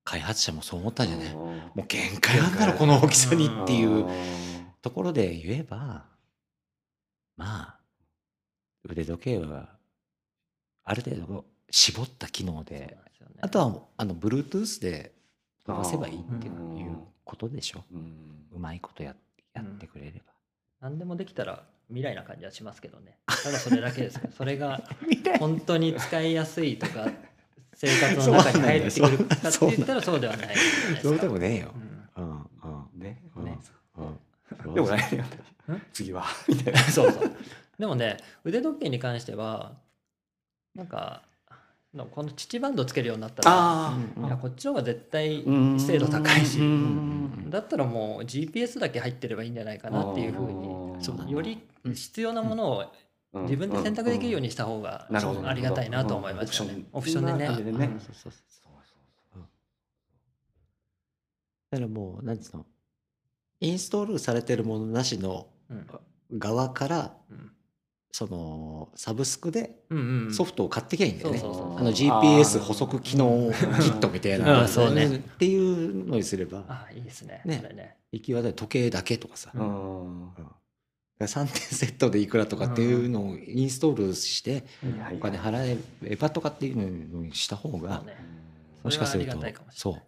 [0.03, 4.05] 開発者もそう思ったんじゃない、もう限界あんだろこの大きさにっていう。
[4.81, 6.05] ところで言えば
[7.38, 7.79] まあ
[8.83, 9.69] 腕時計は
[10.83, 12.98] ある程度絞った機能でね。
[13.41, 15.14] あとはあの Bluetooth で
[15.65, 17.84] 飛ばせばいいっていううんいうことでしょ。
[17.91, 18.45] うん。
[18.53, 19.15] うまいことや
[19.53, 20.34] やってくれれば、
[20.81, 23.18] 何でもできたら未来な感じはしますけどね。
[23.27, 24.30] ただそれだけですよ。
[24.38, 24.81] それが
[25.39, 27.10] 本当に使いやすいとか
[27.73, 31.73] 生活の中に入ってくるかって言ったらそうではないじゃないですかそうでもねえよ。
[32.15, 32.22] う。
[32.22, 32.23] ん。
[32.23, 32.49] うん。
[32.93, 32.99] うん。
[32.99, 33.23] ね。
[33.35, 33.45] うん。
[33.45, 33.60] ね。
[33.98, 34.03] う
[34.69, 34.73] ん。
[34.73, 35.26] でも来年
[35.69, 35.81] うん？
[35.93, 36.26] 次は。
[36.48, 36.80] みたいな。
[36.81, 37.31] そうそう。
[37.80, 39.77] でもね腕時計に関しては
[40.76, 41.23] なんか
[41.93, 45.80] のこの父バンドつけるようになったらあいやこっちの方が絶対うん。
[45.80, 46.59] 精度高いし。
[46.59, 47.49] うん。
[47.49, 50.51] だったらもう GPS だけ入ってればいいんじゃないかなっていうふう
[51.26, 52.85] により必要なものを
[53.34, 53.43] うん。
[53.43, 56.84] 自分で選択できるようにした方がありがたいなと思いましたね。
[56.93, 57.47] オプションでね。
[61.72, 62.65] だからもうなんつうの。
[63.61, 65.88] インストールされてるものなしのうん。
[66.39, 67.51] 側からうん
[68.11, 69.79] そのサブスクで
[70.31, 71.39] ソフトを買ってきゃいいんだよね。
[71.41, 71.45] あ
[71.83, 73.51] の GPS 補足機能
[73.81, 77.41] キットみたいなうんそうねっていうのにすればあいいですね。
[77.45, 77.97] ね。
[78.11, 80.29] 行き渡り時計だけとかさ、ううん
[81.19, 84.65] 3点セットでいくらとかっていうのをインストールして
[84.99, 88.03] はいお金払えばとかっていうのにした方が。
[88.83, 89.38] もしかすると
[89.69, 90.03] そう必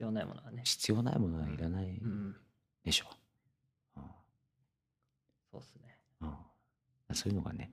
[0.00, 0.62] 要ないものはね。
[0.64, 2.36] 必要ないものはいらないうん。
[2.84, 3.06] でしょ。
[3.96, 4.02] うん
[5.50, 5.96] そうですね。
[6.20, 6.28] うん
[7.14, 7.70] そういうのがね。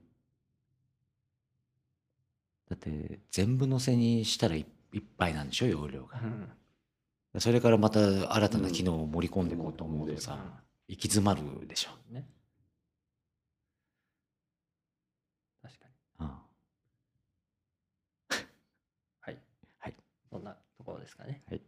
[2.69, 6.25] だって全部載せにしたらいいっぱいなんでしょ容量がう。
[6.25, 6.49] ん。
[7.39, 11.89] それからまた新たな機能を盛り込んでいこうと思うとさ、うん行き詰まるでしょ。
[12.13, 12.25] ね。
[15.61, 15.91] 確かに。
[16.21, 16.27] うん
[19.19, 19.37] はい。
[19.79, 19.95] はい。
[20.29, 21.43] そんなところですかね。
[21.49, 21.61] はい。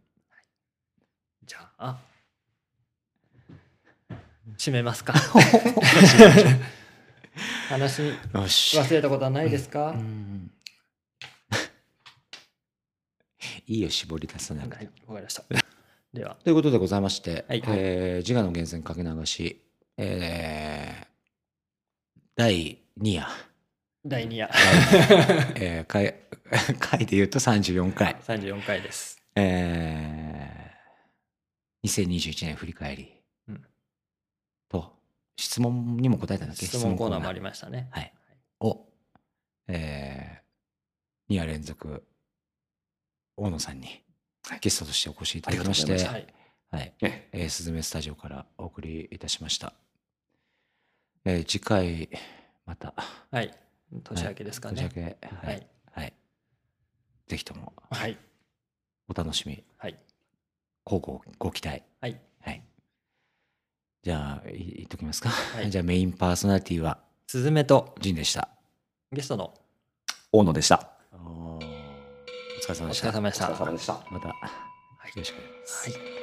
[1.43, 1.99] じゃあ、
[4.57, 5.11] 締めますか。
[5.19, 6.78] 話よし。
[7.69, 10.51] 忘れたことはないですか、うん。
[13.67, 14.75] いいよ絞り出さなくて。
[14.75, 15.43] はい、わかりました。
[16.13, 17.63] では、ということでございまして、はい。
[17.67, 19.61] えー自我の源泉かけ流し、
[19.97, 21.07] えー
[22.35, 23.27] 第2夜、
[24.05, 24.49] 第2夜、
[25.55, 26.15] えー回
[26.79, 29.21] 回で言うと34回、34回です。
[29.35, 30.49] えー
[31.87, 33.18] 2021年振り返り、
[35.39, 37.87] 質問にも答えたんだっけ質問コーナーもありましたね。
[37.91, 38.13] はい、
[38.59, 38.85] を、
[39.67, 40.41] え
[41.29, 42.03] 2夜連続
[43.37, 44.03] 大野さんに
[44.59, 46.27] ゲストとしてお越しいただきまして、はい。
[46.71, 49.73] はい、ねえー、すずめスタジオからお送りいたしました。
[51.23, 52.09] えー次回、
[52.65, 52.93] また、
[53.31, 53.53] はい。
[54.03, 54.75] 年明けですかね。
[54.75, 56.13] 年明け、ははいい、はい。
[57.27, 58.17] ぜひともはい。
[59.07, 59.97] お楽しみ、はい。
[60.85, 61.83] 交互ご期待。
[62.01, 62.19] はい。
[64.03, 64.03] はい。
[64.03, 65.29] じゃあ、い言っときますか。
[65.29, 68.49] はい じゃあ、メインパーソナリティは、スズメとジンでした。
[69.11, 69.53] ゲストの
[70.31, 70.89] 大野でした。
[71.13, 71.19] おー
[71.59, 73.07] お疲れ様おでした。
[73.09, 73.49] 疲れ様でした。
[73.51, 73.93] お疲れ様でした。
[74.11, 75.89] また、よはいろしくお願いします。
[75.89, 76.18] はい。